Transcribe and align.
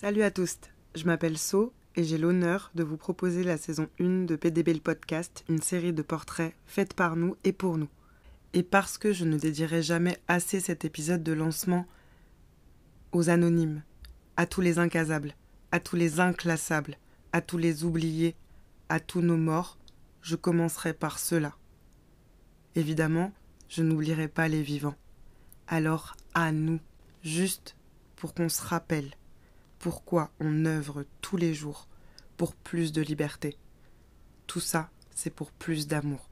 Salut 0.00 0.22
à 0.22 0.30
tous, 0.30 0.56
je 0.94 1.04
m'appelle 1.04 1.36
So 1.36 1.74
et 1.94 2.04
j'ai 2.04 2.16
l'honneur 2.16 2.70
de 2.74 2.82
vous 2.82 2.96
proposer 2.96 3.44
la 3.44 3.58
saison 3.58 3.86
1 4.00 4.24
de 4.24 4.34
PDB 4.34 4.72
le 4.72 4.80
podcast, 4.80 5.44
une 5.50 5.60
série 5.60 5.92
de 5.92 6.00
portraits 6.00 6.54
faite 6.64 6.94
par 6.94 7.16
nous 7.16 7.36
et 7.44 7.52
pour 7.52 7.76
nous. 7.76 7.90
Et 8.54 8.62
parce 8.62 8.96
que 8.96 9.12
je 9.12 9.26
ne 9.26 9.36
dédierai 9.36 9.82
jamais 9.82 10.16
assez 10.26 10.58
cet 10.58 10.86
épisode 10.86 11.22
de 11.22 11.34
lancement 11.34 11.86
aux 13.12 13.28
anonymes, 13.28 13.82
à 14.38 14.46
tous 14.46 14.62
les 14.62 14.78
incasables, 14.78 15.34
à 15.70 15.80
tous 15.80 15.96
les 15.96 16.18
inclassables, 16.18 16.96
à 17.34 17.42
tous 17.42 17.58
les 17.58 17.84
oubliés, 17.84 18.36
à 18.88 19.00
tous 19.00 19.20
nos 19.20 19.36
morts, 19.36 19.76
je 20.22 20.34
commencerai 20.34 20.94
par 20.94 21.18
ceux-là. 21.18 21.54
Évidemment, 22.74 23.32
je 23.68 23.82
n'oublierai 23.82 24.28
pas 24.28 24.48
les 24.48 24.62
vivants. 24.62 24.96
Alors 25.66 26.16
à 26.32 26.52
nous, 26.52 26.80
juste 27.22 27.76
pour 28.16 28.32
qu'on 28.32 28.48
se 28.48 28.62
rappelle 28.62 29.10
pourquoi 29.80 30.30
on 30.38 30.66
œuvre 30.66 31.04
tous 31.22 31.36
les 31.38 31.54
jours 31.54 31.88
pour 32.36 32.54
plus 32.54 32.92
de 32.92 33.02
liberté. 33.02 33.56
Tout 34.46 34.60
ça, 34.60 34.90
c'est 35.14 35.34
pour 35.34 35.50
plus 35.50 35.88
d'amour. 35.88 36.28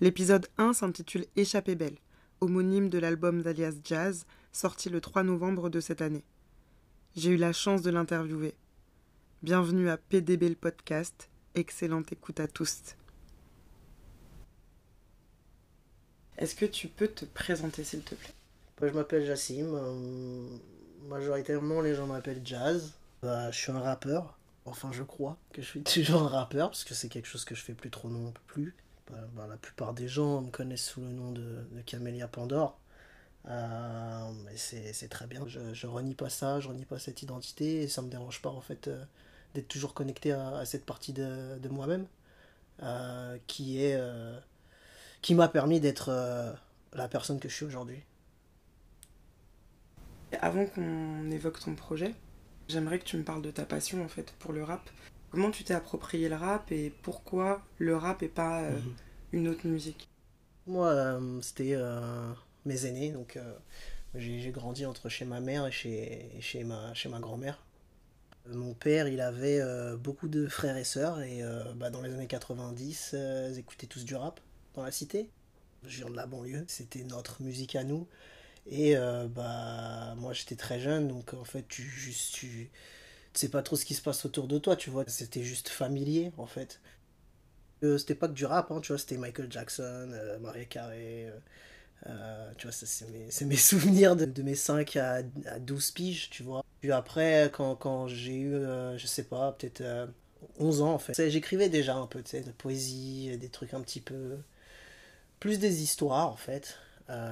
L'épisode 0.00 0.46
1 0.58 0.72
s'intitule 0.72 1.26
Échappée 1.36 1.74
belle, 1.74 1.98
homonyme 2.40 2.88
de 2.88 2.98
l'album 2.98 3.42
d'Alias 3.42 3.74
Jazz, 3.84 4.26
sorti 4.52 4.88
le 4.90 5.00
3 5.00 5.24
novembre 5.24 5.70
de 5.70 5.80
cette 5.80 6.00
année. 6.00 6.24
J'ai 7.16 7.32
eu 7.32 7.36
la 7.36 7.52
chance 7.52 7.82
de 7.82 7.90
l'interviewer. 7.90 8.54
Bienvenue 9.42 9.90
à 9.90 9.96
PDB 9.96 10.48
le 10.48 10.54
podcast. 10.54 11.28
Excellente 11.56 12.12
écoute 12.12 12.38
à 12.38 12.46
tous. 12.46 12.94
Est-ce 16.36 16.54
que 16.54 16.66
tu 16.66 16.86
peux 16.86 17.08
te 17.08 17.24
présenter 17.24 17.82
s'il 17.82 18.02
te 18.02 18.14
plaît? 18.14 18.34
Je 18.80 18.94
m'appelle 18.94 19.26
Jassim. 19.26 19.66
Majoritairement, 21.06 21.80
les 21.80 21.94
gens 21.94 22.06
m'appellent 22.06 22.42
Jazz. 22.44 22.94
Bah, 23.22 23.50
je 23.50 23.58
suis 23.58 23.72
un 23.72 23.80
rappeur. 23.80 24.38
Enfin, 24.64 24.90
je 24.92 25.02
crois 25.02 25.36
que 25.52 25.62
je 25.62 25.66
suis 25.66 25.82
toujours 25.84 26.22
un 26.22 26.28
rappeur 26.28 26.70
parce 26.70 26.84
que 26.84 26.94
c'est 26.94 27.08
quelque 27.08 27.26
chose 27.26 27.44
que 27.44 27.54
je 27.54 27.62
fais 27.62 27.74
plus 27.74 27.90
trop 27.90 28.08
non 28.08 28.32
plus. 28.46 28.74
Bah, 29.10 29.16
bah, 29.34 29.46
la 29.48 29.56
plupart 29.56 29.94
des 29.94 30.08
gens 30.08 30.42
me 30.42 30.50
connaissent 30.50 30.84
sous 30.84 31.00
le 31.00 31.08
nom 31.08 31.32
de, 31.32 31.64
Camélia 31.86 32.28
Pandore. 32.28 32.78
Euh, 33.48 34.30
c'est 34.56 35.08
très 35.08 35.26
bien. 35.26 35.44
Je, 35.46 35.86
renie 35.86 36.14
pas 36.14 36.28
ça, 36.28 36.60
je 36.60 36.68
renie 36.68 36.84
pas 36.84 36.98
cette 36.98 37.22
identité 37.22 37.82
et 37.82 37.88
ça 37.88 38.02
me 38.02 38.10
dérange 38.10 38.42
pas 38.42 38.50
en 38.50 38.60
fait 38.60 38.88
euh, 38.88 39.02
d'être 39.54 39.68
toujours 39.68 39.94
connecté 39.94 40.32
à, 40.32 40.64
cette 40.66 40.84
partie 40.84 41.14
de, 41.14 41.68
moi-même 41.70 42.06
euh, 42.82 43.38
qui 43.46 45.34
m'a 45.34 45.48
permis 45.48 45.80
d'être 45.80 46.10
la 46.92 47.08
personne 47.08 47.40
que 47.40 47.48
je 47.48 47.54
suis 47.54 47.64
aujourd'hui. 47.64 48.02
Avant 50.40 50.66
qu'on 50.66 51.30
évoque 51.30 51.58
ton 51.60 51.74
projet, 51.74 52.14
j'aimerais 52.68 52.98
que 52.98 53.04
tu 53.04 53.16
me 53.16 53.24
parles 53.24 53.42
de 53.42 53.50
ta 53.50 53.64
passion 53.64 54.04
en 54.04 54.08
fait 54.08 54.32
pour 54.38 54.52
le 54.52 54.62
rap. 54.62 54.88
Comment 55.30 55.50
tu 55.50 55.64
t'es 55.64 55.74
approprié 55.74 56.28
le 56.28 56.36
rap 56.36 56.70
et 56.72 56.90
pourquoi 57.02 57.62
le 57.78 57.96
rap 57.96 58.22
et 58.22 58.28
pas 58.28 58.62
euh, 58.62 58.78
Mhm. 58.78 58.94
une 59.32 59.48
autre 59.48 59.66
musique? 59.66 60.08
Moi, 60.66 60.88
euh, 60.88 61.40
c'était 61.40 61.74
euh, 61.74 62.32
mes 62.64 62.86
aînés, 62.86 63.10
donc 63.10 63.38
j'ai 64.14 64.50
grandi 64.50 64.84
entre 64.86 65.08
chez 65.08 65.24
ma 65.24 65.40
mère 65.40 65.66
et 65.66 65.72
chez, 65.72 66.30
et 66.36 66.40
chez 66.40 66.64
ma, 66.64 66.92
chez 66.94 67.08
ma 67.08 67.20
grand-mère. 67.20 67.58
Mon 68.50 68.74
père, 68.74 69.08
il 69.08 69.20
avait 69.20 69.60
beaucoup 69.98 70.28
de 70.28 70.46
frères 70.48 70.76
et 70.76 70.84
sœurs, 70.84 71.20
et 71.20 71.42
bah, 71.76 71.90
dans 71.90 72.00
les 72.02 72.12
années 72.14 72.26
90, 72.26 73.10
euh, 73.14 73.50
ils 73.52 73.58
écoutaient 73.58 73.86
tous 73.86 74.04
du 74.04 74.14
rap 74.16 74.40
dans 74.74 74.82
la 74.82 74.90
cité. 74.90 75.28
Je 75.84 75.98
viens 75.98 76.10
de 76.10 76.16
la 76.16 76.26
banlieue, 76.26 76.64
c'était 76.68 77.04
notre 77.04 77.42
musique 77.42 77.76
à 77.76 77.84
nous. 77.84 78.06
Et 78.70 78.96
euh, 78.96 79.26
bah, 79.28 80.14
moi, 80.18 80.32
j'étais 80.32 80.56
très 80.56 80.78
jeune, 80.78 81.08
donc 81.08 81.34
en 81.34 81.44
fait, 81.44 81.66
tu, 81.68 81.82
juste, 81.82 82.34
tu, 82.34 82.70
sais 83.32 83.48
pas 83.48 83.62
trop 83.62 83.76
ce 83.76 83.84
qui 83.84 83.94
se 83.94 84.02
passe 84.02 84.24
autour 84.26 84.48
de 84.48 84.58
toi, 84.58 84.76
tu 84.76 84.90
vois. 84.90 85.04
C'était 85.06 85.42
juste 85.42 85.68
familier, 85.68 86.32
en 86.36 86.46
fait. 86.46 86.80
Euh, 87.84 87.96
c'était 87.98 88.14
pas 88.14 88.28
que 88.28 88.32
du 88.32 88.44
rap, 88.44 88.70
hein, 88.70 88.80
tu 88.80 88.92
vois, 88.92 88.98
c'était 88.98 89.16
Michael 89.16 89.50
Jackson, 89.50 90.10
euh, 90.12 90.38
Maria 90.40 90.64
Carey. 90.64 91.32
euh, 92.06 92.52
tu 92.58 92.66
vois, 92.66 92.72
c'est 92.72 93.08
mes, 93.10 93.46
mes 93.46 93.56
souvenirs 93.56 94.16
de, 94.16 94.24
de 94.24 94.42
mes 94.42 94.54
5 94.54 94.96
à, 94.96 95.22
à 95.46 95.58
12 95.60 95.92
piges, 95.92 96.30
tu 96.30 96.42
vois. 96.42 96.64
Puis 96.80 96.92
après, 96.92 97.50
quand, 97.52 97.74
quand 97.76 98.08
j'ai 98.08 98.36
eu, 98.36 98.52
je 98.96 99.06
sais 99.06 99.24
pas, 99.24 99.52
peut-être 99.52 99.80
euh, 99.80 100.06
11 100.58 100.82
ans, 100.82 100.94
en 100.94 100.98
fait, 100.98 101.30
j'écrivais 101.30 101.68
déjà 101.68 101.96
un 101.96 102.06
peu, 102.06 102.22
de 102.22 102.50
poésie, 102.52 103.36
des 103.38 103.48
trucs 103.48 103.74
un 103.74 103.80
petit 103.80 104.00
peu. 104.00 104.38
Plus 105.40 105.58
des 105.58 105.82
histoires, 105.82 106.30
en 106.30 106.36
fait. 106.36 106.78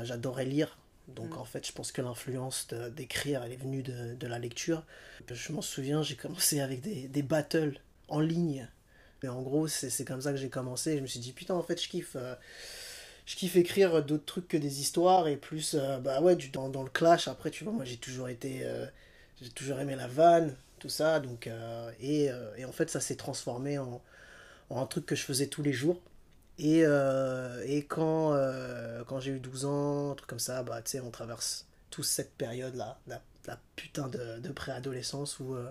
J'adorais 0.05 0.47
lire. 0.47 0.78
Donc, 1.09 1.37
Mm. 1.37 1.39
en 1.39 1.44
fait, 1.44 1.67
je 1.67 1.72
pense 1.72 1.93
que 1.93 2.03
l'influence 2.03 2.69
d'écrire, 2.97 3.43
elle 3.44 3.53
est 3.53 3.56
venue 3.56 3.83
de, 3.83 4.15
de 4.15 4.27
la 4.27 4.39
lecture. 4.39 4.84
Je 5.31 5.53
m'en 5.53 5.62
souviens, 5.62 6.03
j'ai 6.03 6.17
commencé 6.17 6.61
avec 6.61 6.81
des, 6.83 7.09
des 7.09 7.22
battles 7.22 7.81
en 8.09 8.21
ligne. 8.21 8.69
Mais 9.22 9.28
en 9.31 9.43
gros, 9.43 9.66
c'est 9.69 10.05
comme 10.05 10.21
ça 10.21 10.33
que 10.33 10.39
j'ai 10.39 10.50
commencé. 10.50 10.97
Je 10.97 11.03
me 11.03 11.06
suis 11.06 11.21
dit, 11.21 11.33
putain, 11.33 11.55
en 11.55 11.62
fait, 11.62 11.83
je 11.83 11.89
kiffe. 11.89 12.16
euh, 12.16 12.34
je 13.27 13.37
kiffe 13.37 13.56
écrire 13.56 14.05
d'autres 14.05 14.25
trucs 14.25 14.49
que 14.49 14.56
des 14.56 14.81
histoires 14.81 15.28
et 15.28 15.37
plus, 15.37 15.75
euh, 15.75 15.99
bah 15.99 16.21
ouais, 16.21 16.37
du, 16.37 16.49
dans, 16.50 16.69
dans 16.69 16.83
le 16.83 16.91
clash. 16.91 17.28
Après, 17.28 17.50
tu 17.50 17.65
vois, 17.65 17.72
moi, 17.72 17.84
j'ai 17.84 17.97
toujours 17.97 18.28
été. 18.28 18.61
euh, 18.65 18.87
j'ai 19.43 19.50
toujours 19.50 19.78
aimé 19.81 19.97
la 19.97 20.09
vanne, 20.09 20.56
tout 20.78 20.89
ça. 20.89 21.21
Donc, 21.21 21.49
et, 22.00 22.31
et 22.56 22.65
en 22.65 22.72
fait, 22.72 22.91
ça 22.91 23.00
s'est 23.00 23.16
transformé 23.16 23.78
en, 23.78 24.03
en 24.71 24.81
un 24.83 24.87
truc 24.87 25.06
que 25.06 25.15
je 25.16 25.22
faisais 25.25 25.47
tous 25.49 25.62
les 25.62 25.72
jours. 25.72 26.00
Et, 26.59 26.83
euh, 26.84 27.62
et 27.67 27.84
quand, 27.84 28.33
euh, 28.34 29.05
quand 29.05 29.21
j'ai 29.21 29.33
eu 29.33 29.41
12 29.41 29.65
ans, 29.67 30.12
un 30.12 30.15
truc 30.15 30.28
comme 30.28 30.39
ça, 30.39 30.62
bah, 30.62 30.81
tu 30.83 30.93
sais, 30.93 31.00
on 31.00 31.11
traverse 31.11 31.67
tous 31.91 32.03
cette 32.03 32.33
période-là, 32.34 32.99
la, 33.06 33.22
putain 33.77 34.09
de, 34.09 34.41
de 34.41 34.49
préadolescence 34.53 35.39
où 35.41 35.55
euh, 35.55 35.71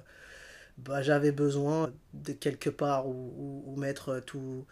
bah, 0.79 1.01
j'avais 1.03 1.31
besoin 1.31 1.93
de 2.13 2.33
quelque 2.33 2.69
part 2.69 3.07
où, 3.07 3.13
mettre 3.77 4.19
tout, 4.21 4.65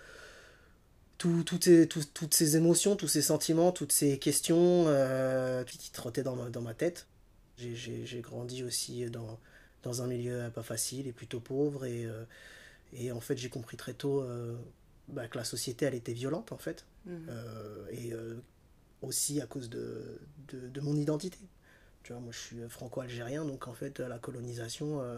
tout- 1.18 1.44
toutes, 1.44 1.64
ces, 1.66 1.88
tout- 1.88 2.04
toutes 2.14 2.34
ces 2.34 2.58
émotions, 2.58 2.96
tous 2.96 3.08
ces 3.08 3.22
sentiments, 3.22 3.72
toutes 3.72 3.92
ces 3.92 4.20
questions 4.20 4.86
qui 5.68 5.92
trottaient 5.92 6.24
dans 6.24 6.36
ma, 6.36 6.50
dans 6.50 6.62
ma 6.62 6.74
tête. 6.74 7.08
J'ai- 7.58 8.22
grandi 8.22 8.64
aussi 8.64 9.06
dans, 9.10 9.40
dans 9.84 10.02
un 10.02 10.08
milieu 10.08 10.50
pas 10.54 10.64
facile 10.64 11.08
et 11.08 11.12
plutôt 11.14 11.40
pauvre 11.40 11.86
et, 11.86 12.08
et 12.94 13.12
en 13.12 13.22
fait 13.22 13.38
j'ai 13.38 13.50
compris 13.50 13.78
très 13.78 13.94
tôt 13.94 14.24
bah, 15.08 15.28
que 15.28 15.38
la 15.38 15.44
société 15.44 15.86
elle 15.86 15.96
était 15.96 16.14
violente 16.14 16.52
en 16.52 16.58
fait 16.58 16.86
Mhm. 17.06 17.26
euh, 17.30 17.86
et 17.92 18.14
euh, 18.14 18.42
aussi 19.02 19.42
à 19.42 19.46
cause 19.46 19.70
de, 19.70 20.20
de, 20.48 20.70
de 20.70 20.82
mon 20.82 20.96
identité. 20.96 21.38
Tu 22.04 22.14
vois, 22.14 22.22
moi 22.22 22.32
je 22.32 22.40
suis 22.40 22.58
franco-algérien, 22.70 23.46
donc 23.46 23.68
en 23.68 23.74
fait 23.74 24.00
la 24.00 24.20
colonisation 24.20 25.02
euh, 25.02 25.18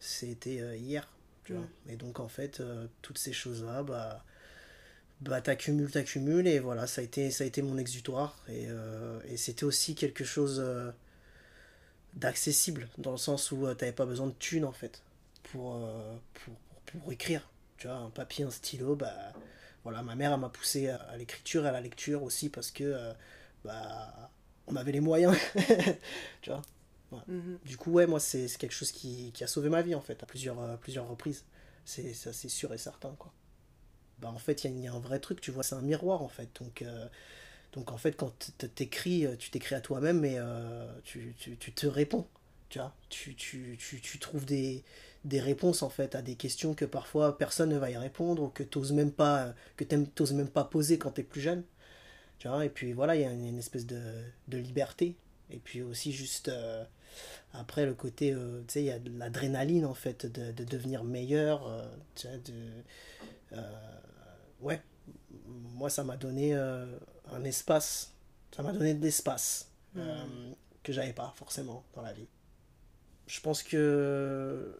c'était 0.00 0.78
hier. 0.78 1.08
Tu 1.44 1.54
vois. 1.54 1.66
Et 1.88 1.96
donc 1.96 2.20
en 2.20 2.28
fait 2.28 2.62
toutes 3.02 3.18
ces 3.18 3.32
choses-là, 3.32 3.82
bah, 3.82 4.24
bah 5.20 5.40
t'accumules, 5.40 5.90
t'accumules 5.90 6.46
et 6.48 6.58
voilà, 6.58 6.86
ça 6.86 7.00
a 7.00 7.04
été, 7.04 7.30
ça 7.30 7.44
a 7.44 7.46
été 7.46 7.62
mon 7.62 7.78
exutoire 7.78 8.42
et, 8.48 8.66
euh, 8.68 9.20
et 9.28 9.36
c'était 9.36 9.64
aussi 9.64 9.94
quelque 9.94 10.24
chose 10.24 10.58
euh, 10.60 10.90
d'accessible 12.14 12.88
dans 12.98 13.12
le 13.12 13.16
sens 13.16 13.52
où 13.52 13.66
euh, 13.66 13.74
t'avais 13.74 13.92
pas 13.92 14.06
besoin 14.06 14.26
de 14.26 14.32
thunes 14.38 14.64
en 14.64 14.72
fait 14.72 15.02
pour, 15.44 15.78
pour, 16.34 16.54
pour, 16.86 17.00
pour 17.00 17.12
écrire. 17.12 17.48
Tu 17.82 17.88
vois, 17.88 17.96
un 17.96 18.10
papier, 18.10 18.44
un 18.44 18.50
stylo, 18.52 18.94
bah 18.94 19.12
voilà, 19.82 20.04
ma 20.04 20.14
mère 20.14 20.32
elle 20.32 20.38
m'a 20.38 20.48
poussé 20.50 20.88
à, 20.88 21.16
l'écriture 21.16 21.64
et 21.64 21.68
à 21.68 21.72
la 21.72 21.80
lecture 21.80 22.22
aussi 22.22 22.48
parce 22.48 22.70
que 22.70 22.84
euh, 22.84 23.12
bah 23.64 24.30
on 24.68 24.76
avait 24.76 24.92
les 24.92 25.00
moyens. 25.00 25.36
tu 26.42 26.50
vois? 26.50 26.62
Mhm. 27.26 27.58
Du 27.64 27.76
coup, 27.76 27.90
ouais, 27.90 28.06
moi 28.06 28.20
c'est 28.20 28.46
c'est 28.46 28.58
quelque 28.58 28.72
chose 28.72 28.92
qui, 28.92 29.32
qui 29.32 29.42
a 29.42 29.48
sauvé 29.48 29.68
ma 29.68 29.82
vie 29.82 29.96
en 29.96 30.00
fait 30.00 30.22
à 30.22 30.26
plusieurs, 30.26 30.60
à 30.62 30.76
plusieurs 30.76 31.08
reprises. 31.08 31.44
C'est 31.84 32.14
ça, 32.14 32.32
c'est 32.32 32.48
sûr 32.48 32.72
et 32.72 32.78
certain 32.78 33.16
quoi. 33.18 33.32
Bah 34.20 34.30
en 34.32 34.38
fait, 34.38 34.64
il 34.64 34.70
y, 34.70 34.74
a- 34.74 34.78
il 34.78 34.84
y 34.84 34.88
a 34.88 34.92
un 34.92 35.00
vrai 35.00 35.18
truc, 35.20 35.40
tu 35.40 35.50
vois, 35.50 35.62
c'est 35.64 35.74
un 35.74 35.82
miroir 35.82 36.22
en 36.22 36.28
fait. 36.28 36.48
Donc, 36.60 36.82
euh, 36.82 37.08
donc 37.72 37.92
en 37.92 37.98
fait, 37.98 38.12
quand 38.16 38.32
t'écris, 38.74 39.26
euh, 39.26 39.36
tu 39.36 39.50
t'écris 39.50 39.74
à 39.74 39.80
toi-même, 39.80 40.22
euh, 40.24 40.88
tu, 41.04 41.34
tu, 41.38 41.56
tu 41.56 41.72
te 41.72 41.86
réponds. 41.86 42.26
Tu 42.68 42.78
vois, 42.78 42.94
tu, 43.10 43.34
tu, 43.36 43.76
tu, 43.78 44.00
tu 44.00 44.18
trouves 44.18 44.46
des, 44.46 44.84
des 45.24 45.40
réponses 45.40 45.82
en 45.82 45.88
fait 45.90 46.14
à 46.14 46.22
des 46.22 46.34
questions 46.36 46.74
que 46.74 46.84
parfois 46.84 47.38
personne 47.38 47.70
ne 47.70 47.78
va 47.78 47.90
y 47.90 47.96
répondre 47.96 48.42
ou 48.42 48.48
que 48.48 48.62
t'oses 48.62 48.92
même 48.92 49.12
pas, 49.12 49.44
euh, 49.46 49.52
que 49.76 49.84
t'oses 49.84 50.32
même 50.32 50.48
pas 50.48 50.64
poser 50.64 50.98
quand 50.98 51.12
t'es 51.12 51.22
plus 51.22 51.40
jeune. 51.40 51.64
Tu 52.38 52.48
vois, 52.48 52.64
et 52.64 52.68
puis 52.70 52.92
voilà, 52.92 53.14
il 53.16 53.22
y 53.22 53.24
a 53.24 53.30
une, 53.32 53.46
une 53.46 53.58
espèce 53.58 53.86
de, 53.86 54.00
de 54.48 54.58
liberté. 54.58 55.16
Et 55.50 55.58
puis 55.58 55.82
aussi 55.82 56.12
juste 56.12 56.48
euh, 56.48 56.84
après 57.52 57.84
le 57.86 57.94
côté, 57.94 58.32
euh, 58.32 58.62
tu 58.66 58.72
sais, 58.74 58.82
il 58.82 58.86
y 58.86 58.90
a 58.90 58.98
de 58.98 59.10
l'adrénaline 59.18 59.84
en 59.84 59.94
fait 59.94 60.26
de, 60.26 60.50
de 60.52 60.64
devenir 60.64 61.04
meilleur. 61.04 61.66
euh, 61.68 61.84
tu 62.14 62.26
vois, 62.26 62.38
de, 62.38 63.60
ouais, 64.60 64.80
moi 65.46 65.90
ça 65.90 66.04
m'a 66.04 66.16
donné 66.16 66.54
un 66.54 67.44
espace, 67.44 68.12
ça 68.54 68.62
m'a 68.62 68.72
donné 68.72 68.94
de 68.94 69.02
l'espace 69.02 69.70
euh, 69.96 70.52
que 70.82 70.92
j'avais 70.92 71.12
pas 71.12 71.32
forcément 71.36 71.84
dans 71.94 72.02
la 72.02 72.12
vie. 72.12 72.26
Je 73.32 73.40
pense 73.40 73.62
que, 73.62 74.78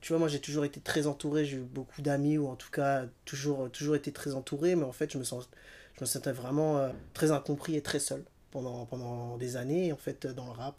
tu 0.00 0.12
vois, 0.12 0.20
moi 0.20 0.28
j'ai 0.28 0.38
toujours 0.38 0.64
été 0.64 0.80
très 0.80 1.08
entouré, 1.08 1.44
j'ai 1.44 1.56
eu 1.56 1.62
beaucoup 1.62 2.00
d'amis 2.00 2.38
ou 2.38 2.46
en 2.46 2.54
tout 2.54 2.70
cas 2.70 3.06
toujours, 3.24 3.68
toujours 3.72 3.96
été 3.96 4.12
très 4.12 4.34
entouré, 4.34 4.76
mais 4.76 4.84
en 4.84 4.92
fait 4.92 5.12
je 5.12 5.18
me, 5.18 5.24
sentais 5.24 6.30
vraiment 6.30 6.78
euh, 6.78 6.90
très 7.12 7.32
incompris 7.32 7.74
et 7.74 7.82
très 7.82 7.98
seul 7.98 8.22
pendant, 8.52 9.36
des 9.36 9.56
années. 9.56 9.92
En 9.92 9.96
fait, 9.96 10.28
dans 10.28 10.44
le 10.44 10.52
rap, 10.52 10.76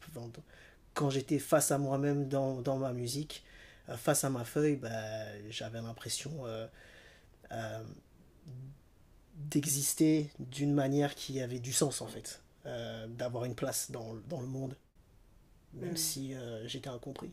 quand 0.93 1.09
j'étais 1.09 1.39
face 1.39 1.71
à 1.71 1.77
moi-même 1.77 2.29
dans, 2.29 2.61
dans, 2.61 2.77
ma 2.77 2.93
musique, 2.93 3.43
euh, 3.89 3.97
face 3.97 4.23
à 4.23 4.29
ma 4.29 4.45
feuille, 4.45 4.77
bah, 4.77 4.89
j'avais 5.49 5.81
l'impression 5.81 6.31
euh, 6.45 6.67
d'exister 9.35 10.29
d'une 10.39 10.73
manière 10.73 11.15
qui 11.15 11.41
avait 11.41 11.59
du 11.59 11.73
sens 11.73 12.01
en 12.01 12.07
fait, 12.07 12.41
d'avoir 13.09 13.43
une 13.43 13.55
place 13.55 13.91
dans, 13.91 14.13
le 14.13 14.47
monde, 14.47 14.73
même 15.73 15.93
mm. 15.93 15.97
si 15.97 16.33
j'étais 16.65 16.89
incompris. 16.89 17.31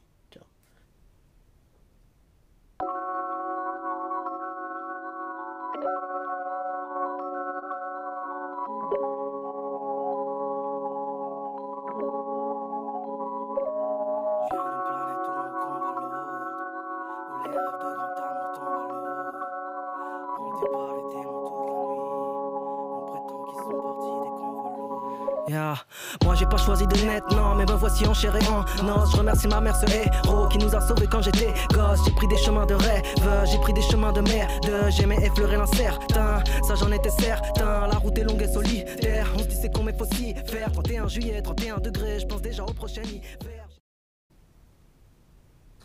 Choisi 26.66 26.86
de 26.88 26.96
net, 27.06 27.22
non, 27.30 27.54
mais 27.54 27.64
me 27.64 27.74
voici 27.74 28.04
en 28.06 28.12
chair 28.12 28.34
et 28.34 28.44
en 28.48 28.64
Non, 28.84 29.06
je 29.06 29.16
remercie 29.16 29.46
ma 29.46 29.60
mère, 29.60 29.76
ce 29.76 29.86
héros 29.86 30.48
qui 30.48 30.58
nous 30.58 30.74
a 30.74 30.80
sauvés 30.80 31.06
quand 31.06 31.22
j'étais 31.22 31.54
gosse. 31.72 32.00
J'ai 32.04 32.10
pris 32.10 32.26
des 32.26 32.36
chemins 32.38 32.66
de 32.66 32.74
rêve, 32.74 33.02
j'ai 33.44 33.58
pris 33.58 33.72
des 33.72 33.82
chemins 33.82 34.12
de 34.12 34.20
merde. 34.20 34.50
J'aimais 34.88 35.18
effleurer 35.24 35.58
l'incertain, 35.58 36.42
ça 36.66 36.74
j'en 36.74 36.90
étais 36.90 37.10
certain. 37.10 37.86
La 37.86 37.98
route 37.98 38.18
est 38.18 38.24
longue 38.24 38.42
et 38.42 38.48
solitaire, 38.48 39.32
on 39.36 39.38
se 39.38 39.44
dit 39.44 39.56
c'est 39.62 39.72
qu'on 39.72 39.84
mais 39.84 39.96
faut 39.96 40.06
faire. 40.06 40.72
31 40.72 41.06
juillet, 41.06 41.40
31 41.40 41.78
degrés, 41.78 42.18
je 42.18 42.26
pense 42.26 42.42
déjà 42.42 42.64
au 42.64 42.72
prochain 42.72 43.02
hiver. 43.02 43.38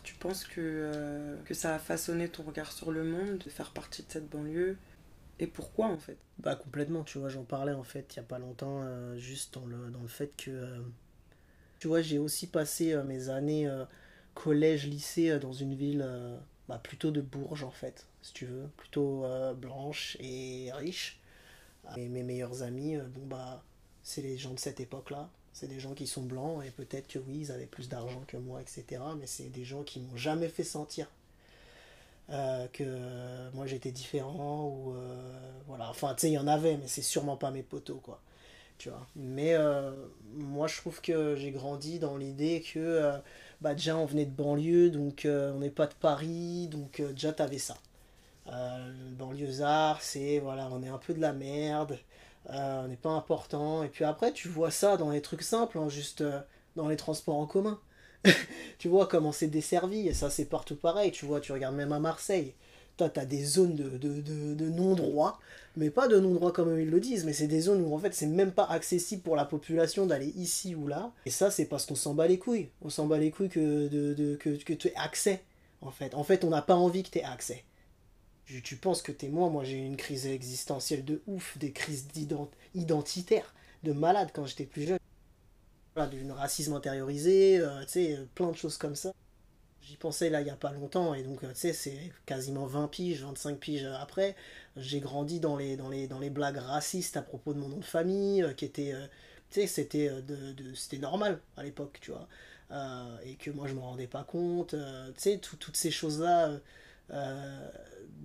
Tu 0.02 0.14
penses 0.16 0.42
que, 0.42 0.60
euh, 0.60 1.36
que 1.44 1.54
ça 1.54 1.76
a 1.76 1.78
façonné 1.78 2.28
ton 2.28 2.42
regard 2.42 2.72
sur 2.72 2.90
le 2.90 3.04
monde, 3.04 3.38
de 3.44 3.50
faire 3.50 3.70
partie 3.70 4.02
de 4.02 4.10
cette 4.10 4.28
banlieue? 4.28 4.76
Et 5.42 5.48
pourquoi 5.48 5.88
en 5.88 5.98
fait? 5.98 6.18
Bah 6.38 6.54
complètement, 6.54 7.02
tu 7.02 7.18
vois, 7.18 7.28
j'en 7.28 7.42
parlais 7.42 7.72
en 7.72 7.82
fait 7.82 8.14
il 8.14 8.20
n'y 8.20 8.24
a 8.24 8.28
pas 8.28 8.38
longtemps, 8.38 8.82
euh, 8.84 9.16
juste 9.16 9.54
dans 9.54 9.66
le, 9.66 9.90
dans 9.90 10.00
le 10.00 10.08
fait 10.08 10.36
que, 10.36 10.52
euh, 10.52 10.78
tu 11.80 11.88
vois, 11.88 12.00
j'ai 12.00 12.18
aussi 12.18 12.46
passé 12.46 12.92
euh, 12.92 13.02
mes 13.02 13.28
années 13.28 13.68
collège, 14.34 14.86
lycée 14.86 15.38
dans 15.40 15.52
une 15.52 15.74
ville 15.74 16.08
bah, 16.68 16.80
plutôt 16.82 17.10
de 17.10 17.20
Bourges 17.20 17.64
en 17.64 17.72
fait, 17.72 18.06
si 18.22 18.32
tu 18.32 18.46
veux, 18.46 18.68
plutôt 18.76 19.26
blanche 19.56 20.16
et 20.20 20.70
riche. 20.72 21.20
Et 21.96 22.08
mes 22.08 22.22
meilleurs 22.22 22.62
amis, 22.62 22.96
bon 22.96 23.26
bah, 23.26 23.64
c'est 24.04 24.22
les 24.22 24.38
gens 24.38 24.54
de 24.54 24.60
cette 24.60 24.78
époque-là, 24.78 25.28
c'est 25.52 25.66
des 25.66 25.80
gens 25.80 25.92
qui 25.92 26.06
sont 26.06 26.22
blancs 26.22 26.64
et 26.64 26.70
peut-être 26.70 27.08
que 27.08 27.18
oui, 27.18 27.38
ils 27.40 27.52
avaient 27.52 27.66
plus 27.66 27.88
d'argent 27.88 28.22
que 28.28 28.36
moi, 28.36 28.62
etc. 28.62 29.02
Mais 29.18 29.26
c'est 29.26 29.50
des 29.50 29.64
gens 29.64 29.82
qui 29.82 30.00
m'ont 30.00 30.16
jamais 30.16 30.48
fait 30.48 30.64
sentir 30.64 31.08
euh, 32.30 32.66
que 32.72 33.50
moi 33.54 33.66
j'étais 33.66 33.90
différent 33.90 34.64
ou 34.66 34.94
euh, 34.94 35.16
voilà. 35.66 35.90
Enfin 35.90 36.14
tu 36.14 36.22
sais 36.22 36.30
il 36.30 36.34
y 36.34 36.38
en 36.38 36.46
avait 36.46 36.76
mais 36.76 36.86
c'est 36.86 37.02
sûrement 37.02 37.36
pas 37.36 37.50
mes 37.50 37.62
potos 37.62 38.00
quoi. 38.02 38.20
Tu 38.78 38.88
vois. 38.90 39.06
Mais 39.16 39.54
euh, 39.54 39.92
moi 40.34 40.66
je 40.68 40.76
trouve 40.78 41.00
que 41.00 41.36
j'ai 41.36 41.50
grandi 41.50 41.98
dans 41.98 42.16
l'idée 42.16 42.62
que 42.62 43.12
bah 43.60 43.74
déjà 43.74 43.96
on 43.96 44.06
venait 44.06 44.24
de 44.26 44.30
banlieue 44.30 44.90
donc 44.90 45.22
on 45.26 45.58
n'est 45.58 45.70
pas 45.70 45.86
de 45.86 45.94
Paris 45.94 46.68
donc 46.68 47.00
déjà 47.00 47.32
t'avais 47.32 47.58
ça. 47.58 47.76
Banlieusard 49.18 50.02
c'est 50.02 50.38
voilà 50.40 50.68
on 50.72 50.82
est 50.82 50.88
un 50.88 50.98
peu 50.98 51.14
de 51.14 51.20
la 51.20 51.32
merde 51.32 51.98
on 52.48 52.88
n'est 52.88 52.96
pas 52.96 53.10
important. 53.10 53.82
Et 53.82 53.88
puis 53.88 54.04
après 54.04 54.32
tu 54.32 54.48
vois 54.48 54.70
ça 54.70 54.96
dans 54.96 55.10
les 55.10 55.22
trucs 55.22 55.42
simples 55.42 55.78
hein, 55.78 55.88
juste 55.88 56.24
dans 56.76 56.88
les 56.88 56.96
transports 56.96 57.36
en 57.36 57.46
commun 57.46 57.78
tu 58.78 58.88
vois 58.88 59.06
comment 59.06 59.32
c'est 59.32 59.48
desservi, 59.48 60.08
et 60.08 60.14
ça 60.14 60.30
c'est 60.30 60.44
partout 60.44 60.76
pareil, 60.76 61.10
tu 61.10 61.26
vois, 61.26 61.40
tu 61.40 61.52
regardes 61.52 61.76
même 61.76 61.92
à 61.92 61.98
Marseille, 61.98 62.54
toi 62.96 63.08
t'as 63.08 63.24
des 63.24 63.44
zones 63.44 63.74
de, 63.74 63.98
de, 63.98 64.68
non-droit, 64.68 65.40
mais 65.76 65.90
pas 65.90 66.08
de 66.08 66.18
non-droit 66.18 66.52
comme 66.52 66.78
ils 66.78 66.90
le 66.90 67.00
disent, 67.00 67.24
mais 67.24 67.32
c'est 67.32 67.48
des 67.48 67.60
zones 67.60 67.82
où 67.82 67.94
en 67.94 67.98
fait 67.98 68.14
c'est 68.14 68.26
même 68.26 68.52
pas 68.52 68.64
accessible 68.64 69.22
pour 69.22 69.36
la 69.36 69.44
population 69.44 70.06
d'aller 70.06 70.32
ici 70.36 70.74
ou 70.74 70.86
là, 70.86 71.12
et 71.26 71.30
ça 71.30 71.50
c'est 71.50 71.64
parce 71.64 71.86
qu'on 71.86 71.94
s'en 71.94 72.14
bat 72.14 72.28
les 72.28 72.38
couilles, 72.38 72.68
on 72.82 72.90
s'en 72.90 73.06
bat 73.06 73.18
les 73.18 73.30
couilles 73.30 73.48
que, 73.48 73.88
de, 73.88 74.36
que, 74.36 74.50
que 74.50 74.72
tu 74.72 74.88
aies 74.88 74.96
accès, 74.96 75.42
en 75.80 75.90
fait. 75.90 76.14
En 76.14 76.24
fait 76.24 76.44
on 76.44 76.50
n'a 76.50 76.62
pas 76.62 76.76
envie 76.76 77.02
que 77.02 77.10
tu 77.10 77.18
aies 77.18 77.24
accès. 77.24 77.64
Tu, 78.44 78.76
penses 78.76 79.00
que 79.02 79.12
t'es 79.12 79.28
moi, 79.28 79.48
moi 79.48 79.64
j'ai 79.64 79.78
eu 79.78 79.86
une 79.86 79.96
crise 79.96 80.26
existentielle 80.26 81.04
de 81.04 81.22
ouf, 81.26 81.56
des 81.58 81.72
crises 81.72 82.08
identitaires, 82.74 83.54
de 83.82 83.92
malade 83.92 84.30
quand 84.34 84.44
j'étais 84.44 84.66
plus 84.66 84.82
jeune 84.86 84.98
du 85.96 86.30
racisme 86.32 86.72
intériorisé, 86.74 87.58
euh, 87.60 87.86
sais, 87.86 88.18
plein 88.34 88.50
de 88.50 88.56
choses 88.56 88.78
comme 88.78 88.96
ça. 88.96 89.12
J'y 89.82 89.96
pensais 89.96 90.30
là 90.30 90.40
il 90.40 90.44
n'y 90.44 90.50
a 90.50 90.56
pas 90.56 90.72
longtemps, 90.72 91.12
et 91.12 91.22
donc 91.22 91.42
euh, 91.42 91.52
tu 91.52 91.60
sais, 91.60 91.72
c'est 91.72 92.12
quasiment 92.24 92.66
20 92.66 92.88
piges, 92.88 93.22
25 93.22 93.58
piges 93.58 93.84
après. 94.00 94.36
J'ai 94.76 95.00
grandi 95.00 95.40
dans 95.40 95.56
les, 95.56 95.76
dans, 95.76 95.88
les, 95.88 96.06
dans 96.06 96.20
les 96.20 96.30
blagues 96.30 96.58
racistes 96.58 97.16
à 97.16 97.22
propos 97.22 97.52
de 97.52 97.58
mon 97.58 97.68
nom 97.68 97.78
de 97.78 97.84
famille, 97.84 98.42
euh, 98.42 98.52
qui 98.52 98.64
était. 98.64 98.94
tu 99.50 99.60
sais, 99.60 99.66
c'était 99.66 100.08
de, 100.22 100.98
normal 100.98 101.40
à 101.56 101.62
l'époque, 101.64 101.98
tu 102.00 102.12
vois. 102.12 102.28
et 103.24 103.34
que 103.36 103.50
moi 103.50 103.66
je 103.68 103.74
m'en 103.74 103.82
rendais 103.82 104.06
pas 104.06 104.24
compte. 104.24 104.70
tu 104.70 105.12
sais, 105.16 105.38
toutes 105.38 105.76
ces 105.76 105.90
choses-là, 105.90 106.52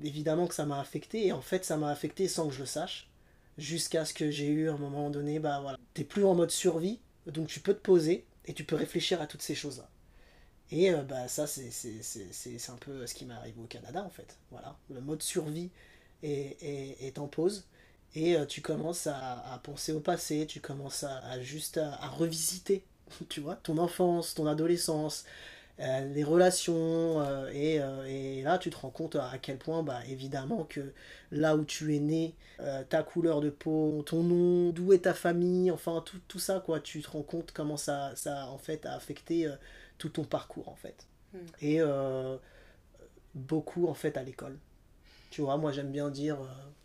évidemment 0.03 0.47
que 0.47 0.55
ça 0.55 0.65
m'a 0.65 0.79
affecté, 0.79 1.27
et 1.27 1.31
en 1.33 1.41
fait 1.41 1.65
ça 1.65 1.77
m'a 1.77 1.89
affecté 1.89 2.27
sans 2.27 2.47
que 2.47 2.53
je 2.53 2.59
le 2.59 2.65
sache. 2.65 3.09
Jusqu'à 3.57 4.05
ce 4.05 4.13
que 4.13 4.29
j'ai 4.29 4.47
eu 4.47 4.69
à 4.69 4.73
un 4.73 4.77
moment 4.77 5.09
donné, 5.09 5.39
bah 5.39 5.59
voilà, 5.61 5.79
t'es 5.95 6.03
plus 6.03 6.23
en 6.23 6.35
mode 6.35 6.51
survie, 6.51 6.99
donc 7.31 7.47
tu 7.47 7.59
peux 7.59 7.73
te 7.73 7.81
poser 7.81 8.25
et 8.45 8.53
tu 8.53 8.63
peux 8.63 8.75
réfléchir 8.75 9.21
à 9.21 9.27
toutes 9.27 9.41
ces 9.41 9.55
choses-là. 9.55 9.89
Et 10.71 10.91
euh, 10.91 11.03
bah, 11.03 11.27
ça, 11.27 11.47
c'est 11.47 12.69
un 12.69 12.77
peu 12.77 13.07
ce 13.07 13.13
qui 13.13 13.25
m'est 13.25 13.33
arrivé 13.33 13.59
au 13.61 13.67
Canada, 13.67 14.03
en 14.03 14.09
fait. 14.09 14.37
Voilà, 14.51 14.77
le 14.89 15.01
mode 15.01 15.21
survie 15.21 15.69
est, 16.23 16.57
est, 16.99 17.19
en 17.19 17.27
pause. 17.27 17.65
Et 18.15 18.35
euh, 18.35 18.45
tu 18.45 18.61
commences 18.61 19.07
à, 19.07 19.59
penser 19.63 19.91
au 19.91 19.99
passé, 19.99 20.45
tu 20.47 20.59
commences 20.59 21.03
à, 21.03 21.41
juste 21.41 21.77
à, 21.77 22.07
revisiter, 22.09 22.83
tu 23.29 23.41
vois, 23.41 23.55
ton 23.55 23.77
enfance, 23.77 24.33
ton 24.33 24.47
adolescence, 24.47 25.25
euh, 25.25 25.29
les 25.79 26.23
relations, 26.23 27.21
euh, 27.21 27.51
euh, 27.53 28.05
et, 28.05 28.41
là 28.41 28.57
tu 28.57 28.69
te 28.69 28.77
rends 28.77 28.89
compte 28.89 29.15
à 29.15 29.37
quel 29.41 29.57
point, 29.57 29.83
bah, 29.83 29.99
évidemment, 30.07 30.63
que 30.63 30.93
là 31.31 31.55
où 31.55 31.63
tu 31.65 31.95
es 31.95 31.99
né, 31.99 32.35
ta 32.89 33.03
couleur 33.03 33.41
de 33.41 33.49
peau, 33.49 34.03
ton 34.05 34.23
nom, 34.23 34.71
d'où 34.71 34.93
est 34.93 35.03
ta 35.03 35.13
famille, 35.13 35.69
enfin 35.71 36.01
tout, 36.05 36.19
tout, 36.27 36.39
ça, 36.39 36.59
quoi, 36.59 36.79
tu 36.79 37.01
te 37.01 37.09
rends 37.09 37.21
compte 37.21 37.51
comment 37.51 37.77
ça, 37.77 38.15
ça 38.15 38.47
en 38.47 38.57
fait, 38.57 38.85
a 38.85 38.93
affecté 38.95 39.47
tout 39.97 40.09
ton 40.09 40.23
parcours, 40.23 40.69
en 40.69 40.75
fait. 40.75 41.07
Hmm. 41.33 41.37
Et 41.61 41.79
beaucoup, 43.35 43.87
en 43.87 43.93
fait, 43.93 44.17
à 44.17 44.23
l'école. 44.23 44.57
Tu 45.29 45.41
vois, 45.41 45.57
moi 45.57 45.71
j'aime 45.71 45.91
bien 45.91 46.09
dire, 46.09 46.37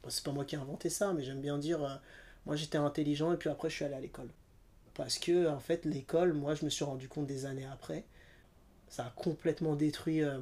c'est 0.08 0.24
pas 0.24 0.32
moi 0.32 0.44
qui 0.44 0.56
ai 0.56 0.58
inventé 0.58 0.90
ça, 0.90 1.12
mais 1.14 1.22
j'aime 1.22 1.40
bien 1.40 1.58
dire, 1.58 2.00
moi 2.44 2.56
j'étais 2.56 2.78
intelligent 2.78 3.32
et 3.32 3.36
puis 3.36 3.48
après 3.48 3.70
je 3.70 3.76
suis 3.76 3.84
allé 3.84 3.94
à 3.94 4.00
l'école. 4.00 4.28
Parce 4.94 5.18
que, 5.18 5.48
en 5.48 5.60
fait, 5.60 5.86
l'école, 5.86 6.34
moi 6.34 6.54
je 6.54 6.64
me 6.64 6.70
suis 6.70 6.84
rendu 6.84 7.08
compte 7.08 7.26
des 7.26 7.46
années 7.46 7.66
après, 7.72 8.04
ça 8.92 9.06
a 9.06 9.10
complètement 9.10 9.74
détruit 9.74 10.22
euh, 10.22 10.38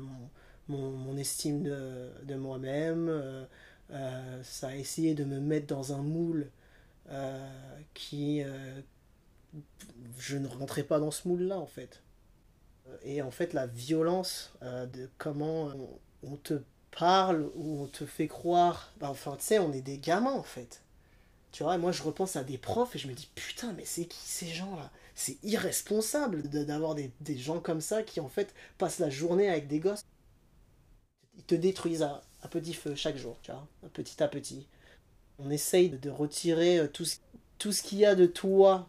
mon, 0.67 1.17
estime 1.17 1.63
de, 1.63 2.35
moi-même. 2.35 3.09
Euh, 3.09 3.45
euh, 3.93 4.43
ça 4.43 4.69
a 4.69 4.75
essayé 4.75 5.15
de 5.15 5.23
me 5.23 5.39
mettre 5.39 5.69
dans 5.69 5.93
un 5.93 6.03
moule 6.03 6.51
qui. 7.95 8.43
je 10.19 10.37
ne 10.37 10.49
rentrais 10.49 10.83
pas 10.83 10.99
dans 10.99 11.13
ce 11.13 11.29
moule-là, 11.29 11.59
en 11.59 11.67
fait. 11.67 12.03
Et 13.05 13.23
en 13.23 13.31
fait, 13.31 13.53
la 13.53 13.69
violence 13.69 14.53
de 14.63 15.09
comment 15.17 15.71
on, 16.25 16.37
te 16.37 16.61
parle 16.91 17.49
ou 17.55 17.83
on 17.83 17.87
te 17.87 18.05
fait 18.05 18.29
croire. 18.29 18.93
Bah, 18.99 19.11
enfin, 19.11 19.37
tu 19.39 19.45
sais, 19.45 19.59
on 19.61 19.73
est 19.73 19.81
des 19.81 19.99
gamins, 19.99 20.33
en 20.33 20.43
fait. 20.43 20.83
Tu 21.53 21.63
vois, 21.63 21.79
moi 21.79 21.93
je 21.93 22.03
repense 22.03 22.37
à 22.37 22.45
des 22.45 22.59
profs 22.59 22.95
et 22.95 22.99
je 22.99 23.09
me 23.09 23.13
dis 23.13 23.29
putain, 23.35 23.73
mais 23.73 23.85
c'est 23.85 24.07
qui 24.07 24.21
ces 24.25 24.47
gens-là? 24.47 24.91
C'est 25.15 25.39
irresponsable 25.43 26.43
d'avoir 26.49 26.95
des, 26.95 27.13
gens 27.37 27.61
comme 27.61 27.81
ça 27.81 28.03
qui 28.03 28.21
en 28.21 28.29
fait 28.29 28.55
passent 28.79 28.99
la 28.99 29.11
journée 29.11 29.49
avec 29.49 29.67
des 29.67 29.81
gosses. 29.81 30.05
Ils 31.37 31.45
te 31.45 31.55
détruisent 31.55 32.03
à, 32.03 32.23
petit 32.51 32.75
feu 32.75 32.95
chaque 32.95 33.17
jour, 33.17 33.39
tu 33.43 33.51
vois, 33.51 33.67
petit 33.93 34.23
à 34.23 34.29
petit. 34.29 34.67
On 35.39 35.51
essaye 35.51 35.91
de 35.91 36.11
retirer 36.11 36.79
euh, 36.79 36.87
tout 36.87 37.05
ce, 37.05 37.17
tout 37.59 37.73
ce 37.73 37.83
qu'il 37.83 37.99
y 37.99 38.05
a 38.05 38.15
de 38.15 38.27
toi, 38.27 38.89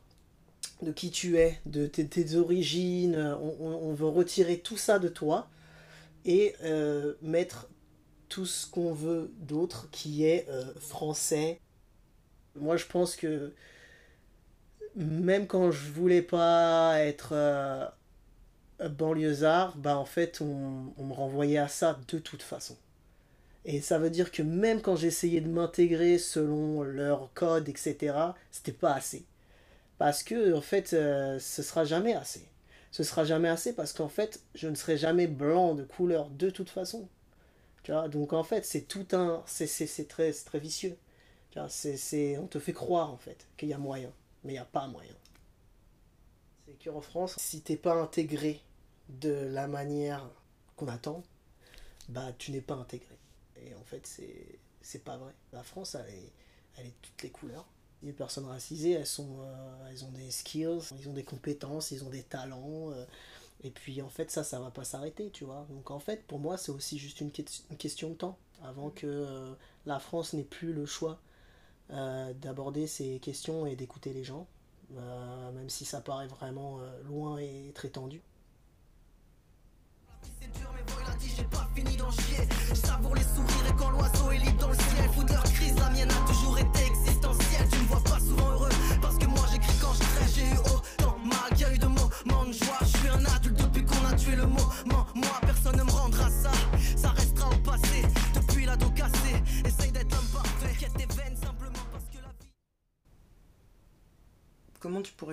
de 0.81 0.91
qui 0.91 1.11
tu 1.11 1.37
es, 1.37 1.59
de 1.65 1.87
tes, 1.87 2.35
origines. 2.35 3.15
On, 3.15 3.93
veut 3.93 4.07
retirer 4.07 4.59
tout 4.59 4.77
ça 4.77 4.99
de 4.99 5.07
toi 5.07 5.49
et 6.25 6.55
euh, 6.63 7.13
mettre 7.21 7.69
tout 8.29 8.45
ce 8.45 8.65
qu'on 8.67 8.93
veut 8.93 9.33
d'autre 9.39 9.89
qui 9.91 10.25
est 10.25 10.47
euh, 10.49 10.73
français, 10.79 11.59
moi, 12.55 12.77
je 12.77 12.85
pense 12.85 13.15
que 13.15 13.53
même 14.95 15.47
quand 15.47 15.71
je 15.71 15.91
voulais 15.91 16.21
pas 16.21 16.99
être 16.99 17.29
euh, 17.33 17.87
banlieusard, 18.89 19.77
bah 19.77 19.97
en 19.97 20.05
fait, 20.05 20.41
on, 20.41 20.93
me 21.03 21.13
renvoyait 21.13 21.57
à 21.57 21.67
ça 21.67 21.99
de 22.07 22.19
toute 22.19 22.43
façon. 22.43 22.77
Et 23.65 23.81
ça 23.81 23.99
veut 23.99 24.09
dire 24.09 24.31
que 24.31 24.41
même 24.41 24.81
quand 24.81 24.95
j'essayais 24.95 25.41
de 25.41 25.49
m'intégrer 25.49 26.17
selon 26.17 26.83
leur 26.83 27.31
code, 27.33 27.69
etc., 27.69 28.15
c'était 28.51 28.71
pas 28.71 28.93
assez. 28.93 29.25
Parce 29.97 30.23
que, 30.23 30.53
en 30.55 30.61
fait, 30.61 30.93
euh, 30.93 31.37
ce 31.39 31.61
sera 31.63 31.85
jamais 31.85 32.13
assez. 32.13 32.43
ce 32.91 33.03
sera 33.03 33.23
jamais 33.23 33.49
assez 33.49 33.73
parce 33.73 33.93
qu'en 33.93 34.09
fait, 34.09 34.41
je 34.55 34.67
ne 34.67 34.75
serai 34.75 34.97
jamais 34.97 35.27
blanc 35.27 35.75
de 35.75 35.83
couleur 35.83 36.29
de 36.29 36.49
toute 36.49 36.69
façon. 36.69 37.07
Tu 37.83 37.91
vois, 37.91 38.07
donc 38.09 38.33
en 38.33 38.43
fait, 38.43 38.65
c'est 38.65 38.81
tout 38.81 39.07
un. 39.13 39.43
C'est 39.45 40.07
très, 40.07 40.31
très 40.33 40.59
vicieux. 40.59 40.97
Tu 41.51 41.59
vois, 41.59 41.69
c'est 41.69 42.37
on 42.37 42.47
te 42.47 42.59
fait 42.59 42.73
croire 42.73 43.11
en 43.11 43.17
fait 43.17 43.47
qu'il 43.57 43.69
y 43.69 43.73
a 43.73 43.77
moyen, 43.77 44.11
mais 44.43 44.53
il 44.53 44.55
n'y 44.55 44.59
a 44.59 44.65
pas 44.65 44.87
moyen. 44.87 45.15
C'est 46.65 46.83
qu'en 46.83 47.01
France, 47.01 47.35
si 47.37 47.61
t'es 47.61 47.77
pas 47.77 47.93
intégré 47.93 48.61
de 49.09 49.31
la 49.31 49.67
manière 49.67 50.29
qu'on 50.75 50.87
attend, 50.87 51.23
bah 52.09 52.31
tu 52.37 52.51
n'es 52.51 52.61
pas 52.61 52.75
intégré. 52.75 53.15
Et 53.57 53.75
en 53.75 53.83
fait, 53.83 54.07
c'est 54.81 55.03
pas 55.03 55.17
vrai. 55.17 55.33
La 55.53 55.63
France, 55.63 55.95
elle 55.95 56.13
est, 56.13 56.31
elle 56.77 56.87
est 56.87 56.95
toutes 57.01 57.21
les 57.23 57.29
couleurs. 57.29 57.67
Les 58.03 58.13
personnes 58.13 58.45
racisées, 58.45 58.91
elles, 58.91 59.05
sont, 59.05 59.37
euh, 59.41 59.89
elles 59.89 60.03
ont 60.03 60.11
des 60.11 60.31
skills, 60.31 60.79
ils 60.97 61.07
ont 61.07 61.13
des 61.13 61.23
compétences, 61.23 61.91
ils 61.91 62.03
ont 62.03 62.09
des 62.09 62.23
talents. 62.23 62.91
Euh, 62.91 63.05
et 63.63 63.69
puis 63.69 64.01
en 64.01 64.09
fait, 64.09 64.31
ça, 64.31 64.43
ça 64.43 64.59
va 64.59 64.71
pas 64.71 64.83
s'arrêter, 64.83 65.29
tu 65.29 65.43
vois. 65.43 65.67
Donc 65.69 65.91
en 65.91 65.99
fait, 65.99 66.25
pour 66.25 66.39
moi, 66.39 66.57
c'est 66.57 66.71
aussi 66.71 66.97
juste 66.97 67.21
une, 67.21 67.31
question 67.31 68.09
de 68.09 68.15
temps 68.15 68.37
avant 68.63 68.89
que 68.89 69.05
euh, 69.05 69.53
la 69.85 69.99
France 69.99 70.33
n'ait 70.33 70.43
plus 70.43 70.73
le 70.73 70.85
choix 70.85 71.19
d'aborder 71.91 72.87
ces 72.87 73.19
questions 73.19 73.65
et 73.65 73.75
d'écouter 73.75 74.13
les 74.13 74.23
gens, 74.23 74.47
même 75.53 75.69
si 75.69 75.85
ça 75.85 76.01
paraît 76.01 76.27
vraiment 76.27 76.79
loin 77.03 77.37
et 77.37 77.71
très 77.73 77.89
tendu. 77.89 78.21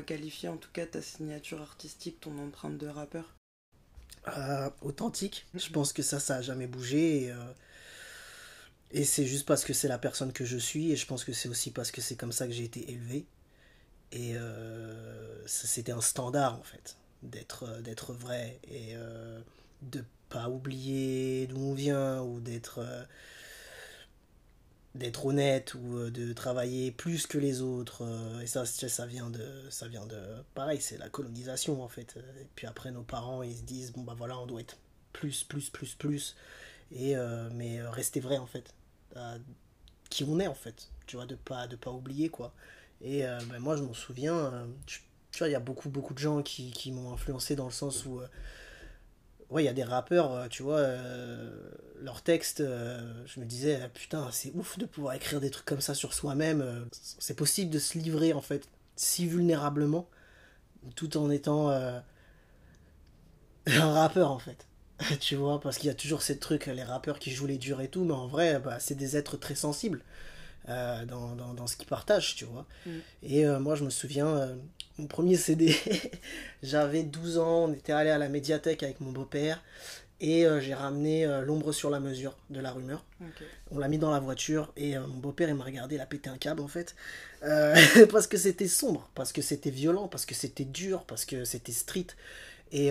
Qualifier 0.08 0.48
en 0.48 0.56
tout 0.56 0.70
cas 0.72 0.86
ta 0.86 1.02
signature 1.02 1.60
artistique, 1.60 2.18
ton 2.20 2.38
empreinte 2.38 2.78
de 2.78 2.86
rappeur 2.86 3.34
euh, 4.36 4.70
authentique. 4.80 5.46
Je 5.54 5.68
pense 5.68 5.92
que 5.92 6.02
ça, 6.02 6.18
ça 6.18 6.36
a 6.36 6.42
jamais 6.42 6.66
bougé. 6.66 7.24
Et, 7.24 7.30
euh, 7.30 7.52
et 8.90 9.04
c'est 9.04 9.26
juste 9.26 9.46
parce 9.46 9.64
que 9.64 9.74
c'est 9.74 9.88
la 9.88 9.98
personne 9.98 10.32
que 10.32 10.46
je 10.46 10.56
suis. 10.56 10.90
Et 10.92 10.96
je 10.96 11.06
pense 11.06 11.24
que 11.24 11.32
c'est 11.32 11.48
aussi 11.48 11.70
parce 11.70 11.90
que 11.90 12.00
c'est 12.00 12.16
comme 12.16 12.32
ça 12.32 12.46
que 12.46 12.52
j'ai 12.52 12.64
été 12.64 12.90
élevé. 12.90 13.26
Et 14.12 14.36
euh, 14.36 15.46
c'était 15.46 15.92
un 15.92 16.00
standard, 16.00 16.58
en 16.58 16.62
fait, 16.62 16.96
d'être, 17.22 17.80
d'être 17.82 18.14
vrai. 18.14 18.58
Et 18.70 18.94
de 19.82 20.04
pas 20.30 20.48
oublier 20.48 21.46
d'où 21.46 21.60
on 21.60 21.74
vient 21.74 22.22
ou 22.22 22.40
d'être 22.40 22.80
d'être 24.94 25.26
honnête 25.26 25.74
ou 25.74 25.96
euh, 25.96 26.10
de 26.10 26.32
travailler 26.32 26.90
plus 26.90 27.26
que 27.26 27.38
les 27.38 27.60
autres 27.60 28.04
euh, 28.04 28.40
et 28.40 28.46
ça 28.46 28.64
ça 28.64 29.06
vient 29.06 29.30
de 29.30 29.46
ça 29.70 29.86
vient 29.86 30.06
de 30.06 30.18
pareil 30.54 30.80
c'est 30.80 30.98
la 30.98 31.08
colonisation 31.08 31.82
en 31.82 31.88
fait. 31.88 32.16
Et 32.40 32.46
puis 32.54 32.66
après 32.66 32.90
nos 32.90 33.02
parents 33.02 33.42
ils 33.42 33.56
se 33.56 33.62
disent 33.62 33.92
bon 33.92 34.02
bah 34.02 34.14
voilà 34.16 34.38
on 34.38 34.46
doit 34.46 34.60
être 34.60 34.76
plus 35.12 35.44
plus 35.44 35.70
plus 35.70 35.94
plus. 35.94 36.36
Et 36.90 37.16
euh, 37.16 37.48
mais 37.52 37.82
rester 37.82 38.20
vrai 38.20 38.38
en 38.38 38.46
fait 38.46 38.74
qui 40.10 40.24
on 40.24 40.38
est 40.38 40.46
en 40.46 40.54
fait. 40.54 40.90
Tu 41.06 41.16
vois 41.16 41.26
de 41.26 41.34
pas 41.34 41.66
de 41.66 41.76
pas 41.76 41.90
oublier 41.90 42.28
quoi. 42.28 42.52
Et 43.00 43.22
ben, 43.22 43.58
moi 43.60 43.76
je 43.76 43.82
m'en 43.82 43.94
souviens 43.94 44.66
tu 44.86 45.02
vois 45.38 45.48
il 45.48 45.52
y 45.52 45.56
a 45.56 45.60
beaucoup 45.60 45.88
beaucoup 45.88 46.14
de 46.14 46.18
gens 46.18 46.42
qui, 46.42 46.70
qui 46.72 46.92
m'ont 46.92 47.12
influencé 47.12 47.56
dans 47.56 47.66
le 47.66 47.72
sens 47.72 48.06
où 48.06 48.20
ouais, 49.50 49.62
il 49.62 49.66
y 49.66 49.68
a 49.68 49.72
des 49.72 49.84
rappeurs, 49.84 50.32
euh, 50.32 50.48
tu 50.48 50.62
vois, 50.62 50.78
euh, 50.78 51.50
leurs 52.00 52.22
textes, 52.22 52.60
euh, 52.60 53.00
je 53.26 53.40
me 53.40 53.46
disais, 53.46 53.80
ah, 53.82 53.88
putain, 53.88 54.28
c'est 54.30 54.52
ouf 54.54 54.78
de 54.78 54.86
pouvoir 54.86 55.14
écrire 55.14 55.40
des 55.40 55.50
trucs 55.50 55.66
comme 55.66 55.80
ça 55.80 55.94
sur 55.94 56.14
soi-même. 56.14 56.86
c'est 56.92 57.36
possible 57.36 57.70
de 57.70 57.78
se 57.78 57.98
livrer, 57.98 58.32
en 58.32 58.42
fait, 58.42 58.68
si 58.96 59.26
vulnérablement, 59.26 60.08
tout 60.96 61.16
en 61.16 61.30
étant 61.30 61.70
un 63.66 63.92
rappeur, 63.92 64.30
en 64.30 64.38
fait. 64.38 64.66
tu 65.20 65.36
vois, 65.36 65.60
parce 65.60 65.78
qu'il 65.78 65.86
y 65.86 65.90
a 65.90 65.94
toujours 65.94 66.22
ces 66.22 66.38
trucs, 66.38 66.66
les 66.66 66.82
rappeurs 66.82 67.18
qui 67.20 67.30
jouent 67.30 67.46
les 67.46 67.58
durs 67.58 67.80
et 67.80 67.88
tout, 67.88 68.04
mais 68.04 68.14
en 68.14 68.26
vrai, 68.26 68.58
bah, 68.58 68.80
c'est 68.80 68.96
des 68.96 69.16
êtres 69.16 69.36
très 69.36 69.54
sensibles. 69.54 70.02
dans, 70.66 71.36
dans, 71.36 71.54
dans, 71.54 71.66
ce 71.66 71.76
qu'ils 71.76 71.88
partagent, 71.88 72.34
tu 72.34 72.44
vois. 72.44 72.66
Mm. 72.84 72.90
Et 73.22 73.46
moi, 73.46 73.74
je 73.76 73.84
me 73.84 73.90
souviens, 73.90 74.56
mon 74.98 75.06
premier 75.06 75.36
CD. 75.36 75.74
J'avais 76.62 77.02
12 77.02 77.38
ans, 77.38 77.64
on 77.64 77.72
était 77.72 77.92
allé 77.92 78.10
à 78.10 78.18
la 78.18 78.28
médiathèque 78.28 78.82
avec 78.82 79.00
mon 79.00 79.12
beau-père 79.12 79.62
et 80.20 80.46
euh, 80.46 80.60
j'ai 80.60 80.74
ramené 80.74 81.24
euh, 81.24 81.42
L'ombre 81.42 81.72
sur 81.72 81.90
la 81.90 82.00
mesure 82.00 82.36
de 82.50 82.60
la 82.60 82.72
rumeur. 82.72 83.04
On 83.70 83.78
l'a 83.78 83.88
mis 83.88 83.98
dans 83.98 84.10
la 84.10 84.18
voiture 84.18 84.72
et 84.76 84.96
euh, 84.96 85.06
mon 85.06 85.18
beau-père 85.18 85.48
il 85.48 85.54
m'a 85.54 85.64
regardé, 85.64 85.94
il 85.94 86.00
a 86.00 86.06
pété 86.06 86.28
un 86.28 86.38
câble 86.38 86.60
en 86.60 86.68
fait. 86.68 86.96
parce 88.10 88.26
que 88.26 88.36
c'était 88.36 88.66
sombre, 88.66 89.08
parce 89.14 89.32
que 89.32 89.42
c'était 89.42 89.70
violent, 89.70 90.08
parce 90.08 90.26
que 90.26 90.34
c'était 90.34 90.64
dur, 90.64 91.04
parce 91.04 91.24
que 91.24 91.44
c'était 91.44 91.72
street. 91.72 92.08
Et, 92.72 92.90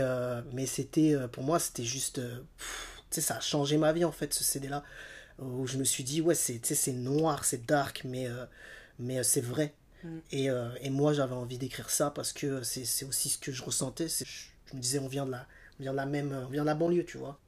mais 0.54 0.66
c'était, 0.66 1.16
pour 1.32 1.44
moi, 1.44 1.60
c'était 1.60 1.84
juste. 1.84 2.20
tu 2.20 2.66
sais, 3.12 3.22
ça 3.22 3.36
a 3.36 3.40
changé 3.42 3.78
ma 3.78 3.94
vie 3.94 4.06
en 4.06 4.12
fait 4.12 4.34
ce 4.34 4.44
CD 4.44 4.70
là. 4.70 4.84
Où 5.40 5.68
je 5.68 5.78
me 5.78 5.84
suis 5.84 6.04
dit, 6.04 6.22
ouais, 6.22 6.34
c'est 6.34 6.94
noir, 6.94 7.46
c'est 7.46 7.66
dark, 7.68 8.02
mais, 8.06 8.28
mais 8.98 9.22
c'est 9.24 9.42
vrai. 9.42 9.74
Et, 10.32 10.50
euh, 10.50 10.70
et, 10.82 10.90
moi, 10.90 11.14
j'avais 11.14 11.36
envie 11.36 11.58
d'écrire 11.58 11.90
ça 11.90 12.12
parce 12.12 12.34
que 12.34 12.64
c'est 12.64 13.06
aussi 13.06 13.30
ce 13.30 13.38
que 13.38 13.52
je 13.52 13.64
ressentais. 13.64 14.08
Je 14.08 14.76
me 14.76 14.82
disais, 14.82 15.00
on 15.00 15.08
vient 15.08 15.26
de 15.26 15.32
la, 15.32 15.48
on 15.80 15.84
vient 15.84 15.92
de 15.92 15.98
la 15.98 16.06
même, 16.06 16.32
on 16.48 16.50
vient 16.50 16.64
de 16.64 16.68
la 16.68 16.76
banlieue, 16.76 17.06
tu 17.06 17.18
vois. 17.18 17.40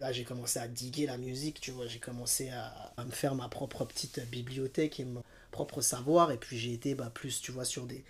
Là, 0.00 0.12
j'ai 0.12 0.24
commencé 0.24 0.58
à 0.58 0.68
diguer 0.68 1.06
la 1.06 1.18
musique, 1.18 1.60
tu 1.60 1.70
vois. 1.70 1.86
J'ai 1.86 1.98
commencé 1.98 2.50
à, 2.50 2.92
me 3.04 3.10
faire 3.10 3.34
ma 3.34 3.48
propre 3.48 3.84
petite 3.84 4.20
bibliothèque 4.30 5.00
et 5.00 5.04
mon 5.04 5.22
propre 5.50 5.80
savoir. 5.80 6.30
Et 6.30 6.36
puis, 6.36 6.58
j'ai 6.58 6.72
été 6.72 6.94
bah, 6.94 7.10
plus, 7.12 7.40
tu 7.40 7.52
vois, 7.52 7.64
sur 7.64 7.86
des. 7.86 8.04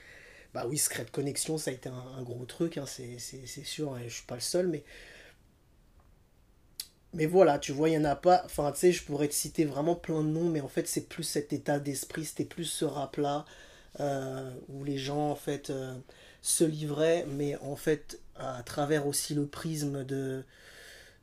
Bah 0.54 0.66
oui, 0.66 0.78
Secret 0.78 1.06
Connexion, 1.12 1.58
ça 1.58 1.70
a 1.70 1.74
été 1.74 1.90
un, 1.90 2.22
gros 2.22 2.46
truc, 2.46 2.78
hein, 2.78 2.86
c'est 2.86 3.18
sûr, 3.64 3.98
et 3.98 4.08
je 4.08 4.14
suis 4.14 4.26
pas 4.26 4.36
le 4.36 4.40
seul, 4.40 4.66
mais. 4.68 4.82
Mais 7.14 7.26
voilà, 7.26 7.58
tu 7.58 7.72
vois, 7.72 7.88
il 7.88 7.94
y 7.94 7.98
en 7.98 8.04
a 8.04 8.16
pas. 8.16 8.42
Enfin, 8.44 8.70
tu 8.72 8.80
sais, 8.80 8.92
je 8.92 9.02
pourrais 9.02 9.28
te 9.28 9.34
citer 9.34 9.64
vraiment 9.64 9.94
plein 9.94 10.22
de 10.22 10.28
noms, 10.28 10.48
mais 10.48 10.60
en 10.60 10.68
fait, 10.68 10.86
c'est 10.86 11.08
plus 11.08 11.24
cet 11.24 11.52
état 11.52 11.78
d'esprit, 11.78 12.24
c'était 12.24 12.44
plus 12.44 12.64
ce 12.64 12.84
rap-là. 12.84 13.46
Euh, 14.00 14.54
où 14.68 14.84
les 14.84 14.98
gens 14.98 15.30
en 15.30 15.34
fait 15.34 15.70
euh, 15.70 15.96
se 16.40 16.62
livraient, 16.62 17.26
mais 17.26 17.56
en 17.56 17.74
fait 17.74 18.20
à 18.36 18.62
travers 18.62 19.08
aussi 19.08 19.34
le 19.34 19.46
prisme 19.46 20.04
de, 20.04 20.44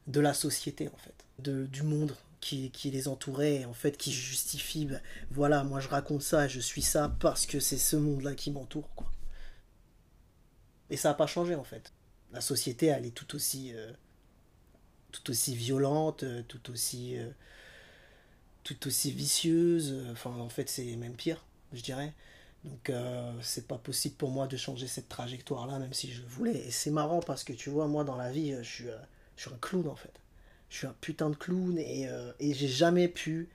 de 0.08 0.20
la 0.20 0.34
société 0.34 0.90
en 0.90 0.98
fait, 0.98 1.14
de, 1.40 1.68
du 1.68 1.84
monde 1.84 2.14
qui, 2.42 2.72
qui, 2.72 2.92
les 2.92 3.08
entourait, 3.08 3.64
en 3.64 3.74
fait 3.74 3.96
qui 3.96 4.12
justifie, 4.12 4.86
ben, 4.86 5.02
voilà, 5.32 5.64
moi 5.64 5.80
je 5.80 5.88
raconte 5.88 6.22
ça, 6.22 6.50
je 6.50 6.60
suis 6.60 6.82
ça 6.82 7.16
parce 7.22 7.46
que 7.46 7.62
c'est 7.62 7.78
ce 7.78 7.96
monde-là 7.96 8.34
qui 8.36 8.52
m'entoure 8.52 8.94
quoi. 8.96 9.10
Et 10.90 10.98
ça 10.98 11.10
n'a 11.10 11.16
pas 11.16 11.28
changé 11.28 11.56
en 11.56 11.64
fait. 11.64 11.94
La 12.34 12.42
société 12.42 12.88
elle 12.88 13.06
est 13.06 13.16
tout 13.16 13.36
aussi 13.36 13.74
euh, 13.74 13.94
tout 15.14 15.30
aussi 15.30 15.56
violente, 15.56 16.26
tout 16.50 16.72
aussi 16.72 17.16
tout 18.66 18.88
aussi 18.88 19.12
vicieuse, 19.12 19.96
enfin 20.12 20.32
en 20.32 20.50
fait 20.50 20.68
c'est 20.68 20.98
même 20.98 21.16
pire, 21.16 21.46
je 21.72 21.82
dirais. 21.82 22.14
Donc 22.66 22.90
euh, 22.90 23.32
c'est 23.42 23.68
pas 23.68 23.78
possible 23.78 24.16
pour 24.16 24.32
moi 24.32 24.48
de 24.48 24.58
changer 24.58 24.88
cette 24.88 25.08
trajectoire 25.08 25.68
là 25.68 25.78
même 25.78 25.94
si 25.94 26.12
je 26.12 26.22
voulais. 26.24 26.58
Et 26.68 26.72
c'est 26.72 26.90
marrant 26.90 27.20
parce 27.20 27.44
que 27.44 27.54
tu 27.54 27.70
vois 27.70 27.88
moi 27.88 28.04
dans 28.04 28.16
la 28.16 28.32
vie 28.32 28.56
je 28.58 28.64
suis, 28.64 28.90
euh, 28.90 28.98
je 29.38 29.44
suis 29.44 29.52
un 29.54 29.58
clown 29.62 29.88
en 29.88 29.96
fait. 29.96 30.14
Je 30.70 30.78
suis 30.78 30.88
un 30.88 30.96
putain 31.00 31.30
de 31.30 31.36
clown 31.36 31.78
et, 31.78 32.08
euh, 32.10 32.32
et 32.40 32.54
j'ai 32.54 32.68
jamais 32.68 33.08
pu 33.08 33.50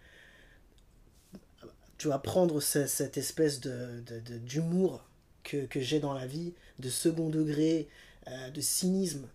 tu 1.99 2.07
vois 2.07 2.23
prendre 2.23 2.61
cette 2.61 3.19
espèce 3.19 3.61
de, 3.61 4.03
d'humour 4.39 5.05
que, 5.43 5.67
que 5.67 5.81
j'ai 5.81 6.01
dans 6.01 6.15
la 6.15 6.27
vie, 6.27 6.55
de 6.79 6.89
second 6.89 7.29
degré, 7.29 7.89
de 8.27 8.61
cynisme 8.63 9.29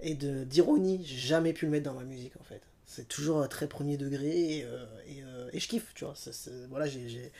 et 0.00 0.16
de 0.16 0.42
d'ironie. 0.42 1.00
J'ai 1.04 1.18
jamais 1.18 1.52
pu 1.52 1.66
le 1.66 1.70
mettre 1.70 1.84
dans 1.84 1.94
ma 1.94 2.02
musique 2.02 2.36
en 2.40 2.42
fait. 2.42 2.60
C'est 2.86 3.06
toujours 3.06 3.48
très 3.48 3.68
premier 3.68 3.96
degré 3.96 4.30
et, 4.30 4.58
et, 5.06 5.22
et 5.52 5.60
je 5.60 5.68
kiffe, 5.68 5.92
tu 5.94 6.04
vois. 6.06 6.14
voilà, 6.70 6.88
j'ai 6.88 7.30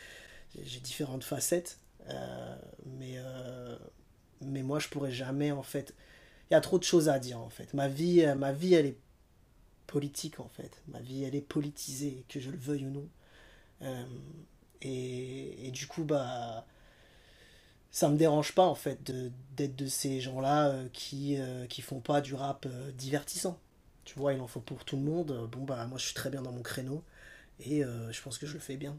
j'ai 0.55 0.81
différentes 0.81 1.25
facettes, 1.25 1.79
euh, 2.09 2.57
mais, 2.87 3.15
euh, 3.17 3.77
mais 4.43 4.63
moi 4.63 4.79
je 4.79 4.89
pourrais 4.89 5.13
jamais 5.13 5.53
en 5.53 5.63
fait. 5.63 5.95
Il 6.51 6.55
y 6.55 6.57
a 6.57 6.61
trop 6.61 6.79
de 6.79 6.85
choses 6.85 7.09
à 7.09 7.19
dire 7.19 7.39
en 7.41 7.51
fait. 7.51 7.75
Ma 7.75 7.89
vie, 7.89 8.23
euh, 8.23 8.35
ma 8.35 8.53
vie 8.53 8.75
elle 8.75 8.87
est 8.87 8.99
politique 9.87 10.41
en 10.41 10.49
fait. 10.49 10.83
Ma 10.89 11.01
vie 11.01 11.25
elle 11.25 11.35
est 11.35 11.41
politisée, 11.43 12.25
que 12.29 12.41
je 12.41 12.51
le 12.51 12.59
veuille 12.59 12.87
ou 12.87 12.91
non. 12.91 13.09
et, 14.83 15.67
et, 15.67 15.71
du 15.71 15.87
coup, 15.87 16.05
bah 16.05 16.67
ça 17.91 18.09
me 18.09 18.17
dérange 18.17 18.55
pas 18.55 18.67
en 18.67 18.75
fait 18.75 19.11
d'être 19.57 19.77
de, 19.77 19.87
ces 19.87 20.21
gens-là 20.21 20.75
qui, 20.93 21.39
qui 21.69 21.83
font 21.83 22.01
pas 22.01 22.21
du 22.21 22.35
rap 22.35 22.67
divertissant. 22.97 23.59
Tu 24.05 24.19
vois, 24.19 24.33
il 24.35 24.41
en 24.41 24.47
faut 24.47 24.61
pour 24.61 24.85
tout 24.85 24.97
le 24.97 25.03
monde. 25.03 25.49
Bon, 25.53 25.65
bah 25.65 25.87
moi 25.87 25.99
je 25.99 26.05
suis 26.07 26.15
très 26.15 26.31
bien 26.31 26.43
dans 26.43 26.53
mon 26.53 26.63
créneau 26.63 27.03
et 27.61 27.83
je 27.83 28.23
pense 28.23 28.39
que 28.39 28.47
je 28.47 28.55
le 28.55 28.61
fais 28.61 28.77
bien. 28.77 28.99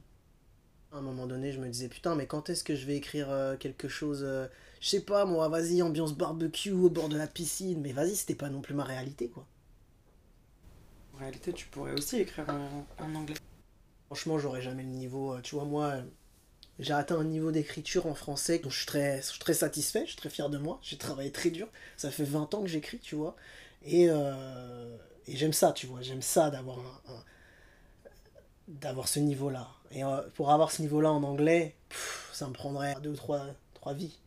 À 0.91 0.97
un 0.97 1.01
moment 1.01 1.27
donné, 1.27 1.51
je 1.51 1.59
me 1.59 1.69
disais, 1.69 1.87
putain, 1.87 2.15
mais 2.15 2.25
quand 2.25 2.49
est-ce 2.49 2.63
que 2.63 2.75
je 2.75 2.87
vais 2.87 2.95
écrire 2.95 3.29
euh, 3.29 3.55
quelque 3.55 3.87
chose, 3.87 4.23
euh, 4.23 4.47
je 4.81 4.89
sais 4.89 5.01
pas 5.01 5.25
moi, 5.25 5.47
vas-y, 5.47 5.83
ambiance 5.83 6.15
barbecue 6.15 6.71
au 6.71 6.89
bord 6.89 7.09
de 7.09 7.17
la 7.17 7.27
piscine, 7.27 7.79
mais 7.79 7.91
vas-y, 7.91 8.15
c'était 8.15 8.33
pas 8.33 8.49
non 8.49 8.61
plus 8.61 8.73
ma 8.73 8.83
réalité, 8.83 9.29
quoi. 9.29 9.45
En 11.13 11.19
réalité, 11.19 11.53
tu 11.53 11.67
pourrais 11.67 11.93
aussi 11.93 12.17
écrire 12.17 12.49
en, 12.49 13.13
anglais. 13.13 13.35
Franchement, 14.07 14.39
j'aurais 14.39 14.63
jamais 14.63 14.81
le 14.81 14.89
niveau, 14.89 15.35
euh, 15.35 15.41
tu 15.41 15.53
vois, 15.53 15.65
moi, 15.65 15.97
j'ai 16.79 16.93
atteint 16.93 17.19
un 17.19 17.23
niveau 17.23 17.51
d'écriture 17.51 18.07
en 18.07 18.15
français 18.15 18.57
dont 18.57 18.71
je 18.71 18.77
suis, 18.77 18.87
très, 18.87 19.21
je 19.21 19.27
suis 19.27 19.39
très 19.39 19.53
satisfait, 19.53 20.01
je 20.05 20.11
suis 20.11 20.17
très 20.17 20.31
fier 20.31 20.49
de 20.49 20.57
moi, 20.57 20.79
j'ai 20.81 20.97
travaillé 20.97 21.31
très 21.31 21.51
dur, 21.51 21.67
ça 21.97 22.09
fait 22.09 22.23
20 22.23 22.55
ans 22.55 22.61
que 22.61 22.67
j'écris, 22.67 22.97
tu 22.97 23.13
vois, 23.13 23.35
et, 23.83 24.05
et 24.05 25.35
j'aime 25.35 25.53
ça, 25.53 25.71
tu 25.71 25.85
vois, 25.85 26.01
j'aime 26.01 26.23
ça 26.23 26.49
d'avoir 26.49 26.79
un 27.07 27.23
d'avoir 28.69 29.07
ce 29.07 29.19
niveau-là. 29.19 29.67
Et 29.91 30.03
euh, 30.03 30.21
pour 30.35 30.51
avoir 30.51 30.71
ce 30.71 30.81
niveau-là 30.81 31.11
en 31.11 31.23
anglais, 31.23 31.75
ça 32.31 32.47
me 32.47 32.53
prendrait 32.53 32.95
deux 33.01 33.11
ou 33.11 33.15
trois, 33.15 33.45
trois 33.73 33.93
vies. 33.93 34.17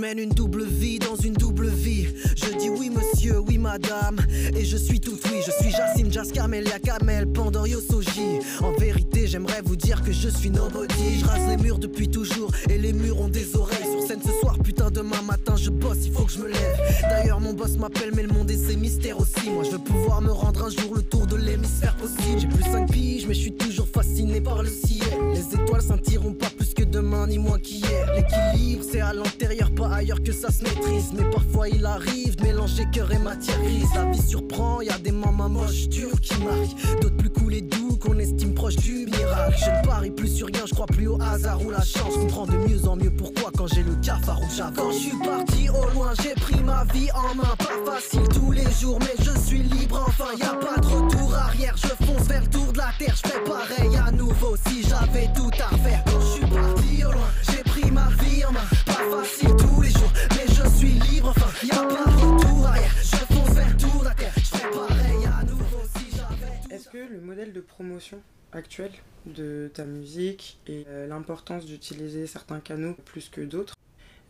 Mène 0.00 0.18
une 0.18 0.30
double 0.30 0.64
vie 0.64 0.98
dans 0.98 1.14
une 1.14 1.34
double 1.34 1.68
vie. 1.68 2.08
Je 2.34 2.56
dis 2.56 2.70
oui 2.70 2.90
monsieur, 2.90 3.38
oui 3.40 3.58
madame. 3.58 4.18
Et 4.56 4.64
je 4.64 4.76
suis 4.78 4.98
tout 4.98 5.18
oui, 5.26 5.40
je 5.46 5.52
suis 5.62 5.70
Jacine, 5.70 6.10
Jas, 6.10 6.30
Camélia, 6.32 6.78
Kamel, 6.78 7.26
Pandorio, 7.26 7.80
Soji. 7.80 8.40
En 8.62 8.72
vérité, 8.72 9.26
j'aimerais 9.26 9.60
vous 9.62 9.76
dire 9.76 10.02
que 10.02 10.10
je 10.10 10.28
suis 10.28 10.48
nobody. 10.48 11.20
Je 11.20 11.26
rase 11.26 11.46
les 11.48 11.58
murs 11.58 11.78
depuis 11.78 12.08
toujours 12.08 12.50
et 12.70 12.78
les 12.78 12.94
murs 12.94 13.20
ont 13.20 13.28
des 13.28 13.54
oreilles. 13.56 13.84
Sur 13.84 14.06
scène 14.06 14.20
ce 14.24 14.32
soir, 14.40 14.58
putain, 14.64 14.90
demain 14.90 15.20
matin 15.22 15.54
je 15.56 15.68
bosse, 15.68 15.98
il 16.06 16.12
faut 16.12 16.24
que 16.24 16.32
je 16.32 16.38
me 16.38 16.48
lève. 16.48 16.78
D'ailleurs, 17.02 17.40
mon 17.40 17.52
boss 17.52 17.76
m'appelle, 17.76 18.12
mais 18.16 18.22
le 18.22 18.32
monde 18.32 18.50
et 18.50 18.56
ses 18.56 18.76
mystères 18.76 19.20
aussi. 19.20 19.50
Moi, 19.50 19.64
je 19.64 19.72
veux 19.72 19.78
pouvoir 19.78 20.22
me 20.22 20.32
rendre 20.32 20.64
un 20.64 20.70
jour 20.70 20.94
le 20.94 21.02
tour 21.02 21.26
de 21.26 21.36
l'hémisphère 21.36 21.94
possible. 21.96 22.38
J'ai 22.38 22.48
plus 22.48 22.64
5 22.64 22.90
piges, 22.90 23.26
mais 23.26 23.34
je 23.34 23.40
suis 23.40 23.52
toujours 23.52 23.86
fasciné 23.86 24.40
par 24.40 24.62
le 24.62 24.70
ciel. 24.70 25.08
Les 25.34 25.54
étoiles 25.54 25.82
scintilleront 25.82 26.32
pas 26.32 26.49
demain 26.90 27.26
ni 27.26 27.38
moins 27.38 27.58
qu'hier. 27.58 28.06
L'équilibre, 28.14 28.84
c'est 28.90 29.00
à 29.00 29.12
l'intérieur, 29.12 29.70
pas 29.74 29.94
ailleurs 29.94 30.22
que 30.22 30.32
ça 30.32 30.50
se 30.50 30.62
maîtrise. 30.62 31.12
Mais 31.16 31.28
parfois 31.30 31.68
il 31.68 31.84
arrive 31.86 32.36
de 32.36 32.42
mélanger 32.42 32.84
cœur 32.92 33.10
et 33.12 33.18
matière 33.18 33.60
grise. 33.62 33.88
La 33.94 34.04
vie 34.06 34.22
surprend, 34.22 34.80
y 34.80 34.90
a 34.90 34.98
des 34.98 35.12
mamans 35.12 35.48
moches, 35.48 35.88
durs 35.88 36.20
qui 36.20 36.34
marquent. 36.42 37.00
D'autres 37.00 37.16
plus 37.16 37.30
cool 37.30 37.54
et 37.54 37.62
doux 37.62 37.79
qu'on 38.00 38.18
estime 38.18 38.54
proches 38.54 38.76
du 38.76 39.06
miracle. 39.06 39.56
Je 39.58 39.70
ne 39.70 39.86
parie 39.86 40.10
plus 40.10 40.28
sur 40.28 40.46
rien, 40.46 40.62
je 40.66 40.74
crois 40.74 40.86
plus 40.86 41.06
au 41.06 41.20
hasard 41.20 41.64
ou 41.64 41.70
la 41.70 41.82
chance. 41.82 42.14
Comprends 42.14 42.46
de 42.46 42.56
mieux 42.56 42.88
en 42.88 42.96
mieux 42.96 43.10
pourquoi 43.10 43.50
quand 43.56 43.66
j'ai 43.68 43.82
le 43.82 43.94
cafard 44.02 44.40
ou 44.40 44.46
Quand 44.74 44.90
je 44.90 44.98
suis 44.98 45.18
parti 45.18 45.68
au 45.68 45.88
loin, 45.94 46.12
j'ai 46.22 46.34
pris 46.34 46.60
ma 46.62 46.84
vie 46.92 47.10
en 47.12 47.34
main. 47.34 47.54
Pas 47.58 47.92
facile 47.92 48.26
tous 48.34 48.52
les 48.52 48.70
jours, 48.80 48.98
mais 49.00 49.24
je 49.24 49.38
suis 49.38 49.62
libre 49.62 50.04
enfin. 50.06 50.32
Y 50.38 50.42
a 50.42 50.54
pas 50.54 50.80
de 50.80 50.86
retour 50.86 51.34
arrière, 51.34 51.74
je 51.76 52.04
fonce 52.04 52.26
vers 52.26 52.40
le 52.40 52.48
tour 52.48 52.72
de 52.72 52.78
la 52.78 52.90
terre. 52.98 53.14
Je 53.22 53.28
fais 53.28 53.40
pareil 53.44 53.96
à 53.96 54.10
nouveau 54.10 54.56
si 54.66 54.82
j'avais 54.82 55.28
tout 55.34 55.50
à 55.60 55.74
refaire. 55.74 56.02
Quand 56.06 56.20
je 56.20 56.26
suis 56.26 56.46
parti 56.46 57.04
au 57.04 57.12
loin, 57.12 57.28
j'ai 57.50 57.62
pris 57.62 57.90
ma 57.90 58.08
vie 58.22 58.44
en 58.44 58.52
main. 58.52 58.66
Pas 58.86 59.04
facile 59.16 59.54
tous 59.56 59.82
les 59.82 59.90
jours, 59.90 60.12
mais 60.30 60.46
je 60.48 60.68
suis 60.76 60.92
libre 61.10 61.34
enfin. 61.36 61.66
Y 61.66 61.70
a 61.72 61.82
pas 61.82 62.10
de 62.10 62.16
retour 62.16 62.66
arrière, 62.66 62.94
je 63.02 63.29
que 66.90 66.98
le 66.98 67.20
modèle 67.20 67.52
de 67.52 67.60
promotion 67.60 68.20
actuel 68.52 68.90
de 69.26 69.70
ta 69.72 69.84
musique 69.84 70.58
et 70.66 70.84
euh, 70.88 71.06
l'importance 71.06 71.66
d'utiliser 71.66 72.26
certains 72.26 72.60
canaux 72.60 72.94
plus 73.04 73.28
que 73.28 73.40
d'autres, 73.40 73.74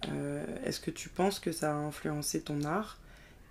euh, 0.09 0.45
est-ce 0.64 0.81
que 0.81 0.90
tu 0.90 1.09
penses 1.09 1.38
que 1.38 1.52
ça 1.52 1.73
a 1.73 1.75
influencé 1.75 2.43
ton 2.43 2.64
art 2.64 2.99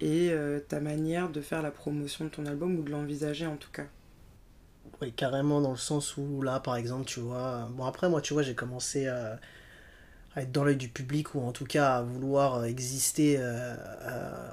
et 0.02 0.30
euh, 0.32 0.60
ta 0.60 0.80
manière 0.80 1.30
de 1.30 1.42
faire 1.42 1.62
la 1.62 1.72
promotion 1.72 2.26
de 2.26 2.30
ton 2.30 2.46
album 2.46 2.78
ou 2.78 2.84
de 2.84 2.92
l'envisager 2.92 3.48
en 3.48 3.58
tout 3.58 3.72
cas? 3.72 3.86
Oui, 5.02 5.12
carrément 5.12 5.62
dans 5.62 5.72
le 5.72 5.78
sens 5.78 6.18
où 6.18 6.42
là, 6.42 6.60
par 6.60 6.76
exemple, 6.76 7.06
tu 7.06 7.20
vois, 7.20 7.70
bon 7.72 7.86
après 7.86 8.10
moi, 8.10 8.22
tu 8.22 8.34
vois, 8.34 8.44
j'ai 8.44 8.56
commencé 8.56 9.08
à, 9.08 9.40
être 10.36 10.52
dans 10.52 10.64
l'œil 10.64 10.78
du 10.78 10.90
public 10.90 11.36
ou 11.36 11.42
en 11.42 11.52
tout 11.52 11.66
cas 11.66 11.96
à 11.96 12.02
vouloir 12.02 12.66
exister 12.66 13.40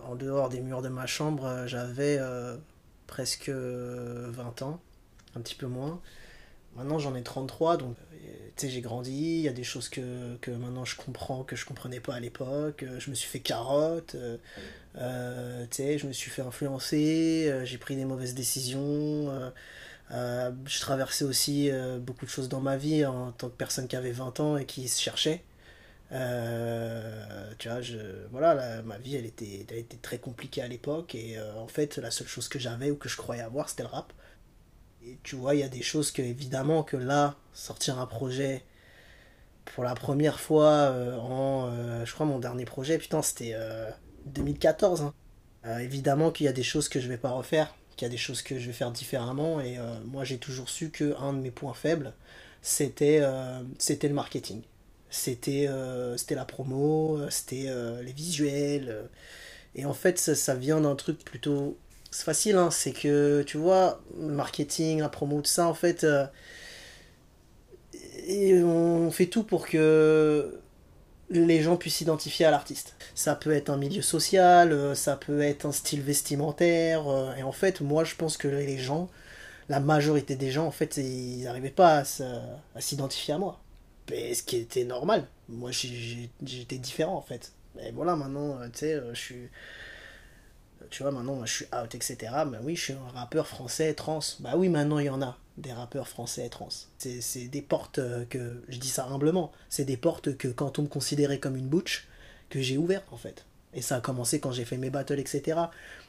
en 0.09 0.15
dehors 0.15 0.49
des 0.49 0.61
murs 0.61 0.83
de 0.83 0.89
ma 0.89 1.07
chambre. 1.07 1.65
J'avais 1.67 2.19
presque 3.07 3.51
20 3.51 4.63
ans, 4.63 4.81
un 5.35 5.41
petit 5.41 5.55
peu 5.55 5.67
moins. 5.67 6.01
Maintenant 6.77 6.99
j'en 6.99 7.15
ai 7.15 7.23
33, 7.23 7.79
donc 7.79 7.97
tu 8.57 8.67
sais, 8.67 8.73
j'ai 8.73 8.81
grandi, 8.81 9.13
il 9.13 9.43
y 9.43 9.49
a 9.49 9.53
des 9.53 9.65
choses 9.65 9.89
que, 9.89 10.37
que, 10.41 10.51
maintenant 10.51 10.85
je 10.87 10.97
comprends 10.97 11.43
que 11.45 11.57
je 11.57 11.67
comprenais 11.67 12.01
pas 12.01 12.15
à 12.15 12.21
l'époque. 12.21 12.83
Euh, 12.83 12.99
je 12.99 13.11
me 13.11 13.15
suis 13.15 13.29
fait 13.29 13.41
carotte, 13.41 14.15
euh, 14.15 14.39
euh, 14.97 15.67
tu 15.71 15.77
sais, 15.77 15.99
je 15.99 16.07
me 16.07 16.13
suis 16.13 16.31
fait 16.31 16.43
influencer, 16.43 17.53
j'ai 17.65 17.79
pris 17.79 17.97
des 17.97 18.07
mauvaises 18.07 18.35
décisions. 18.35 19.31
je 20.11 20.81
traversais 20.81 21.25
aussi 21.25 21.71
beaucoup 22.01 22.25
de 22.25 22.31
choses 22.31 22.49
dans 22.49 22.61
ma 22.61 22.77
vie 22.77 23.05
en 23.05 23.33
tant 23.33 23.49
que 23.49 23.57
personne 23.57 23.89
qui 23.89 23.97
avait 23.97 24.13
20 24.13 24.41
ans 24.41 24.57
et 24.57 24.65
qui 24.65 24.89
se 24.89 25.01
cherchait. 25.03 25.43
Tu 26.11 27.69
vois, 27.69 27.81
je, 27.81 27.99
voilà, 28.31 28.83
ma 28.83 28.99
vie 28.99 29.17
elle 29.17 29.27
était, 29.27 29.67
elle 29.71 29.79
était 29.79 29.97
très 29.97 30.19
compliquée 30.19 30.63
à 30.63 30.69
l'époque 30.69 31.15
et 31.15 31.37
en 31.57 31.69
fait 31.69 31.99
la 31.99 32.11
seule 32.11 32.29
chose 32.29 32.49
que 32.49 32.59
j'avais 32.59 32.91
ou 32.91 32.97
que 32.97 33.09
je 33.09 33.17
croyais 33.17 33.43
avoir 33.43 33.69
c'était 33.69 33.83
le 33.83 33.89
rap. 33.89 34.13
Et 35.07 35.19
tu 35.23 35.37
vois, 35.37 35.55
il 35.55 35.61
y 35.61 35.63
a 35.63 35.69
des 35.69 35.83
choses 35.83 36.11
que, 36.11 36.21
évidemment, 36.21 36.83
que 36.83 36.97
là, 36.97 37.37
sortir 37.53 38.01
un 38.01 38.07
projet 38.07 38.65
pour 39.65 39.85
la 39.85 39.95
première 39.95 40.41
fois 40.41 40.71
euh, 40.71 41.17
en. 41.19 41.71
Euh, 41.71 42.05
je 42.05 42.13
crois 42.13 42.27
mon 42.27 42.41
dernier 42.41 42.65
projet, 42.65 42.99
putain, 42.99 43.23
c'était 43.23 43.55
2014. 44.27 45.03
Euh, 45.03 45.07
hein. 45.65 45.79
évidemment 45.79 46.33
qu'il 46.33 46.47
y 46.47 46.49
a 46.49 46.53
des 46.53 46.65
choses 46.65 46.89
que 46.89 46.99
je 46.99 47.09
vais 47.09 47.19
pas 47.19 47.31
refaire, 47.31 47.75
qu'il 47.97 48.07
y 48.07 48.09
a 48.09 48.11
des 48.11 48.17
choses 48.17 48.43
que 48.43 48.59
je 48.59 48.67
vais 48.67 48.73
faire 48.73 48.91
différemment. 48.91 49.61
Et 49.61 49.79
moi, 50.05 50.25
j'ai 50.25 50.39
toujours 50.39 50.69
su 50.69 50.91
que 50.91 51.17
un 51.21 51.33
de 51.33 51.39
mes 51.39 51.53
points 51.53 51.75
faibles, 51.75 52.13
c'était 52.63 53.23
c'était 53.79 54.09
le 54.09 54.15
marketing. 54.15 54.63
C'était 55.17 55.69
c'était 56.17 56.35
la 56.35 56.45
promo, 56.45 57.19
c'était 57.31 57.69
les 58.03 58.13
visuels. 58.13 59.09
et 59.75 59.85
en 59.87 59.95
fait, 59.95 60.19
ça, 60.19 60.55
vient 60.55 60.81
d'un 60.81 60.97
truc 60.97 61.25
plutôt 61.25 61.77
facile, 62.25 62.57
hein, 62.57 62.71
c'est 62.71 62.93
que 62.93 63.43
tu 63.47 63.59
vois, 63.59 64.01
le 64.19 64.33
marketing, 64.33 65.01
la 65.01 65.09
promo, 65.09 65.41
tout 65.41 65.51
ça, 65.51 65.67
en 65.67 65.75
fait, 65.75 66.05
euh, 66.05 66.27
et 68.27 68.63
on 68.63 69.11
fait 69.11 69.27
tout 69.27 69.45
pour 69.45 69.67
que 69.69 70.61
les 71.31 71.63
gens 71.63 71.77
puissent 71.77 71.97
s'identifier 71.97 72.47
à 72.47 72.51
l'artiste. 72.51 72.95
Ça 73.15 73.35
peut 73.35 73.53
être 73.53 73.71
un 73.71 73.77
milieu 73.77 74.03
social, 74.03 74.73
euh, 74.73 74.95
ça 74.95 75.17
peut 75.17 75.43
être 75.43 75.67
un 75.67 75.73
style 75.73 76.03
vestimentaire, 76.03 77.09
euh, 77.09 77.35
et 77.37 77.43
en 77.43 77.53
fait, 77.53 77.81
moi 77.81 78.05
je 78.05 78.15
pense 78.17 78.37
que 78.37 78.49
les 78.49 78.79
gens, 78.79 79.09
la 79.69 79.81
majorité 79.81 80.37
des 80.37 80.51
gens, 80.51 80.67
en 80.67 80.71
fait, 80.71 80.97
ils 80.99 81.45
n'arrivaient 81.45 81.71
pas 81.71 82.05
à 82.75 82.81
s'identifier 82.81 83.35
à 83.35 83.39
moi. 83.39 83.61
Ce 84.09 84.43
qui 84.43 84.57
était 84.57 84.85
normal. 84.85 85.27
Moi 85.49 85.71
j'étais 85.73 86.79
différent 86.79 87.17
en 87.17 87.23
fait. 87.23 87.53
Et 87.81 87.91
voilà, 87.93 88.17
maintenant, 88.17 88.59
tu 88.73 88.79
sais, 88.79 89.01
je 89.13 89.19
suis 89.19 89.49
tu 90.91 91.03
vois, 91.03 91.13
maintenant, 91.13 91.45
je 91.45 91.53
suis 91.53 91.65
out, 91.67 91.95
etc. 91.95 92.17
Bah 92.47 92.59
oui, 92.63 92.77
je 92.77 92.83
suis 92.83 92.93
un 92.93 93.09
rappeur 93.15 93.47
français 93.47 93.93
trans. 93.95 94.21
Bah 94.41 94.53
oui, 94.57 94.69
maintenant, 94.69 94.99
il 94.99 95.07
y 95.07 95.11
en 95.11 95.23
a 95.23 95.37
des 95.57 95.73
rappeurs 95.73 96.09
français 96.09 96.49
trans. 96.49 96.69
C'est 96.99 97.49
des 97.49 97.63
portes 97.63 97.99
euh, 97.99 98.25
que, 98.29 98.63
je 98.69 98.79
dis 98.79 98.89
ça 98.89 99.07
humblement, 99.07 99.53
c'est 99.69 99.85
des 99.85 99.97
portes 99.97 100.37
que 100.37 100.49
quand 100.49 100.79
on 100.79 100.83
me 100.83 100.89
considérait 100.89 101.39
comme 101.39 101.57
une 101.57 101.69
butch, 101.69 102.07
que 102.51 102.61
j'ai 102.61 102.77
ouvert 102.77 103.03
en 103.11 103.17
fait. 103.17 103.45
Et 103.75 103.83
ça 103.83 103.97
a 103.97 104.01
commencé 104.01 104.39
quand 104.41 104.53
j'ai 104.53 104.65
fait 104.65 104.77
mes 104.77 104.91
battles, 104.91 105.19
etc. 105.19 105.61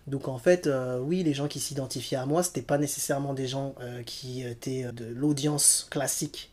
Donc 0.05 0.27
en 0.27 0.37
fait, 0.37 0.67
euh, 0.67 0.99
oui, 0.99 1.23
les 1.23 1.33
gens 1.33 1.47
qui 1.47 1.59
s'identifiaient 1.59 2.17
à 2.17 2.25
moi, 2.25 2.43
c'était 2.43 2.61
pas 2.61 2.77
nécessairement 2.77 3.33
des 3.33 3.47
gens 3.47 3.75
euh, 3.81 4.03
qui 4.03 4.43
étaient 4.43 4.91
de 4.91 5.05
l'audience 5.05 5.87
classique 5.89 6.51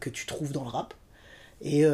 que 0.00 0.10
tu 0.10 0.26
trouves 0.26 0.52
dans 0.52 0.64
le 0.64 0.70
rap. 0.70 0.94
Et, 1.62 1.84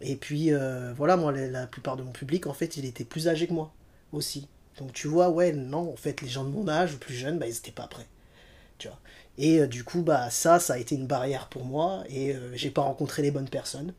et 0.00 0.16
puis 0.16 0.50
voilà, 0.96 1.16
moi, 1.16 1.32
la, 1.32 1.66
plupart 1.66 1.96
de 1.96 2.02
mon 2.02 2.12
public, 2.12 2.46
en 2.46 2.54
fait, 2.54 2.76
il 2.76 2.84
était 2.84 3.04
plus 3.04 3.28
âgé 3.28 3.46
que 3.46 3.52
moi 3.52 3.72
aussi. 4.12 4.48
Donc 4.78 4.92
tu 4.92 5.08
vois, 5.08 5.30
ouais, 5.30 5.52
non, 5.52 5.92
en 5.92 5.96
fait, 5.96 6.20
les 6.20 6.28
gens 6.28 6.44
de 6.44 6.50
mon 6.50 6.68
âge 6.68 6.94
ou 6.94 6.98
plus 6.98 7.14
jeunes, 7.14 7.38
bah, 7.38 7.46
ils 7.46 7.54
n'étaient 7.54 7.70
pas 7.72 7.86
prêts. 7.86 8.06
Tu 8.78 8.88
vois. 8.88 8.98
Et 9.38 9.60
euh, 9.60 9.66
du 9.66 9.84
coup, 9.84 10.02
bah, 10.02 10.30
ça, 10.30 10.58
ça 10.58 10.74
a 10.74 10.78
été 10.78 10.94
une 10.94 11.06
barrière 11.06 11.48
pour 11.48 11.64
moi 11.64 12.04
et 12.08 12.34
euh, 12.34 12.54
j'ai 12.54 12.70
pas 12.70 12.82
rencontré 12.82 13.22
les 13.22 13.30
bonnes 13.30 13.48
personnes. 13.48 13.94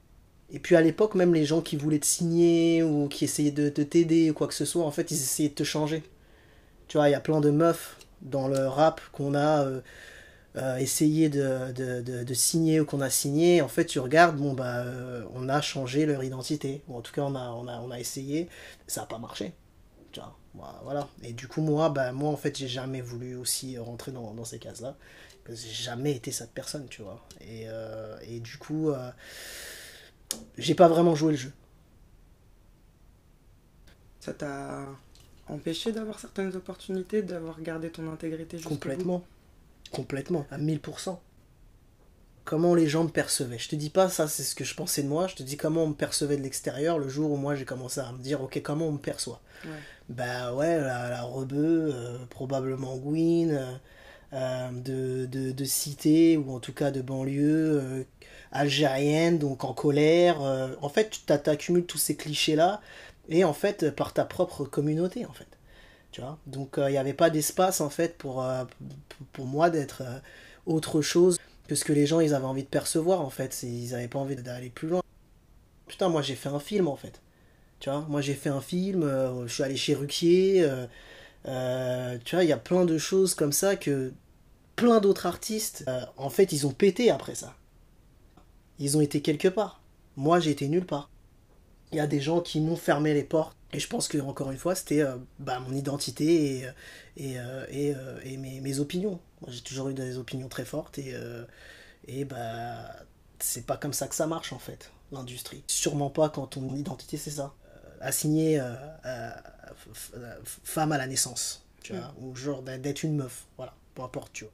Et 0.51 0.59
puis 0.59 0.75
à 0.75 0.81
l'époque, 0.81 1.15
même 1.15 1.33
les 1.33 1.45
gens 1.45 1.61
qui 1.61 1.77
voulaient 1.77 1.99
te 1.99 2.05
signer 2.05 2.83
ou 2.83 3.07
qui 3.07 3.25
essayaient 3.25 3.51
de, 3.51 3.69
t'aider 3.69 4.29
ou 4.29 4.33
quoi 4.33 4.47
que 4.47 4.53
ce 4.53 4.65
soit, 4.65 4.85
en 4.85 4.91
fait, 4.91 5.09
ils 5.11 5.15
essayaient 5.15 5.49
de 5.49 5.55
te 5.55 5.63
changer. 5.63 6.03
Tu 6.87 6.97
vois, 6.97 7.09
il 7.09 7.11
y 7.11 7.15
a 7.15 7.19
plein 7.19 7.41
de 7.41 7.49
meufs 7.49 7.97
dans 8.21 8.47
le 8.47 8.67
rap 8.67 9.01
qu'on 9.11 9.33
a 9.33 9.65
euh, 9.65 9.81
essayé 10.79 11.29
de, 11.29 11.71
de, 12.23 12.33
signer 12.33 12.79
ou 12.79 12.85
qu'on 12.85 13.01
a 13.01 13.09
signé. 13.09 13.61
En 13.61 13.67
fait, 13.67 13.85
tu 13.85 13.99
regardes, 13.99 14.37
bon, 14.37 14.53
bah, 14.53 14.85
on 15.33 15.49
a 15.49 15.61
changé 15.61 16.05
leur 16.05 16.23
identité. 16.23 16.83
Ou 16.87 16.97
en 16.97 17.01
tout 17.01 17.11
cas, 17.11 17.23
on 17.23 17.35
a, 17.35 17.49
on 17.51 17.67
a, 17.67 17.79
on 17.79 17.91
a 17.91 17.99
essayé. 17.99 18.49
Ça 18.87 19.01
n'a 19.01 19.07
pas 19.07 19.17
marché. 19.17 19.53
Tu 20.11 20.19
vois. 20.19 20.37
Voilà. 20.83 21.07
Et 21.23 21.33
du 21.33 21.47
coup, 21.47 21.61
moi, 21.61 21.89
bah, 21.89 22.11
moi 22.11 22.29
en 22.29 22.37
fait, 22.37 22.57
j'ai 22.57 22.67
jamais 22.67 23.01
voulu 23.01 23.35
aussi 23.35 23.77
rentrer 23.77 24.11
dans, 24.11 24.45
ces 24.45 24.59
cases-là. 24.59 24.95
J'ai 25.49 25.83
jamais 25.83 26.13
été 26.13 26.31
cette 26.31 26.51
personne, 26.51 26.87
tu 26.87 27.01
vois. 27.01 27.25
Et, 27.41 27.65
euh, 27.67 28.17
et 28.21 28.39
du 28.39 28.57
coup, 28.57 28.91
euh, 28.91 29.11
j'ai 30.57 30.75
pas 30.75 30.87
vraiment 30.87 31.15
joué 31.15 31.31
le 31.31 31.37
jeu. 31.37 31.51
Ça 34.19 34.33
t'a 34.33 34.85
empêché 35.47 35.91
d'avoir 35.91 36.19
certaines 36.19 36.55
opportunités, 36.55 37.23
d'avoir 37.23 37.59
gardé 37.59 37.89
ton 37.89 38.09
intégrité 38.11 38.57
jusqu'au 38.57 38.75
bout? 38.75 39.23
Complètement. 39.93 40.45
À 40.51 40.57
1000%. 40.57 41.19
Comment 42.45 42.75
les 42.75 42.87
gens 42.87 43.05
me 43.05 43.09
percevaient. 43.09 43.57
Je 43.57 43.69
te 43.69 43.75
dis 43.75 43.89
pas 43.89 44.09
ça, 44.09 44.27
c'est 44.27 44.43
ce 44.43 44.53
que 44.53 44.65
je 44.65 44.75
pensais 44.75 45.01
de 45.01 45.07
moi, 45.07 45.27
je 45.27 45.35
te 45.35 45.43
dis 45.43 45.55
comment 45.55 45.83
on 45.83 45.87
me 45.87 45.93
percevait 45.93 46.35
de 46.35 46.41
l'extérieur 46.41 46.99
le 46.99 47.07
jour 47.07 47.31
où 47.31 47.37
moi 47.37 47.55
j'ai 47.55 47.63
commencé 47.63 48.01
à 48.01 48.11
me 48.11 48.17
dire, 48.17 48.41
ok, 48.41 48.61
comment 48.61 48.87
on 48.87 48.91
me 48.91 48.97
perçoit. 48.97 49.39
Ouais. 49.63 49.71
Bah 50.09 50.53
ouais, 50.53 50.77
la, 50.77 51.09
la 51.09 51.21
rebeu, 51.23 51.91
euh, 51.93 52.17
probablement 52.29 52.97
Gwyn, 52.97 53.51
euh, 53.51 53.77
euh, 54.33 54.71
de, 54.71 55.25
de, 55.25 55.51
de 55.53 55.63
cité, 55.63 56.35
ou 56.35 56.51
en 56.53 56.59
tout 56.59 56.73
cas 56.73 56.91
de 56.91 57.01
banlieue, 57.01 57.79
euh, 57.81 58.03
algérienne, 58.51 59.37
donc 59.39 59.63
en 59.63 59.73
colère. 59.73 60.41
en 60.41 60.89
fait, 60.89 61.09
tu 61.09 61.21
t'accumules 61.21 61.85
tous 61.85 61.97
ces 61.97 62.15
clichés-là, 62.17 62.81
et 63.29 63.43
en 63.45 63.53
fait, 63.53 63.91
par 63.91 64.13
ta 64.13 64.25
propre 64.25 64.65
communauté, 64.65 65.25
en 65.25 65.33
fait. 65.33 65.47
Tu 66.13 66.21
vois 66.21 66.37
Donc, 66.47 66.75
il 66.77 66.91
n'y 66.91 66.97
avait 66.97 67.13
pas 67.13 67.29
d'espace, 67.29 67.81
en 67.81 67.89
fait, 67.89 68.17
pour, 68.17 68.41
euh, 68.41 68.63
pour- 69.33 69.45
moi 69.45 69.69
d'être 69.69 70.03
euh, 70.03 70.19
autre 70.65 71.01
chose 71.01 71.37
que 71.67 71.75
ce 71.75 71.83
que 71.83 71.91
les 71.91 72.05
gens, 72.05 72.21
ils 72.21 72.33
avaient 72.33 72.45
envie 72.45 72.63
de 72.63 72.69
percevoir, 72.69 73.19
en 73.19 73.29
fait. 73.29 73.63
Ils 73.63 73.91
n'avaient 73.91 74.07
pas 74.07 74.19
envie 74.19 74.37
d'aller 74.37 74.69
plus 74.69 74.87
loin. 74.87 75.01
Putain, 75.87 76.09
moi, 76.09 76.21
j'ai 76.21 76.35
fait 76.35 76.49
un 76.49 76.59
film, 76.59 76.87
en 76.87 76.95
fait. 76.95 77.19
Tu 77.79 77.89
vois, 77.89 78.05
moi 78.07 78.21
j'ai 78.21 78.33
fait 78.33 78.49
un 78.49 78.61
film, 78.61 79.03
euh, 79.03 79.45
je 79.45 79.53
suis 79.53 79.63
allé 79.63 79.75
chez 79.75 79.93
Ruquier, 79.93 80.63
euh, 80.63 80.87
euh, 81.47 82.17
tu 82.23 82.35
vois, 82.35 82.45
il 82.45 82.49
y 82.49 82.53
a 82.53 82.57
plein 82.57 82.85
de 82.85 82.97
choses 82.97 83.35
comme 83.35 83.51
ça 83.51 83.75
que 83.75 84.13
plein 84.77 85.01
d'autres 85.01 85.25
artistes, 85.25 85.83
euh, 85.89 86.05
en 86.17 86.29
fait, 86.29 86.53
ils 86.53 86.65
ont 86.67 86.71
pété 86.71 87.11
après 87.11 87.35
ça. 87.35 87.55
Ils 88.79 88.97
ont 88.97 89.01
été 89.01 89.21
quelque 89.21 89.49
part. 89.49 89.81
Moi, 90.15 90.39
j'ai 90.39 90.51
été 90.51 90.67
nulle 90.69 90.85
part. 90.85 91.09
Il 91.91 91.97
y 91.97 92.01
a 92.01 92.07
des 92.07 92.21
gens 92.21 92.41
qui 92.41 92.61
m'ont 92.61 92.77
fermé 92.77 93.13
les 93.13 93.23
portes. 93.23 93.57
Et 93.73 93.79
je 93.79 93.87
pense 93.87 94.07
que, 94.07 94.17
encore 94.19 94.51
une 94.51 94.57
fois, 94.57 94.75
c'était 94.75 95.01
euh, 95.01 95.17
bah, 95.39 95.59
mon 95.59 95.73
identité 95.73 96.59
et, 96.59 96.67
et, 97.17 97.39
euh, 97.39 97.65
et, 97.69 97.95
euh, 97.95 98.19
et 98.23 98.37
mes, 98.37 98.61
mes 98.61 98.79
opinions. 98.79 99.19
Moi, 99.41 99.51
j'ai 99.51 99.61
toujours 99.61 99.89
eu 99.89 99.93
des 99.93 100.17
opinions 100.17 100.47
très 100.49 100.65
fortes 100.65 100.99
et, 100.99 101.15
et 102.07 102.25
bah, 102.25 102.95
c'est 103.39 103.65
pas 103.65 103.77
comme 103.77 103.93
ça 103.93 104.07
que 104.07 104.15
ça 104.15 104.27
marche, 104.27 104.53
en 104.53 104.59
fait, 104.59 104.91
l'industrie. 105.11 105.63
Sûrement 105.67 106.09
pas 106.09 106.29
quand 106.29 106.47
ton 106.47 106.75
identité, 106.75 107.17
c'est 107.17 107.31
ça 107.31 107.53
f- 110.43 110.59
femme 110.63 110.91
à 110.91 110.97
la 110.97 111.07
naissance, 111.07 111.65
tu 111.81 111.93
vois, 111.93 112.13
ou 112.19 112.35
genre 112.35 112.61
d'être 112.63 113.03
une 113.03 113.15
meuf, 113.15 113.45
voilà, 113.57 113.73
peu 113.95 114.01
importe, 114.01 114.33
tu 114.33 114.43
vois. 114.45 114.53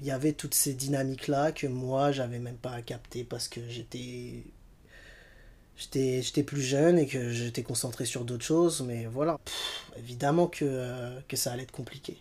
Il 0.00 0.06
y 0.06 0.10
avait 0.12 0.32
toutes 0.34 0.54
ces 0.54 0.74
dynamiques-là 0.74 1.52
que 1.52 1.66
moi, 1.66 2.12
j'avais 2.12 2.38
même 2.40 2.56
pas 2.58 2.82
capté 2.82 3.24
parce 3.24 3.48
que 3.48 3.68
j'étais. 3.68 4.44
J'étais, 5.76 6.42
plus 6.44 6.62
jeune 6.62 6.98
et 6.98 7.06
que 7.06 7.30
j'étais 7.30 7.62
concentré 7.62 8.04
sur 8.04 8.24
d'autres 8.24 8.44
choses, 8.44 8.82
mais 8.82 9.06
voilà. 9.06 9.38
Évidemment 9.98 10.46
que, 10.46 10.64
euh, 10.64 11.18
que 11.28 11.36
ça 11.36 11.52
allait 11.52 11.64
être 11.64 11.72
compliqué. 11.72 12.16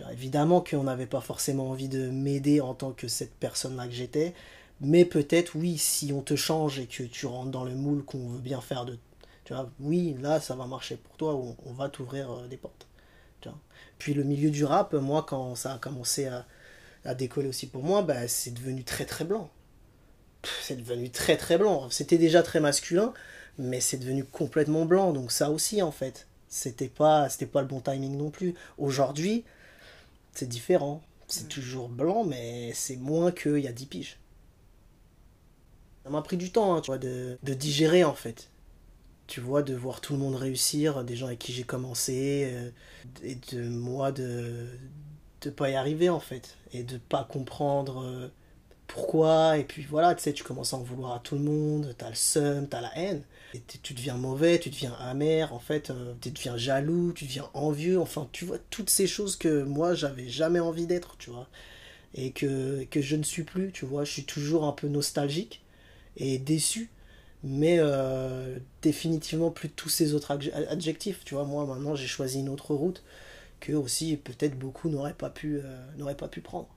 Vois, 0.00 0.12
évidemment 0.12 0.62
qu'on 0.62 0.84
n'avait 0.84 1.06
pas 1.06 1.20
forcément 1.20 1.70
envie 1.70 1.88
de 1.88 2.08
m'aider 2.08 2.62
en 2.62 2.74
tant 2.74 2.92
que 2.92 3.06
cette 3.06 3.34
personne-là 3.34 3.86
que 3.86 3.92
j'étais, 3.92 4.34
mais 4.80 5.04
peut-être, 5.04 5.56
oui, 5.56 5.76
si 5.76 6.12
on 6.12 6.22
te 6.22 6.36
change 6.36 6.78
et 6.78 6.86
que 6.86 7.02
tu 7.02 7.26
rentres 7.26 7.50
dans 7.50 7.64
le 7.64 7.74
moule 7.74 8.02
qu'on 8.02 8.26
veut 8.28 8.40
bien 8.40 8.62
faire 8.62 8.86
de 8.86 8.98
tu 9.44 9.54
vois, 9.54 9.68
oui, 9.80 10.16
là, 10.20 10.38
ça 10.40 10.54
va 10.54 10.66
marcher 10.66 10.96
pour 10.96 11.16
toi, 11.16 11.34
on, 11.34 11.56
on 11.66 11.72
va 11.72 11.88
t'ouvrir 11.88 12.30
euh, 12.30 12.46
des 12.46 12.56
portes. 12.56 12.86
Puis 13.98 14.14
le 14.14 14.24
milieu 14.24 14.50
du 14.50 14.64
rap, 14.64 14.94
moi, 14.94 15.24
quand 15.28 15.54
ça 15.54 15.74
a 15.74 15.78
commencé 15.78 16.26
à, 16.26 16.46
à 17.04 17.14
décoller 17.14 17.48
aussi 17.48 17.66
pour 17.66 17.84
moi, 17.84 18.02
bah, 18.02 18.26
c'est 18.28 18.52
devenu 18.52 18.82
très 18.82 19.04
très 19.04 19.24
blanc. 19.24 19.50
C'est 20.62 20.76
devenu 20.76 21.10
très 21.10 21.36
très 21.36 21.58
blanc. 21.58 21.88
C'était 21.90 22.18
déjà 22.18 22.42
très 22.42 22.60
masculin, 22.60 23.12
mais 23.58 23.80
c'est 23.80 23.98
devenu 23.98 24.24
complètement 24.24 24.84
blanc. 24.84 25.12
Donc 25.12 25.32
ça 25.32 25.50
aussi, 25.50 25.82
en 25.82 25.92
fait, 25.92 26.26
c'était 26.48 26.88
pas, 26.88 27.28
c'était 27.28 27.46
pas 27.46 27.62
le 27.62 27.68
bon 27.68 27.80
timing 27.80 28.16
non 28.16 28.30
plus. 28.30 28.54
Aujourd'hui, 28.78 29.44
c'est 30.32 30.48
différent. 30.48 31.02
C'est 31.28 31.48
toujours 31.48 31.88
blanc, 31.88 32.24
mais 32.24 32.72
c'est 32.74 32.96
moins 32.96 33.30
qu'il 33.30 33.58
y 33.58 33.68
a 33.68 33.72
10 33.72 33.86
piges. 33.86 34.18
Ça 36.02 36.10
m'a 36.10 36.22
pris 36.22 36.36
du 36.36 36.50
temps, 36.50 36.74
hein, 36.74 36.80
tu 36.80 36.86
vois, 36.88 36.98
de, 36.98 37.38
de 37.44 37.54
digérer, 37.54 38.02
en 38.02 38.14
fait 38.14 38.50
tu 39.30 39.40
vois, 39.40 39.62
de 39.62 39.74
voir 39.76 40.00
tout 40.00 40.12
le 40.12 40.18
monde 40.18 40.34
réussir, 40.34 41.04
des 41.04 41.14
gens 41.14 41.26
avec 41.26 41.38
qui 41.38 41.52
j'ai 41.52 41.62
commencé, 41.62 42.50
euh, 42.52 42.70
et 43.22 43.36
de 43.52 43.62
moi 43.68 44.10
de 44.10 44.66
de 45.42 45.50
pas 45.50 45.70
y 45.70 45.74
arriver 45.76 46.10
en 46.10 46.20
fait, 46.20 46.56
et 46.72 46.82
de 46.82 46.98
pas 46.98 47.24
comprendre 47.24 48.02
euh, 48.04 48.28
pourquoi, 48.92 49.58
et 49.58 49.64
puis 49.64 49.84
voilà, 49.84 50.14
tu 50.14 50.22
sais, 50.22 50.32
tu 50.32 50.44
commences 50.44 50.74
à 50.74 50.76
en 50.76 50.82
vouloir 50.82 51.14
à 51.14 51.20
tout 51.20 51.36
le 51.36 51.42
monde, 51.42 51.94
t'as 51.98 52.08
le 52.10 52.16
seum, 52.16 52.68
t'as 52.68 52.80
la 52.80 52.96
haine, 52.98 53.22
et 53.54 53.62
tu 53.82 53.94
deviens 53.94 54.16
mauvais, 54.16 54.58
tu 54.58 54.70
deviens 54.70 54.94
amer, 54.94 55.52
en 55.54 55.60
fait, 55.60 55.90
euh, 55.90 56.14
tu 56.20 56.30
deviens 56.30 56.56
jaloux, 56.56 57.12
tu 57.12 57.24
deviens 57.26 57.48
envieux, 57.54 58.00
enfin, 58.00 58.28
tu 58.32 58.44
vois, 58.44 58.58
toutes 58.70 58.90
ces 58.90 59.06
choses 59.06 59.36
que 59.36 59.62
moi, 59.62 59.94
j'avais 59.94 60.28
jamais 60.28 60.60
envie 60.60 60.86
d'être, 60.86 61.16
tu 61.18 61.30
vois, 61.30 61.48
et 62.14 62.32
que, 62.32 62.84
que 62.84 63.00
je 63.02 63.16
ne 63.16 63.22
suis 63.24 63.44
plus, 63.44 63.72
tu 63.72 63.86
vois, 63.86 64.04
je 64.04 64.12
suis 64.12 64.24
toujours 64.24 64.64
un 64.64 64.72
peu 64.72 64.88
nostalgique 64.88 65.62
et 66.16 66.38
déçu, 66.38 66.90
mais 67.44 67.78
euh, 67.80 68.58
définitivement 68.82 69.50
plus 69.50 69.68
de 69.68 69.74
tous 69.74 69.88
ces 69.90 70.14
autres 70.14 70.32
adj- 70.36 70.54
adjectifs. 70.68 71.24
Tu 71.24 71.34
vois, 71.34 71.44
moi 71.44 71.66
maintenant 71.66 71.94
j'ai 71.96 72.06
choisi 72.08 72.40
une 72.40 72.48
autre 72.50 72.74
route 72.74 73.02
que 73.60 73.72
aussi 73.74 74.16
peut-être 74.18 74.58
beaucoup 74.58 74.88
n'auraient 74.90 75.14
pas 75.14 75.30
pu 75.30 75.58
euh, 75.64 75.78
n'auraient 75.98 76.16
pas 76.16 76.28
pu 76.28 76.40
prendre. 76.42 76.68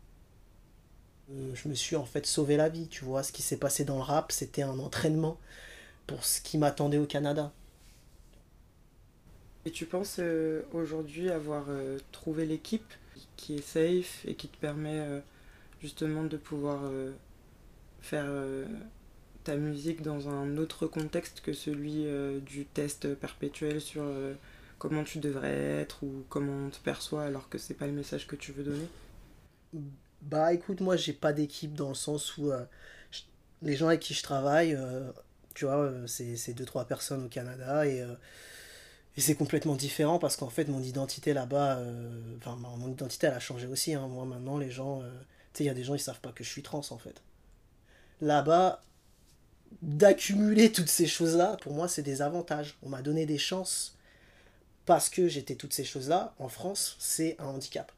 Euh, 1.31 1.55
je 1.55 1.67
me 1.67 1.73
suis 1.73 1.95
en 1.95 2.05
fait 2.05 2.25
sauvé 2.25 2.57
la 2.57 2.69
vie. 2.69 2.87
Tu 2.87 3.05
vois, 3.05 3.23
ce 3.23 3.31
qui 3.31 3.41
s'est 3.41 3.57
passé 3.57 3.85
dans 3.85 3.97
le 3.97 4.01
rap, 4.01 4.31
c'était 4.31 4.63
un 4.63 4.79
entraînement 4.79 5.37
pour 6.07 6.23
ce 6.25 6.41
qui 6.41 6.57
m'attendait 6.57 6.97
au 6.97 7.05
Canada. 7.05 7.51
Et 9.65 9.71
tu 9.71 9.85
penses 9.85 10.17
euh, 10.19 10.63
aujourd'hui 10.73 11.29
avoir 11.29 11.65
euh, 11.69 11.97
trouvé 12.11 12.45
l'équipe 12.45 12.93
qui 13.37 13.55
est 13.55 13.61
safe 13.61 14.25
et 14.25 14.35
qui 14.35 14.47
te 14.47 14.57
permet 14.57 15.01
justement 15.81 16.23
de 16.23 16.37
pouvoir 16.37 16.81
faire 18.01 18.25
ta 19.43 19.55
musique 19.55 20.01
dans 20.01 20.29
un 20.29 20.57
autre 20.57 20.87
contexte 20.87 21.41
que 21.41 21.51
celui 21.51 22.05
du 22.45 22.65
test 22.65 23.13
perpétuel 23.15 23.81
sur 23.81 24.03
comment 24.77 25.03
tu 25.03 25.19
devrais 25.19 25.53
être 25.53 26.03
ou 26.03 26.23
comment 26.29 26.67
on 26.67 26.69
te 26.69 26.79
perçoit 26.79 27.23
alors 27.23 27.49
que 27.49 27.57
c'est 27.57 27.73
pas 27.73 27.87
le 27.87 27.93
message 27.93 28.27
que 28.27 28.35
tu 28.35 28.51
veux 28.51 28.63
donner? 28.63 28.87
Bah 30.23 30.53
écoute, 30.53 30.79
moi 30.81 30.95
j'ai 30.95 31.13
pas 31.13 31.33
d'équipe 31.33 31.73
dans 31.73 31.89
le 31.89 31.95
sens 31.95 32.37
où 32.37 32.51
euh, 32.51 32.63
les 33.61 33.75
gens 33.75 33.87
avec 33.87 34.01
qui 34.01 34.13
je 34.13 34.23
travaille, 34.23 34.73
euh, 34.73 35.11
tu 35.53 35.65
vois, 35.65 35.77
euh, 35.77 36.07
c'est 36.07 36.37
c'est 36.37 36.53
deux 36.53 36.65
trois 36.65 36.85
personnes 36.85 37.25
au 37.25 37.29
Canada 37.29 37.85
et, 37.85 38.03
c'est 39.17 39.35
complètement 39.35 39.75
différent 39.75 40.17
parce 40.19 40.37
qu'en 40.37 40.49
fait 40.49 40.67
mon 40.67 40.81
identité 40.81 41.33
là-bas, 41.33 41.79
enfin 42.37 42.55
mon 42.55 42.89
identité 42.91 43.27
elle 43.27 43.33
a 43.33 43.39
changé 43.39 43.67
aussi. 43.67 43.93
hein. 43.93 44.07
Moi 44.07 44.25
maintenant 44.25 44.57
les 44.57 44.71
gens, 44.71 45.01
tu 45.53 45.59
sais, 45.59 45.63
il 45.65 45.67
y 45.67 45.69
a 45.69 45.73
des 45.75 45.83
gens 45.83 45.93
ils 45.95 45.99
savent 45.99 46.19
pas 46.21 46.31
que 46.31 46.43
je 46.43 46.49
suis 46.49 46.63
trans 46.63 46.81
en 46.89 46.97
fait. 46.97 47.21
Là-bas, 48.21 48.81
d'accumuler 49.81 50.71
toutes 50.71 50.89
ces 50.89 51.07
choses-là, 51.07 51.57
pour 51.61 51.73
moi 51.73 51.87
c'est 51.87 52.01
des 52.03 52.21
avantages. 52.21 52.77
On 52.83 52.89
m'a 52.89 53.01
donné 53.03 53.25
des 53.25 53.37
chances 53.37 53.97
parce 54.85 55.09
que 55.09 55.27
j'étais 55.27 55.55
toutes 55.55 55.73
ces 55.73 55.85
choses-là. 55.85 56.33
En 56.39 56.49
France, 56.49 56.95
c'est 56.99 57.35
un 57.39 57.45
handicap. 57.47 57.91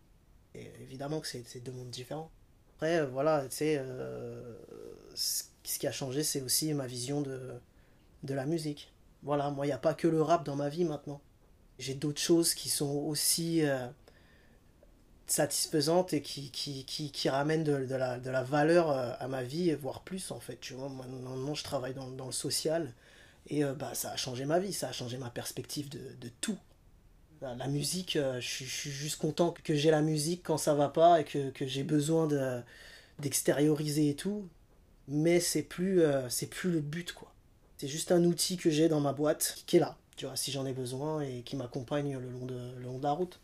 Évidemment 0.82 1.20
que 1.20 1.28
c'est 1.28 1.64
deux 1.64 1.72
mondes 1.72 1.90
différents. 1.90 2.32
Après, 2.76 3.00
euh, 3.00 3.06
voilà, 3.08 3.44
tu 3.44 3.56
sais, 3.56 3.78
euh, 3.80 4.54
ce 5.14 5.44
qui 5.64 5.88
a 5.88 5.92
changé, 5.92 6.24
c'est 6.24 6.42
aussi 6.42 6.74
ma 6.74 6.88
vision 6.88 7.22
de, 7.22 7.54
de 8.24 8.34
la 8.34 8.46
musique. 8.46 8.94
Voilà, 9.24 9.50
moi, 9.50 9.66
il 9.66 9.70
n'y 9.70 9.74
a 9.74 9.78
pas 9.78 9.94
que 9.94 10.08
le 10.08 10.22
rap 10.22 10.46
dans 10.46 10.56
ma 10.56 10.70
vie 10.70 10.84
maintenant. 10.84 11.22
J'ai 11.80 11.94
d'autres 11.94 12.22
choses 12.22 12.54
qui 12.54 12.70
sont 12.70 12.90
aussi 12.90 13.66
euh, 13.66 13.88
satisfaisantes 15.28 16.14
et 16.14 16.22
qui, 16.22 16.52
qui, 16.52 16.86
qui, 16.86 17.30
ramènent 17.30 17.64
de, 17.64 17.74
la, 17.96 18.20
de 18.20 18.30
la 18.30 18.44
valeur 18.44 18.90
à 18.92 19.28
ma 19.28 19.44
vie, 19.44 19.74
voire 19.74 20.02
plus, 20.02 20.32
en 20.32 20.40
fait. 20.40 20.58
Tu 20.60 20.74
vois, 20.74 20.90
moi, 20.90 21.06
maintenant, 21.08 21.56
je 21.56 21.64
travaille 21.64 21.94
dans, 21.94 22.26
le 22.26 22.32
social 22.32 22.94
et 23.48 23.64
bah, 23.64 23.94
ça 23.94 24.12
a 24.12 24.16
changé 24.18 24.46
ma 24.46 24.60
vie, 24.60 24.74
ça 24.74 24.90
a 24.90 24.92
changé 24.92 25.18
ma 25.18 25.30
perspective 25.30 25.90
de 25.90 26.30
tout. 26.42 26.58
La, 27.42 27.54
la 27.56 27.68
musique, 27.68 28.16
euh, 28.16 28.40
je, 28.40 28.48
suis- 28.48 28.92
juste 28.92 29.18
content 29.20 29.54
que 29.64 29.76
j'ai 29.76 29.92
la 29.92 30.02
musique 30.02 30.42
quand 30.44 30.58
ça 30.58 30.74
va 30.74 30.90
pas 30.90 31.22
et 31.22 31.24
que, 31.26 31.50
que 31.52 31.66
j'ai 31.68 31.84
besoin 31.84 32.28
de 32.28 32.62
d'extérioriser 33.20 34.10
et 34.12 34.16
tout. 34.16 34.48
Mais 35.10 35.40
c'est 35.42 35.64
plus, 35.64 36.02
euh, 36.04 36.30
c'est 36.30 36.48
plus 36.48 36.72
le 36.72 36.82
but, 36.82 37.14
quoi. 37.14 37.32
C'est 37.78 37.88
juste 37.90 38.12
un 38.14 38.24
outil 38.26 38.58
que 38.58 38.70
j'ai 38.72 38.90
dans 38.90 39.02
ma 39.02 39.14
boîte 39.14 39.58
qui 39.68 39.78
est 39.78 39.80
là, 39.82 39.98
tu 40.18 40.26
vois, 40.28 40.36
si 40.38 40.52
j'en 40.52 40.66
ai 40.68 40.74
besoin 40.74 41.22
et 41.22 41.44
qui 41.44 41.56
m'accompagne 41.58 42.14
le 42.18 42.22
le 42.22 42.84
long 42.84 42.98
de 43.00 43.04
la 43.04 43.12
route. 43.14 43.40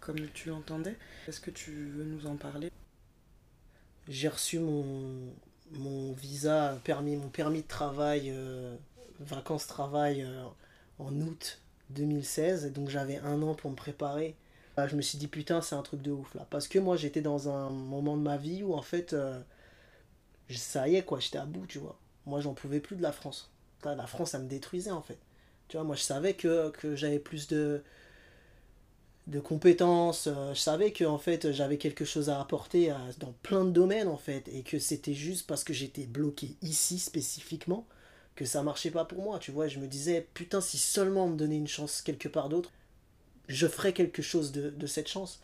Comme 0.00 0.28
tu 0.32 0.48
l'entendais. 0.48 0.96
Est-ce 1.28 1.40
que 1.40 1.50
tu 1.50 1.70
veux 1.70 2.04
nous 2.04 2.26
en 2.26 2.36
parler? 2.36 2.70
J'ai 4.08 4.28
reçu 4.28 4.58
mon, 4.58 6.12
visa, 6.12 6.78
permis, 6.84 7.16
mon 7.16 7.28
permis 7.28 7.62
de 7.62 7.68
travail, 7.68 8.30
euh, 8.30 8.76
vacances-travail 9.20 10.22
euh, 10.22 10.44
en 10.98 11.14
août 11.20 11.60
2016. 11.90 12.66
Et 12.66 12.70
donc 12.70 12.88
j'avais 12.88 13.18
un 13.18 13.42
an 13.42 13.54
pour 13.54 13.70
me 13.70 13.76
préparer. 13.76 14.36
je 14.86 14.96
me 14.96 15.02
suis 15.02 15.18
dit 15.18 15.28
putain 15.28 15.60
c'est 15.60 15.74
un 15.74 15.82
truc 15.82 16.02
de 16.02 16.10
ouf 16.10 16.34
là. 16.34 16.46
Parce 16.50 16.68
que 16.68 16.78
moi 16.78 16.96
j'étais 16.96 17.20
dans 17.22 17.48
un 17.48 17.70
moment 17.70 18.16
de 18.16 18.22
ma 18.22 18.36
vie 18.36 18.62
où 18.62 18.74
en 18.74 18.82
fait 18.82 19.12
euh, 19.12 19.40
ça 20.50 20.88
y 20.88 20.96
est 20.96 21.04
quoi, 21.04 21.20
j'étais 21.20 21.38
à 21.38 21.46
bout 21.46 21.66
tu 21.66 21.78
vois. 21.78 21.98
Moi 22.26 22.40
j'en 22.40 22.54
pouvais 22.54 22.80
plus 22.80 22.96
de 22.96 23.02
la 23.02 23.12
France. 23.12 23.50
La 23.84 24.06
France 24.06 24.30
ça 24.30 24.38
me 24.38 24.48
détruisait 24.48 24.90
en 24.90 25.02
fait. 25.02 25.18
Tu 25.68 25.76
vois, 25.76 25.84
moi 25.84 25.94
je 25.94 26.02
savais 26.02 26.34
que, 26.34 26.70
que 26.70 26.96
j'avais 26.96 27.20
plus 27.20 27.46
de, 27.46 27.84
de 29.30 29.40
compétences, 29.40 30.26
euh, 30.26 30.52
je 30.54 30.58
savais 30.58 30.92
que 30.92 31.04
en 31.04 31.18
fait 31.18 31.52
j'avais 31.52 31.78
quelque 31.78 32.04
chose 32.04 32.28
à 32.28 32.40
apporter 32.40 32.92
dans 33.18 33.32
plein 33.42 33.64
de 33.64 33.70
domaines 33.70 34.08
en 34.08 34.16
fait, 34.16 34.48
et 34.48 34.62
que 34.62 34.78
c'était 34.78 35.14
juste 35.14 35.46
parce 35.46 35.64
que 35.64 35.72
j'étais 35.72 36.04
bloqué 36.04 36.56
ici 36.62 36.98
spécifiquement 36.98 37.86
que 38.34 38.44
ça 38.44 38.62
marchait 38.62 38.90
pas 38.90 39.04
pour 39.04 39.22
moi, 39.22 39.38
tu 39.38 39.50
vois, 39.50 39.68
je 39.68 39.78
me 39.78 39.86
disais 39.86 40.26
putain 40.34 40.60
si 40.60 40.78
seulement 40.78 41.24
on 41.24 41.28
me 41.28 41.36
donnait 41.36 41.56
une 41.56 41.68
chance 41.68 42.02
quelque 42.02 42.28
part 42.28 42.48
d'autre, 42.48 42.72
je 43.48 43.66
ferais 43.66 43.92
quelque 43.92 44.22
chose 44.22 44.52
de, 44.52 44.86
cette 44.86 45.08
chance, 45.08 45.40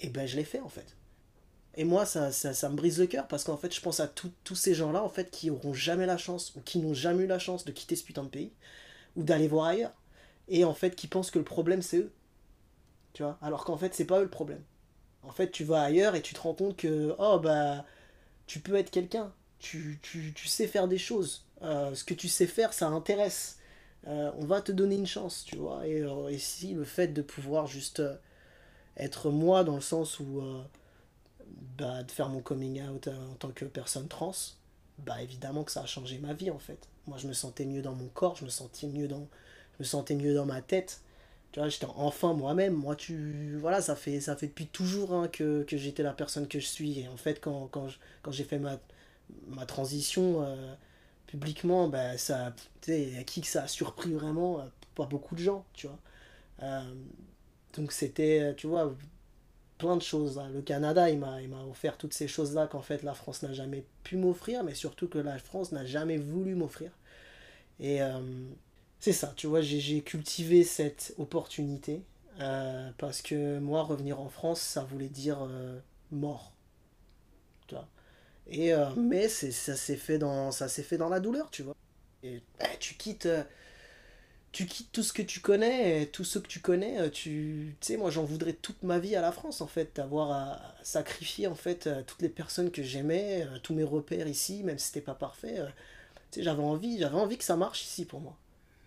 et 0.00 0.08
ben 0.08 0.26
je 0.26 0.36
l'ai 0.36 0.44
fait 0.44 0.60
en 0.60 0.68
fait. 0.68 0.96
Et 1.76 1.84
moi 1.84 2.06
ça, 2.06 2.30
ça, 2.30 2.68
me 2.68 2.76
brise 2.76 3.00
le 3.00 3.06
cœur 3.06 3.26
parce 3.26 3.42
qu'en 3.44 3.56
fait 3.56 3.74
je 3.74 3.80
pense 3.80 3.98
à 3.98 4.06
tous 4.06 4.54
ces 4.54 4.74
gens 4.74 4.92
là 4.92 5.02
en 5.02 5.08
fait 5.08 5.30
qui 5.30 5.50
auront 5.50 5.74
jamais 5.74 6.06
la 6.06 6.18
chance 6.18 6.52
ou 6.56 6.60
qui 6.60 6.78
n'ont 6.78 6.94
jamais 6.94 7.24
eu 7.24 7.26
la 7.26 7.40
chance 7.40 7.64
de 7.64 7.72
quitter 7.72 7.96
ce 7.96 8.04
putain 8.04 8.22
de 8.22 8.28
pays 8.28 8.52
ou 9.16 9.22
d'aller 9.24 9.48
voir 9.48 9.66
ailleurs. 9.66 9.94
Et 10.48 10.64
en 10.64 10.74
fait, 10.74 10.94
qui 10.94 11.06
pensent 11.06 11.30
que 11.30 11.38
le 11.38 11.44
problème, 11.44 11.82
c'est 11.82 11.98
eux. 11.98 12.12
Alors 13.42 13.64
qu'en 13.64 13.76
fait, 13.76 13.94
c'est 13.94 14.04
pas 14.04 14.18
eux 14.20 14.24
le 14.24 14.30
problème. 14.30 14.62
En 15.22 15.30
fait, 15.30 15.50
tu 15.50 15.64
vas 15.64 15.82
ailleurs 15.82 16.14
et 16.14 16.22
tu 16.22 16.34
te 16.34 16.40
rends 16.40 16.54
compte 16.54 16.76
que, 16.76 17.14
oh, 17.18 17.38
bah, 17.38 17.84
tu 18.46 18.60
peux 18.60 18.74
être 18.74 18.90
quelqu'un. 18.90 19.32
Tu, 19.58 19.98
tu, 20.02 20.48
sais 20.48 20.66
faire 20.66 20.88
des 20.88 20.98
choses. 20.98 21.46
Euh, 21.62 21.94
ce 21.94 22.04
que 22.04 22.12
tu 22.12 22.28
sais 22.28 22.46
faire, 22.46 22.74
ça 22.74 22.88
intéresse. 22.88 23.58
Euh, 24.06 24.30
on 24.36 24.44
va 24.44 24.60
te 24.60 24.72
donner 24.72 24.96
une 24.96 25.06
chance, 25.06 25.44
tu 25.46 25.56
vois. 25.56 25.86
Et 25.86 26.02
euh, 26.02 26.30
ici, 26.30 26.74
le 26.74 26.84
fait 26.84 27.08
de 27.08 27.22
pouvoir 27.22 27.66
juste 27.66 28.02
être 28.96 29.30
moi, 29.30 29.64
dans 29.64 29.76
le 29.76 29.80
sens 29.80 30.20
où, 30.20 30.42
bah, 31.78 32.02
de 32.02 32.10
faire 32.10 32.28
mon 32.28 32.40
coming 32.40 32.82
out 32.82 33.08
en 33.08 33.34
tant 33.36 33.50
que 33.50 33.64
personne 33.64 34.08
trans, 34.08 34.34
bah, 34.98 35.22
évidemment 35.22 35.64
que 35.64 35.72
ça 35.72 35.82
a 35.82 35.86
changé 35.86 36.18
ma 36.18 36.34
vie, 36.34 36.50
en 36.50 36.58
fait. 36.58 36.88
Moi, 37.06 37.16
je 37.16 37.26
me 37.26 37.32
sentais 37.32 37.64
mieux 37.64 37.82
dans 37.82 37.94
mon 37.94 38.08
corps, 38.08 38.36
je 38.36 38.44
me 38.44 38.50
sentais 38.50 38.86
mieux 38.86 39.08
dans, 39.08 39.26
je 39.78 39.82
me 39.82 39.84
sentais 39.84 40.14
mieux 40.14 40.34
dans 40.34 40.46
ma 40.46 40.60
tête. 40.60 41.00
Tu 41.54 41.60
vois, 41.60 41.68
j'étais 41.68 41.86
enfin 41.94 42.32
moi-même. 42.34 42.74
Moi, 42.74 42.96
tu, 42.96 43.56
voilà, 43.60 43.80
ça 43.80 43.94
fait, 43.94 44.20
ça 44.20 44.34
fait 44.34 44.48
depuis 44.48 44.66
toujours 44.66 45.14
hein, 45.14 45.28
que, 45.28 45.62
que 45.62 45.76
j'étais 45.76 46.02
la 46.02 46.12
personne 46.12 46.48
que 46.48 46.58
je 46.58 46.66
suis. 46.66 46.98
Et 47.00 47.08
en 47.08 47.16
fait, 47.16 47.40
quand, 47.40 47.68
quand, 47.68 47.86
quand 48.22 48.32
j'ai 48.32 48.42
fait 48.42 48.58
ma, 48.58 48.80
ma 49.46 49.64
transition 49.66 50.42
euh, 50.42 50.74
publiquement, 51.28 51.88
bah, 51.88 52.18
ça, 52.18 52.54
tu 52.82 52.92
sais, 52.92 53.24
qui 53.26 53.40
que 53.42 53.46
ça 53.46 53.64
a 53.64 53.68
surpris 53.68 54.12
vraiment 54.12 54.60
euh, 54.60 54.64
Pas 54.96 55.06
beaucoup 55.06 55.36
de 55.36 55.40
gens, 55.42 55.64
tu 55.74 55.86
vois. 55.86 56.00
Euh, 56.64 56.94
donc 57.76 57.92
c'était, 57.92 58.54
tu 58.56 58.66
vois, 58.66 58.96
plein 59.78 59.96
de 59.96 60.02
choses. 60.02 60.40
Le 60.52 60.62
Canada, 60.62 61.10
il 61.10 61.18
m'a, 61.20 61.40
il 61.42 61.48
m'a 61.50 61.64
offert 61.64 61.98
toutes 61.98 62.14
ces 62.14 62.28
choses-là 62.28 62.66
qu'en 62.68 62.82
fait 62.82 63.02
la 63.04 63.14
France 63.14 63.42
n'a 63.44 63.52
jamais 63.52 63.84
pu 64.04 64.16
m'offrir, 64.16 64.64
mais 64.64 64.74
surtout 64.74 65.08
que 65.08 65.18
la 65.18 65.38
France 65.38 65.72
n'a 65.72 65.84
jamais 65.86 66.18
voulu 66.18 66.56
m'offrir. 66.56 66.90
Et 67.80 68.00
c'est 69.04 69.12
ça, 69.12 69.32
tu 69.36 69.46
vois, 69.46 69.60
j'ai, 69.60 70.02
cultivé 70.02 70.64
cette 70.64 71.14
opportunité 71.18 72.02
euh, 72.40 72.90
parce 72.98 73.22
que 73.22 73.58
moi, 73.58 73.82
revenir 73.82 74.20
en 74.20 74.28
France, 74.28 74.60
ça 74.60 74.84
voulait 74.84 75.08
dire 75.08 75.38
euh, 75.42 75.78
mort. 76.10 76.52
Tu. 77.66 77.76
Et, 78.46 78.74
mais 78.96 79.28
c'est, 79.28 79.52
ça, 79.52 79.74
s'est 79.74 79.96
fait 79.96 80.18
dans, 80.18 80.50
ça 80.50 80.68
fait 80.68 80.98
dans 80.98 81.08
la 81.08 81.20
douleur, 81.20 81.50
tu 81.50 81.62
vois. 81.62 81.76
Et 82.22 82.42
bah, 82.58 82.66
tu 82.78 82.94
quittes 82.94 83.28
tu 84.54 84.66
quittes 84.66 84.92
tout 84.92 85.02
ce 85.02 85.12
que 85.12 85.20
tu 85.20 85.40
connais, 85.40 86.06
tout 86.06 86.22
ce 86.22 86.38
que 86.38 86.46
tu 86.46 86.60
connais, 86.60 87.00
euh, 87.00 87.10
tu, 87.10 87.76
sais, 87.80 87.96
moi 87.96 88.10
j'en 88.10 88.22
voudrais 88.22 88.52
toute 88.52 88.84
ma 88.84 89.00
vie 89.00 89.16
à 89.16 89.20
la 89.20 89.32
France 89.32 89.60
en 89.60 89.66
fait, 89.66 89.96
d'avoir 89.96 90.30
à 90.30 90.74
sacrifier 90.84 91.48
en 91.48 91.56
fait 91.56 91.88
euh, 91.88 92.02
toutes 92.06 92.22
les 92.22 92.28
personnes 92.28 92.70
que 92.70 92.84
j'aimais, 92.84 93.44
euh, 93.48 93.58
tous 93.64 93.74
mes 93.74 93.82
repères 93.82 94.28
ici, 94.28 94.62
même 94.62 94.78
si 94.78 94.86
c'était 94.86 95.00
pas 95.00 95.14
parfait. 95.14 95.56
Tu 96.30 96.38
sais, 96.38 96.42
j'avais 96.44 96.62
envie, 96.62 97.00
j'avais 97.00 97.16
envie 97.16 97.36
que 97.36 97.42
ça 97.42 97.56
marche 97.56 97.82
ici 97.82 98.04
pour 98.04 98.20
moi. 98.20 98.36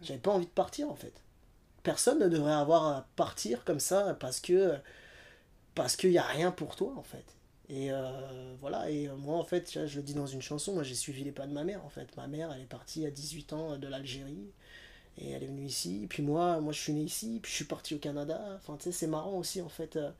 J'avais 0.02 0.20
pas 0.20 0.32
envie 0.32 0.46
de 0.46 0.52
partir 0.52 0.90
en 0.90 0.96
fait. 0.96 1.14
Personne 1.84 2.20
ne 2.20 2.28
devrait 2.28 2.54
avoir 2.54 2.86
à 2.88 3.08
partir 3.16 3.64
comme 3.64 3.80
ça 3.80 4.14
parce 4.20 4.40
que 4.40 4.76
parce 5.76 5.96
qu'il 5.96 6.12
y 6.12 6.18
a 6.18 6.24
rien 6.24 6.52
pour 6.52 6.76
toi 6.76 6.94
en 6.98 7.04
fait. 7.04 7.26
Et 7.70 7.90
voilà, 8.62 8.90
et 8.90 9.10
moi 9.10 9.38
en 9.38 9.44
fait, 9.44 9.88
je 9.88 9.98
le 9.98 10.04
dis 10.04 10.14
dans 10.14 10.26
une 10.26 10.42
chanson, 10.42 10.74
moi 10.74 10.84
j'ai 10.84 10.96
suivi 10.96 11.24
les 11.24 11.32
pas 11.32 11.48
de 11.48 11.54
ma 11.54 11.64
mère 11.64 11.84
en 11.86 11.90
fait. 11.90 12.16
Ma 12.18 12.28
mère, 12.28 12.52
elle 12.54 12.62
est 12.62 12.66
partie 12.66 13.06
à 13.06 13.12
18 13.12 13.54
ans 13.54 13.78
de 13.78 13.88
l'Algérie. 13.88 14.52
Et 15.20 15.32
elle 15.32 15.44
est 15.44 15.48
venue 15.48 15.66
ici, 15.66 16.06
puis 16.10 16.22
moi, 16.22 16.60
moi 16.62 16.74
je 16.74 16.80
suis 16.80 16.94
né 16.94 17.02
ici, 17.02 17.40
puis 17.42 17.52
je 17.52 17.56
suis 17.56 17.66
parti 17.66 17.96
au 17.96 17.98
Canada. 17.98 18.40
Enfin, 18.56 18.78
tu 18.78 18.86
sais, 18.86 18.92
c'est 18.92 19.08
marrant 19.08 19.38
aussi, 19.38 19.62
en 19.62 19.70
fait, 19.70 19.96
euh, 19.96 20.12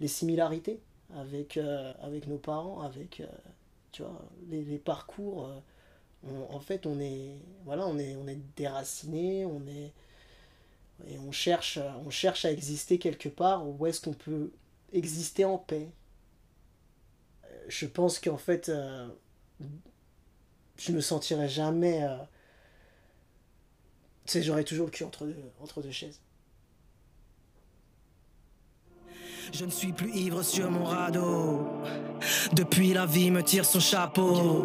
les 0.00 0.08
similarités 0.08 0.80
avec, 1.14 1.56
euh, 1.58 1.92
avec 2.02 2.26
nos 2.26 2.38
parents, 2.38 2.80
avec, 2.80 3.20
euh, 3.20 3.26
tu 3.92 4.02
vois, 4.02 4.22
les 4.48 4.78
parcours. 4.78 5.50
En 6.50 6.60
fait, 6.60 6.86
on 6.86 7.00
est, 7.00 7.32
voilà, 7.64 7.86
on 7.86 7.98
est, 7.98 8.38
déraciné, 8.56 9.44
on 9.44 9.66
est, 9.66 9.92
et 11.08 11.18
on 11.18 11.32
cherche, 11.32 11.78
on 12.06 12.10
cherche 12.10 12.44
à 12.44 12.52
exister 12.52 12.98
quelque 12.98 13.28
part 13.28 13.66
où 13.66 13.86
est-ce 13.86 14.00
qu'on 14.00 14.12
peut 14.12 14.52
exister 14.92 15.44
en 15.44 15.58
paix. 15.58 15.88
Je 17.68 17.86
pense 17.86 18.18
qu'en 18.18 18.36
fait, 18.36 18.70
je 20.78 20.92
me 20.92 21.00
sentirai 21.00 21.48
jamais 21.48 22.06
tu 24.26 24.32
sais, 24.32 24.42
j'aurais 24.42 24.64
toujours 24.64 24.86
le 24.86 24.90
cul 24.90 25.04
entre 25.04 25.82
deux 25.82 25.90
chaises. 25.90 26.20
Je 29.52 29.66
ne 29.66 29.70
suis 29.70 29.92
plus 29.92 30.10
ivre 30.12 30.42
sur 30.42 30.70
mon 30.70 30.84
radeau. 30.84 31.66
Depuis 32.54 32.94
la 32.94 33.04
vie 33.04 33.30
me 33.30 33.42
tire 33.42 33.66
son 33.66 33.80
chapeau. 33.80 34.64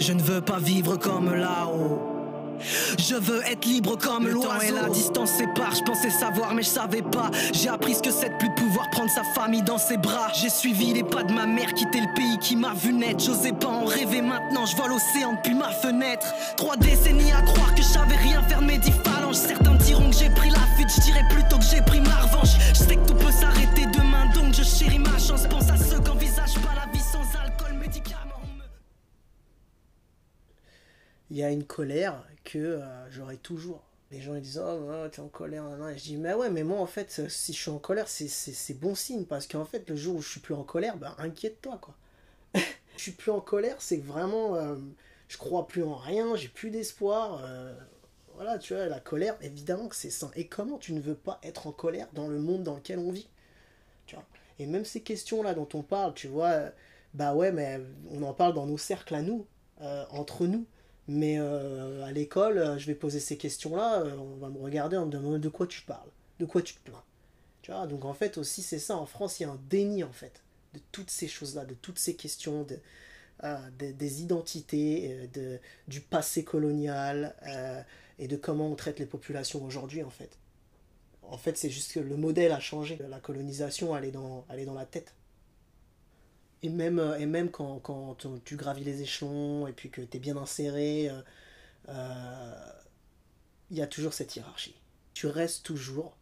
Je 0.00 0.12
ne 0.12 0.22
veux 0.22 0.40
pas 0.40 0.58
vivre 0.58 0.96
comme 0.96 1.34
là-haut. 1.34 2.16
Je 2.98 3.14
veux 3.14 3.42
être 3.46 3.64
libre 3.66 3.96
comme 3.98 4.26
le 4.26 4.34
temps 4.34 4.60
et 4.66 4.70
la 4.70 4.88
distance 4.88 5.30
sépare. 5.30 5.74
Je 5.74 5.82
pensais 5.82 6.10
savoir, 6.10 6.54
mais 6.54 6.62
je 6.62 6.68
savais 6.68 7.02
pas. 7.02 7.30
J'ai 7.52 7.68
appris 7.68 7.94
ce 7.94 8.02
que 8.02 8.10
c'est 8.10 8.30
de 8.30 8.36
plus 8.38 8.52
pouvoir 8.54 8.88
prendre 8.90 9.10
sa 9.10 9.22
famille 9.34 9.62
dans 9.62 9.78
ses 9.78 9.96
bras. 9.96 10.28
J'ai 10.34 10.48
suivi 10.48 10.92
les 10.92 11.04
pas 11.04 11.22
de 11.22 11.32
ma 11.32 11.46
mère, 11.46 11.72
quitté 11.74 12.00
le 12.00 12.14
pays 12.14 12.38
qui 12.38 12.56
m'a 12.56 12.74
vu 12.74 12.92
naître. 12.92 13.22
J'osais 13.22 13.52
pas 13.52 13.68
en 13.68 13.84
rêver 13.84 14.22
maintenant, 14.22 14.66
je 14.66 14.76
vois 14.76 14.88
l'océan 14.88 15.34
depuis 15.34 15.54
ma 15.54 15.70
fenêtre. 15.70 16.26
Trois 16.56 16.76
décennies 16.76 17.32
à 17.32 17.42
croire 17.42 17.74
que 17.74 17.82
je 17.82 17.88
savais 17.88 18.16
rien 18.16 18.42
faire 18.42 18.60
de 18.60 18.66
mes 18.66 18.78
dix 18.78 18.92
phalanges. 19.04 19.36
Certains 19.36 19.74
diront 19.74 20.10
que 20.10 20.16
j'ai 20.16 20.30
pris 20.30 20.50
la 20.50 20.60
fuite, 20.76 20.88
je 20.96 21.02
dirais 21.02 21.24
Il 31.36 31.40
y 31.40 31.42
a 31.42 31.50
une 31.50 31.64
colère 31.64 32.26
que 32.44 32.56
euh, 32.56 33.10
j'aurai 33.10 33.36
toujours. 33.36 33.82
Les 34.10 34.22
gens 34.22 34.34
ils 34.36 34.40
disent 34.40 34.58
Oh, 34.58 35.06
t'es 35.12 35.20
en 35.20 35.28
colère. 35.28 35.64
Et 35.90 35.98
je 35.98 36.02
dis 36.02 36.16
Mais 36.16 36.32
ouais, 36.32 36.48
mais 36.48 36.64
moi 36.64 36.80
en 36.80 36.86
fait, 36.86 37.28
si 37.28 37.52
je 37.52 37.58
suis 37.58 37.70
en 37.70 37.78
colère, 37.78 38.08
c'est 38.08 38.80
bon 38.80 38.94
signe. 38.94 39.26
Parce 39.26 39.46
qu'en 39.46 39.66
fait, 39.66 39.86
le 39.90 39.96
jour 39.96 40.16
où 40.16 40.22
je 40.22 40.30
suis 40.30 40.40
plus 40.40 40.54
en 40.54 40.62
colère, 40.62 40.96
ben 40.96 41.14
inquiète-toi 41.18 41.78
quoi. 41.82 41.94
je 42.96 43.02
suis 43.02 43.12
plus 43.12 43.30
en 43.30 43.40
colère, 43.40 43.76
c'est 43.80 43.98
vraiment. 43.98 44.54
Euh, 44.54 44.76
je 45.28 45.36
crois 45.36 45.66
plus 45.68 45.82
en 45.82 45.94
rien, 45.94 46.36
j'ai 46.36 46.48
plus 46.48 46.70
d'espoir. 46.70 47.42
Euh, 47.44 47.74
voilà, 48.36 48.56
tu 48.58 48.72
vois, 48.72 48.86
la 48.86 49.00
colère, 49.00 49.36
évidemment 49.42 49.88
que 49.88 49.96
c'est 49.96 50.08
sain. 50.08 50.30
Et 50.36 50.46
comment 50.46 50.78
tu 50.78 50.94
ne 50.94 51.00
veux 51.00 51.16
pas 51.16 51.38
être 51.42 51.66
en 51.66 51.72
colère 51.72 52.08
dans 52.14 52.28
le 52.28 52.38
monde 52.38 52.62
dans 52.62 52.76
lequel 52.76 52.98
on 52.98 53.10
vit 53.10 53.28
tu 54.06 54.14
vois? 54.14 54.24
Et 54.58 54.64
même 54.64 54.86
ces 54.86 55.02
questions-là 55.02 55.52
dont 55.52 55.68
on 55.74 55.82
parle, 55.82 56.14
tu 56.14 56.28
vois, 56.28 56.70
bah 57.12 57.34
ouais, 57.34 57.52
mais 57.52 57.78
on 58.10 58.22
en 58.22 58.32
parle 58.32 58.54
dans 58.54 58.64
nos 58.64 58.78
cercles 58.78 59.16
à 59.16 59.20
nous, 59.20 59.44
entre 60.10 60.46
nous. 60.46 60.64
Mais 61.08 61.38
euh, 61.38 62.04
à 62.04 62.10
l'école, 62.12 62.58
euh, 62.58 62.78
je 62.78 62.86
vais 62.86 62.94
poser 62.94 63.20
ces 63.20 63.36
questions-là, 63.36 64.00
euh, 64.00 64.16
on 64.16 64.36
va 64.36 64.48
me 64.48 64.58
regarder 64.58 64.96
en 64.96 65.06
me 65.06 65.10
demandant 65.10 65.38
de 65.38 65.48
quoi 65.48 65.66
tu 65.66 65.82
parles, 65.82 66.10
de 66.40 66.44
quoi 66.44 66.62
tu 66.62 66.74
te 66.74 66.80
plains. 66.80 67.02
Tu 67.62 67.70
vois, 67.70 67.86
donc 67.86 68.04
en 68.04 68.14
fait 68.14 68.38
aussi 68.38 68.62
c'est 68.62 68.78
ça, 68.78 68.96
en 68.96 69.06
France 69.06 69.38
il 69.38 69.44
y 69.44 69.46
a 69.46 69.50
un 69.50 69.60
déni 69.68 70.04
en 70.04 70.12
fait 70.12 70.42
de 70.74 70.80
toutes 70.92 71.10
ces 71.10 71.28
choses-là, 71.28 71.64
de 71.64 71.74
toutes 71.74 71.98
ces 71.98 72.14
questions 72.14 72.64
de, 72.64 72.78
des 73.92 74.22
identités, 74.22 75.28
de, 75.32 75.58
du 75.88 76.00
passé 76.00 76.44
colonial 76.44 77.34
et 78.20 78.28
de 78.28 78.36
comment 78.36 78.68
on 78.70 78.76
traite 78.76 79.00
les 79.00 79.06
populations 79.06 79.64
aujourd'hui 79.64 80.04
en 80.04 80.10
fait. 80.10 80.38
En 81.22 81.38
fait 81.38 81.56
c'est 81.56 81.70
juste 81.70 81.92
que 81.92 82.00
le 82.00 82.16
modèle 82.16 82.52
a 82.52 82.60
changé, 82.60 82.98
la 83.08 83.18
colonisation 83.18 83.96
elle 83.96 84.04
est 84.04 84.12
dans, 84.12 84.46
elle 84.48 84.60
est 84.60 84.64
dans 84.66 84.74
la 84.74 84.86
tête. 84.86 85.14
Et 86.62 86.68
même, 86.68 86.98
euh, 86.98 87.18
et 87.18 87.26
même 87.26 87.50
quand, 87.50 87.78
quand 87.80 88.16
tu 88.44 88.56
gravis 88.56 88.84
les 88.84 89.02
échelons 89.02 89.66
et 89.66 89.72
puis 89.72 89.90
que 89.90 90.00
tu 90.02 90.16
es 90.16 90.20
bien 90.20 90.36
inséré, 90.36 91.04
il 91.04 91.08
euh, 91.10 91.22
euh, 91.90 92.72
y 93.70 93.80
a 93.82 93.86
toujours 93.86 94.12
cette 94.12 94.34
hiérarchie. 94.36 94.74
Tu 95.14 95.26
restes 95.26 95.64
toujours 95.64 96.16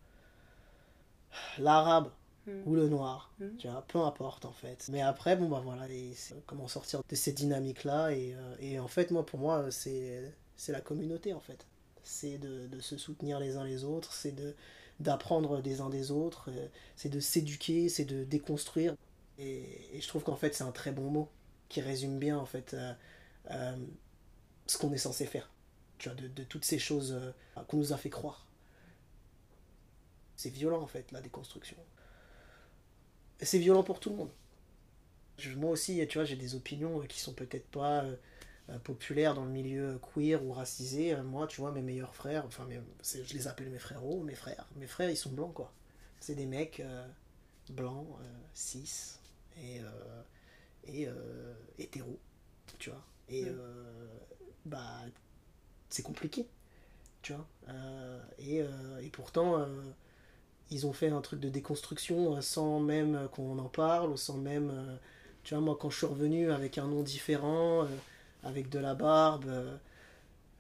l'arabe 1.59 2.11
Mm. 2.47 2.63
ou 2.67 2.75
le 2.75 2.89
noir, 2.89 3.33
Mm. 3.41 3.57
tu 3.59 3.69
vois, 3.69 3.83
peu 3.89 3.99
importe 4.01 4.45
en 4.45 4.53
fait. 4.53 4.89
Mais 4.93 5.01
après, 5.01 5.35
bon 5.37 5.49
bah 5.49 5.63
voilà, 5.65 5.87
c'est 6.15 6.35
comment 6.47 6.69
sortir 6.69 7.01
de 7.09 7.15
ces 7.17 7.33
dynamiques-là, 7.33 8.13
et, 8.13 8.37
et 8.61 8.79
en 8.79 8.89
fait, 8.89 9.11
moi, 9.11 9.25
pour 9.25 9.39
moi, 9.41 9.71
c'est 9.71 10.35
la 10.69 10.81
communauté 10.83 11.33
en 11.33 11.41
fait. 11.41 11.67
C'est 12.03 12.37
de, 12.39 12.67
de 12.67 12.81
se 12.81 12.99
soutenir 12.99 13.41
les 13.41 13.57
uns 13.57 13.65
les 13.65 13.85
autres, 13.85 14.13
c'est 14.13 14.33
de 14.33 14.55
d'apprendre 15.01 15.61
des 15.63 15.81
uns 15.81 15.89
des 15.91 16.11
autres, 16.13 16.51
c'est 16.97 17.09
de 17.09 17.19
s'éduquer, 17.19 17.89
c'est 17.89 18.05
de 18.05 18.25
déconstruire. 18.25 18.95
Et, 19.39 20.01
je 20.01 20.09
trouve 20.09 20.23
qu'en 20.23 20.37
fait, 20.37 20.55
c'est 20.55 20.65
un 20.65 20.73
très 20.73 20.93
bon 20.93 21.11
mot 21.11 21.29
qui 21.69 21.81
résume 21.81 22.19
bien 22.19 22.39
en 22.39 22.47
fait 22.47 22.75
euh, 22.75 22.93
euh, 23.51 23.77
ce 24.67 24.79
qu'on 24.79 24.93
est 24.93 24.99
censé 24.99 25.27
faire. 25.27 25.51
Tu 25.99 26.09
vois, 26.09 26.17
de, 26.17 26.45
toutes 26.45 26.65
ces 26.65 26.79
choses 26.79 27.13
euh, 27.13 27.33
qu'on 27.67 27.79
nous 27.79 27.93
a 27.93 27.97
fait 27.97 28.11
croire. 28.11 28.47
C'est 30.37 30.51
violent 30.51 30.83
en 30.83 30.87
fait, 30.87 31.11
la 31.13 31.21
déconstruction. 31.21 31.77
C'est 33.41 33.59
violent 33.59 33.83
pour 33.83 34.01
tout 34.01 34.11
le 34.11 34.17
monde. 34.17 34.31
Moi 35.57 35.71
aussi, 35.71 36.07
tu 36.07 36.19
vois, 36.19 36.25
j'ai 36.25 36.37
des 36.37 36.55
opinions 36.55 37.01
qui 37.01 37.19
sont 37.19 37.35
peut-être 37.35 37.67
pas 37.67 38.05
populaires 38.85 39.35
dans 39.35 39.45
le 39.45 39.51
milieu 39.51 39.99
queer 39.99 40.45
ou 40.45 40.53
racisé. 40.53 41.17
Moi, 41.17 41.49
tu 41.49 41.61
vois, 41.61 41.73
mes 41.73 41.83
meilleurs 41.83 42.15
frères, 42.15 42.47
enfin, 42.47 42.69
je 43.03 43.35
les 43.35 43.49
appelle 43.49 43.71
mes 43.71 43.81
frérots, 43.81 44.23
mes 44.23 44.37
frères. 44.37 44.69
Mes 44.77 44.87
frères, 44.87 45.11
ils 45.11 45.17
sont 45.17 45.31
blancs, 45.31 45.53
quoi. 45.53 45.73
C'est 46.21 46.37
des 46.37 46.47
mecs 46.47 46.83
blancs, 47.69 48.07
cis 48.55 49.19
et, 49.59 49.81
euh, 49.81 50.23
et 50.85 51.09
euh, 51.09 51.55
hétéros, 51.79 52.19
tu 52.79 52.91
vois. 52.91 53.05
Et 53.29 53.45
Mm. 53.45 53.49
euh, 53.49 54.09
bah, 54.67 55.01
c'est 55.91 56.03
compliqué, 56.03 56.47
tu 57.23 57.35
vois. 57.35 57.47
Euh, 57.69 58.21
et, 58.39 58.63
euh, 58.63 59.01
et 59.03 59.11
pourtant, 59.11 59.59
euh, 59.61 59.67
ils 60.71 60.87
ont 60.87 60.93
fait 60.93 61.09
un 61.09 61.21
truc 61.21 61.41
de 61.41 61.49
déconstruction 61.49 62.37
euh, 62.37 62.41
sans 62.41 62.81
même 62.81 63.15
euh, 63.17 63.29
qu'on 63.29 63.59
en 63.59 63.69
parle, 63.69 64.11
ou 64.11 64.17
sans 64.17 64.39
même. 64.39 64.71
euh, 64.73 64.97
tu 65.45 65.55
vois, 65.55 65.63
moi, 65.65 65.77
quand 65.81 65.91
je 65.91 65.99
suis 65.99 66.07
revenu 66.07 66.51
avec 66.53 66.79
un 66.79 66.89
nom 66.89 67.03
différent, 67.03 67.85
euh, 67.85 67.89
avec 68.45 68.69
de 68.71 68.79
la 68.79 68.95
barbe, 68.95 69.47
euh, 69.49 69.77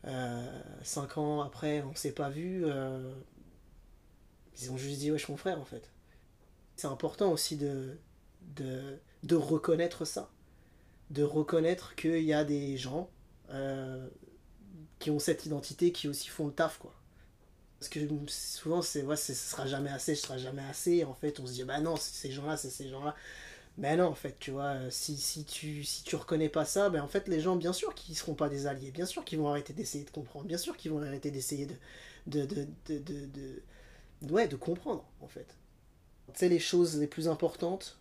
euh, 0.07 0.63
cinq 0.83 1.19
ans 1.19 1.43
après, 1.43 1.83
on 1.83 1.95
s'est 1.95 2.13
pas 2.13 2.31
vu, 2.31 2.65
euh, 2.67 3.13
ils 4.61 4.71
ont 4.73 4.77
juste 4.77 4.99
dit, 5.01 5.11
wesh, 5.11 5.29
mon 5.29 5.37
frère, 5.37 5.61
en 5.61 5.65
fait. 5.65 5.91
C'est 6.77 6.87
important 6.89 7.33
aussi 7.33 7.57
de, 7.57 7.99
de, 8.57 9.37
reconnaître 9.37 10.05
ça. 10.05 10.31
De 11.11 11.23
reconnaître 11.23 11.95
qu'il 11.97 12.23
y 12.25 12.33
a 12.33 12.45
des 12.45 12.77
gens 12.77 13.11
euh, 13.51 14.09
qui 14.99 15.11
ont 15.11 15.19
cette 15.19 15.47
identité 15.47 15.93
qui 15.93 16.09
aussi 16.09 16.29
font 16.29 16.47
le 16.47 16.53
taf, 16.53 16.79
quoi. 16.79 16.95
Parce 17.79 17.91
que 17.91 18.01
souvent, 18.29 18.83
c'est, 18.83 19.03
ouais, 19.03 19.17
ce 19.17 19.35
sera 19.35 19.67
jamais 19.67 19.91
assez, 19.91 20.15
ce 20.15 20.23
sera 20.23 20.39
jamais 20.39 20.63
assez. 20.63 21.05
En 21.05 21.15
fait, 21.15 21.41
on 21.41 21.47
se 21.47 21.53
dit, 21.53 21.65
bah 21.65 21.81
non, 21.81 21.97
c'est 21.97 22.15
ces 22.15 22.33
gens-là, 22.33 22.57
c'est 22.57 22.71
ces 22.71 22.89
gens-là. 22.89 23.15
Mais 23.79 23.97
non, 23.97 24.07
en 24.07 24.15
fait, 24.15 24.37
tu 24.39 24.53
vois, 24.53 24.75
euh, 24.77 24.91
si, 24.91 25.17
si, 25.17 25.45
tu, 25.45 25.85
si 25.85 26.05
tu 26.05 26.17
reconnais 26.17 26.49
pas 26.49 26.65
ça, 26.65 26.91
ben 26.91 27.03
en 27.03 27.09
fait, 27.09 27.29
les 27.29 27.41
gens, 27.41 27.57
bien 27.57 27.73
sûr 27.73 27.95
qu'ils 27.95 28.17
seront 28.17 28.35
pas 28.35 28.49
des 28.49 28.67
alliés, 28.67 28.93
bien 28.93 29.07
sûr 29.07 29.25
qu'ils 29.25 29.39
vont 29.39 29.49
arrêter 29.49 29.73
d'essayer 29.73 30.05
de 30.05 30.11
comprendre, 30.11 30.47
bien 30.47 30.59
sûr 30.59 30.77
qu'ils 30.77 30.93
vont 30.93 31.03
arrêter 31.03 31.31
d'essayer 31.31 31.67
de 31.67 31.75
de, 32.27 32.45
de, 32.47 32.67
de, 32.87 32.99
de, 32.99 33.27
de- 34.23 34.33
ouais, 34.33 34.49
de 34.49 34.57
comprendre, 34.57 35.05
en 35.21 35.29
fait. 35.29 35.57
Tu 36.35 36.41
sais, 36.41 36.49
les 36.49 36.59
choses 36.59 36.99
les 36.99 37.07
plus 37.07 37.29
importantes 37.29 37.99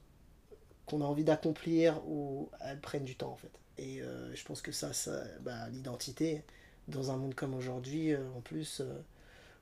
qu'on 0.86 1.02
a 1.02 1.06
envie 1.06 1.24
d'accomplir, 1.24 2.02
ou 2.08 2.50
elles 2.62 2.80
prennent 2.80 3.06
du 3.06 3.16
temps, 3.16 3.32
en 3.32 3.38
fait. 3.38 3.52
Et 3.78 4.02
euh, 4.02 4.34
je 4.36 4.44
pense 4.46 4.62
que 4.62 4.72
ça, 4.72 4.94
ça 4.94 5.24
bah, 5.42 5.70
l'identité, 5.70 6.44
dans 6.88 7.12
un 7.12 7.18
monde 7.18 7.36
comme 7.36 7.54
aujourd'hui, 7.54 8.14
euh, 8.14 8.20
en 8.36 8.42
plus, 8.42 8.82
euh, 8.82 9.02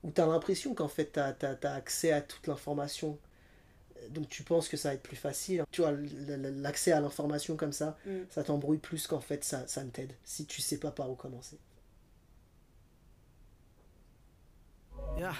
où 0.03 0.11
tu 0.11 0.19
as 0.21 0.25
l'impression 0.25 0.73
qu'en 0.73 0.87
fait, 0.87 1.13
tu 1.13 1.19
as, 1.19 1.73
accès 1.73 2.11
à 2.11 2.21
toute 2.21 2.47
l'information. 2.47 3.17
Donc 4.09 4.27
tu 4.29 4.41
penses 4.41 4.67
que 4.67 4.77
ça 4.77 4.89
va 4.89 4.95
être 4.95 5.03
plus 5.03 5.15
facile. 5.15 5.63
Tu 5.71 5.81
vois, 5.81 5.91
l'accès 5.91 6.91
à 6.91 6.99
l'information 6.99 7.55
comme 7.55 7.71
ça, 7.71 7.97
Mm. 8.05 8.21
ça 8.31 8.43
t'embrouille 8.43 8.79
plus 8.79 9.05
qu'en 9.05 9.19
fait 9.19 9.43
ça, 9.43 9.67
ça 9.67 9.83
ne 9.83 9.91
t'aide. 9.91 10.13
Si 10.23 10.45
tu 10.47 10.59
sais 10.59 10.77
pas 10.77 10.89
par 10.89 11.09
où 11.11 11.15
commencer. 11.15 11.59
Yeah. 15.17 15.33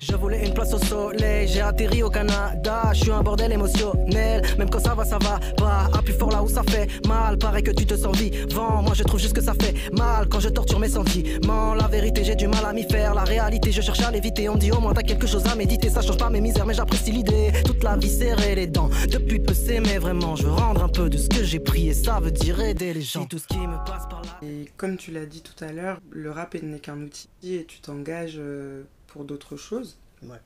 Je 0.00 0.16
voulais 0.16 0.44
une 0.44 0.52
place 0.52 0.74
au 0.74 0.78
soleil, 0.78 1.46
j'ai 1.46 1.60
atterri 1.60 2.02
au 2.02 2.10
Canada, 2.10 2.90
je 2.92 3.02
suis 3.02 3.10
un 3.12 3.22
bordel 3.22 3.52
émotionnel, 3.52 4.42
même 4.58 4.68
quand 4.68 4.80
ça 4.80 4.94
va, 4.94 5.04
ça 5.04 5.18
va 5.18 5.38
pas, 5.56 5.88
appuie 5.96 6.12
fort 6.12 6.30
là 6.30 6.42
où 6.42 6.48
ça 6.48 6.62
fait 6.64 6.88
mal, 7.06 7.38
paraît 7.38 7.62
que 7.62 7.70
tu 7.70 7.86
te 7.86 7.94
sens 7.96 8.16
vivant, 8.16 8.82
moi 8.82 8.94
je 8.94 9.04
trouve 9.04 9.20
juste 9.20 9.34
que 9.34 9.40
ça 9.40 9.54
fait 9.54 9.74
mal 9.96 10.28
quand 10.28 10.40
je 10.40 10.48
torture 10.48 10.80
mes 10.80 10.88
sentiments, 10.88 11.74
la 11.74 11.86
vérité 11.86 12.24
j'ai 12.24 12.34
du 12.34 12.48
mal 12.48 12.64
à 12.64 12.72
m'y 12.72 12.82
faire, 12.82 13.14
la 13.14 13.22
réalité 13.22 13.70
je 13.70 13.80
cherche 13.80 14.00
à 14.00 14.10
l'éviter, 14.10 14.48
on 14.48 14.56
dit 14.56 14.72
au 14.72 14.80
moins 14.80 14.92
t'as 14.92 15.02
quelque 15.02 15.28
chose 15.28 15.46
à 15.46 15.54
méditer, 15.54 15.88
ça 15.88 16.02
change 16.02 16.18
pas 16.18 16.30
mes 16.30 16.40
misères 16.40 16.66
mais 16.66 16.74
j'apprécie 16.74 17.12
l'idée, 17.12 17.52
toute 17.64 17.84
la 17.84 17.96
vie 17.96 18.10
serrée 18.10 18.54
les 18.56 18.66
dents, 18.66 18.90
depuis 19.10 19.38
peu 19.38 19.54
s'aimer. 19.54 19.98
Vraiment, 19.98 20.36
je 20.36 20.44
veux 20.44 20.52
rendre 20.52 20.84
un 20.84 20.88
peu 20.88 21.08
de 21.08 21.16
ce 21.16 21.28
que 21.28 21.42
j'ai 21.44 21.60
pris. 21.60 21.88
Et 21.88 21.94
ça 21.94 22.20
veut 22.20 22.30
dire 22.30 22.60
aider 22.60 22.92
les 22.92 23.02
gens, 23.02 23.24
tout 23.26 23.38
ce 23.38 23.46
qui 23.46 23.58
me 23.58 23.76
passe 23.84 24.06
par 24.08 24.22
là. 24.22 24.38
Et 24.42 24.70
comme 24.76 24.96
tu 24.96 25.10
l'as 25.10 25.26
dit 25.26 25.42
tout 25.42 25.64
à 25.64 25.72
l'heure, 25.72 25.98
le 26.10 26.30
rap 26.30 26.54
n'est 26.62 26.78
qu'un 26.78 27.00
outil. 27.00 27.28
Et 27.42 27.64
tu 27.64 27.80
t'engages 27.80 28.36
euh, 28.38 28.82
pour 29.08 29.24
d'autres 29.24 29.56
choses 29.56 29.98
Ouais. 30.22 30.40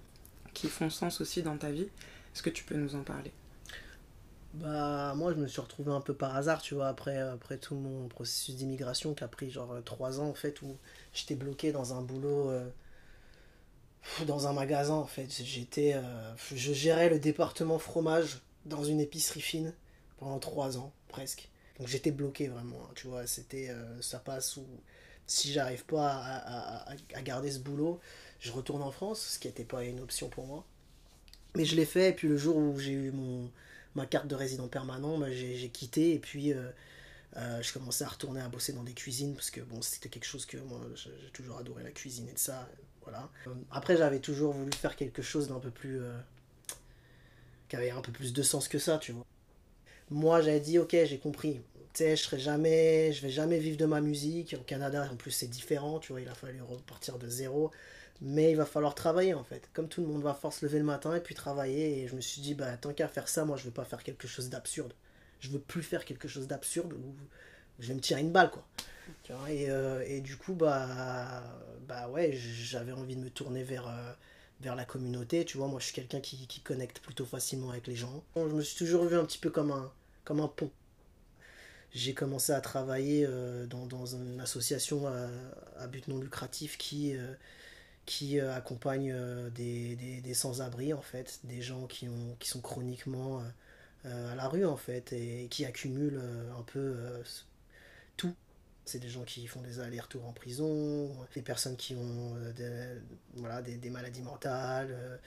qui 0.54 0.68
font 0.68 0.88
sens 0.90 1.20
aussi 1.20 1.42
dans 1.42 1.58
ta 1.58 1.70
vie. 1.70 1.88
Est-ce 2.34 2.42
que 2.42 2.50
tu 2.50 2.64
peux 2.64 2.76
nous 2.76 2.94
en 2.94 3.02
parler? 3.02 3.32
Bah 4.54 5.14
moi 5.16 5.32
je 5.32 5.38
me 5.38 5.46
suis 5.46 5.60
retrouvé 5.62 5.90
un 5.92 6.00
peu 6.02 6.14
par 6.14 6.36
hasard, 6.36 6.60
tu 6.62 6.74
vois, 6.74 6.88
après, 6.88 7.18
après 7.18 7.56
tout 7.58 7.74
mon 7.74 8.08
processus 8.08 8.54
d'immigration 8.56 9.14
qui 9.14 9.24
a 9.24 9.28
pris 9.28 9.50
genre 9.50 9.72
euh, 9.72 9.80
trois 9.80 10.20
ans 10.20 10.28
en 10.28 10.34
fait, 10.34 10.60
où 10.62 10.76
j'étais 11.14 11.34
bloqué 11.34 11.72
dans 11.72 11.94
un 11.94 12.02
boulot, 12.02 12.50
euh, 12.50 12.68
dans 14.26 14.46
un 14.46 14.52
magasin 14.52 14.94
en 14.94 15.06
fait. 15.06 15.28
J'étais, 15.42 15.94
euh, 15.94 16.34
je 16.54 16.72
gérais 16.72 17.08
le 17.08 17.18
département 17.18 17.78
fromage 17.78 18.40
dans 18.66 18.84
une 18.84 19.00
épicerie 19.00 19.40
fine 19.40 19.74
pendant 20.18 20.38
trois 20.38 20.76
ans 20.78 20.92
presque. 21.08 21.48
Donc 21.78 21.88
j'étais 21.88 22.10
bloqué 22.10 22.48
vraiment, 22.48 22.78
hein, 22.84 22.92
tu 22.94 23.06
vois, 23.08 23.26
c'était, 23.26 23.70
euh, 23.70 24.00
ça 24.02 24.18
passe 24.18 24.56
ou 24.56 24.66
si 25.26 25.52
j'arrive 25.52 25.84
pas 25.86 26.10
à- 26.12 26.90
à- 26.92 26.94
à 27.14 27.22
garder 27.22 27.50
ce 27.50 27.58
boulot, 27.60 28.00
je 28.42 28.50
retourne 28.50 28.82
en 28.82 28.90
France, 28.90 29.20
ce 29.20 29.38
qui 29.38 29.46
n'était 29.46 29.64
pas 29.64 29.84
une 29.84 30.00
option 30.00 30.28
pour 30.28 30.46
moi. 30.46 30.64
Mais 31.54 31.64
je 31.64 31.76
l'ai 31.76 31.86
fait, 31.86 32.10
et 32.10 32.12
puis 32.12 32.28
le 32.28 32.36
jour 32.36 32.56
où 32.56 32.78
j'ai 32.78 32.90
eu 32.92 33.12
mon, 33.12 33.48
ma 33.94 34.04
carte 34.04 34.26
de 34.26 34.34
résident 34.34 34.66
permanent, 34.66 35.16
bah, 35.16 35.30
j'ai 35.30 35.68
quitté, 35.68 36.14
et 36.14 36.18
puis 36.18 36.52
euh, 36.52 36.70
euh, 37.36 37.62
je 37.62 37.72
commençais 37.72 38.04
à 38.04 38.08
retourner 38.08 38.40
à 38.40 38.48
bosser 38.48 38.72
dans 38.72 38.82
des 38.82 38.94
cuisines, 38.94 39.34
parce 39.34 39.50
que 39.50 39.60
bon, 39.60 39.80
c'était 39.80 40.08
quelque 40.08 40.24
chose 40.24 40.44
que 40.44 40.56
moi, 40.56 40.80
j'ai 40.96 41.30
toujours 41.32 41.56
adoré 41.58 41.84
la 41.84 41.92
cuisine 41.92 42.28
et 42.28 42.32
de 42.32 42.38
ça, 42.38 42.68
voilà. 43.04 43.30
Euh, 43.46 43.54
Après, 43.70 43.96
j'avais 43.96 44.18
toujours 44.18 44.52
voulu 44.54 44.72
faire 44.72 44.96
quelque 44.96 45.22
chose 45.22 45.46
d'un 45.48 45.60
peu 45.60 45.70
plus... 45.70 46.00
qui 47.68 47.76
avait 47.76 47.90
un 47.90 48.00
peu 48.00 48.12
plus 48.12 48.32
de 48.32 48.42
sens 48.42 48.66
que 48.66 48.78
ça, 48.78 48.98
tu 48.98 49.12
vois. 49.12 49.24
Moi, 50.10 50.40
j'avais 50.42 50.60
dit, 50.60 50.78
ok, 50.80 50.96
j'ai 51.04 51.18
compris. 51.18 51.60
Tu 51.94 51.98
sais, 51.98 52.16
je 52.16 52.22
serai 52.22 52.40
jamais, 52.40 53.12
je 53.12 53.22
vais 53.22 53.30
jamais 53.30 53.58
vivre 53.58 53.76
de 53.76 53.86
ma 53.86 54.00
musique. 54.00 54.56
Au 54.58 54.64
Canada, 54.64 55.08
en 55.12 55.16
plus, 55.16 55.30
c'est 55.30 55.46
différent, 55.46 56.00
tu 56.00 56.12
vois, 56.12 56.20
il 56.22 56.28
a 56.28 56.34
fallu 56.34 56.60
repartir 56.62 57.18
de 57.18 57.28
zéro. 57.28 57.70
Mais 58.24 58.52
il 58.52 58.56
va 58.56 58.64
falloir 58.64 58.94
travailler, 58.94 59.34
en 59.34 59.42
fait. 59.42 59.68
Comme 59.72 59.88
tout 59.88 60.00
le 60.00 60.06
monde 60.06 60.22
va 60.22 60.38
se 60.50 60.64
lever 60.64 60.78
le 60.78 60.84
matin 60.84 61.14
et 61.16 61.20
puis 61.20 61.34
travailler. 61.34 62.02
Et 62.02 62.08
je 62.08 62.14
me 62.14 62.20
suis 62.20 62.40
dit, 62.40 62.54
bah, 62.54 62.76
tant 62.76 62.92
qu'à 62.92 63.08
faire 63.08 63.26
ça, 63.28 63.44
moi, 63.44 63.56
je 63.56 63.64
veux 63.64 63.72
pas 63.72 63.84
faire 63.84 64.04
quelque 64.04 64.28
chose 64.28 64.48
d'absurde. 64.48 64.92
Je 65.40 65.50
veux 65.50 65.58
plus 65.58 65.82
faire 65.82 66.04
quelque 66.04 66.28
chose 66.28 66.46
d'absurde 66.46 66.92
où 66.92 67.14
je 67.80 67.88
vais 67.88 67.94
me 67.94 68.00
tirer 68.00 68.20
une 68.20 68.30
balle, 68.30 68.50
quoi. 68.50 68.64
Et, 69.48 69.68
euh, 69.70 70.04
et 70.06 70.20
du 70.20 70.36
coup, 70.36 70.54
bah, 70.54 71.42
bah 71.88 72.08
ouais, 72.08 72.32
j'avais 72.32 72.92
envie 72.92 73.16
de 73.16 73.20
me 73.20 73.30
tourner 73.30 73.64
vers, 73.64 73.88
euh, 73.88 74.12
vers 74.60 74.76
la 74.76 74.84
communauté. 74.84 75.44
Tu 75.44 75.58
vois, 75.58 75.66
moi, 75.66 75.80
je 75.80 75.86
suis 75.86 75.94
quelqu'un 75.94 76.20
qui, 76.20 76.46
qui 76.46 76.60
connecte 76.60 77.00
plutôt 77.00 77.24
facilement 77.24 77.70
avec 77.70 77.88
les 77.88 77.96
gens. 77.96 78.22
Je 78.36 78.42
me 78.42 78.62
suis 78.62 78.76
toujours 78.76 79.04
vu 79.04 79.16
un 79.16 79.24
petit 79.24 79.38
peu 79.38 79.50
comme 79.50 79.72
un, 79.72 79.90
comme 80.24 80.38
un 80.38 80.48
pont. 80.48 80.70
J'ai 81.92 82.14
commencé 82.14 82.52
à 82.52 82.60
travailler 82.60 83.26
euh, 83.28 83.66
dans, 83.66 84.06
une 84.06 84.40
association 84.40 85.08
à, 85.08 85.86
but 85.88 86.06
non 86.06 86.18
lucratif 86.18 86.78
qui, 86.78 87.16
qui 88.06 88.40
euh, 88.40 88.54
accompagne 88.54 89.12
euh, 89.12 89.50
des, 89.50 89.96
des, 89.96 90.34
sans-abri, 90.34 90.92
en 90.92 91.02
fait, 91.02 91.40
des 91.44 91.62
gens 91.62 91.86
qui, 91.86 92.08
ont, 92.08 92.36
qui 92.38 92.48
sont 92.48 92.60
chroniquement 92.60 93.42
euh, 94.06 94.32
à 94.32 94.34
la 94.34 94.48
rue, 94.48 94.64
en 94.64 94.76
fait, 94.76 95.12
et 95.12 95.48
qui 95.50 95.64
accumulent 95.64 96.20
un 96.58 96.62
peu 96.62 96.96
tout. 98.16 98.34
C'est 98.84 98.98
des 98.98 99.08
gens 99.08 99.22
qui 99.22 99.46
font 99.46 99.60
des 99.62 99.78
allers-retours 99.78 100.26
en 100.26 100.32
prison, 100.32 101.10
des 101.34 101.42
personnes 101.42 101.76
qui 101.76 101.94
ont 101.94 102.34
des, 102.56 102.86
voilà, 103.36 103.62
des, 103.62 103.90
maladies 103.90 104.22
mentales, 104.22 105.20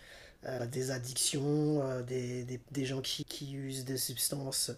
des 0.69 0.91
addictions, 0.91 2.01
des, 2.01 2.43
des, 2.71 2.86
gens 2.86 3.01
qui, 3.01 3.23
qui 3.23 3.53
usent 3.53 3.86
des 3.86 3.97
substances, 3.97 4.71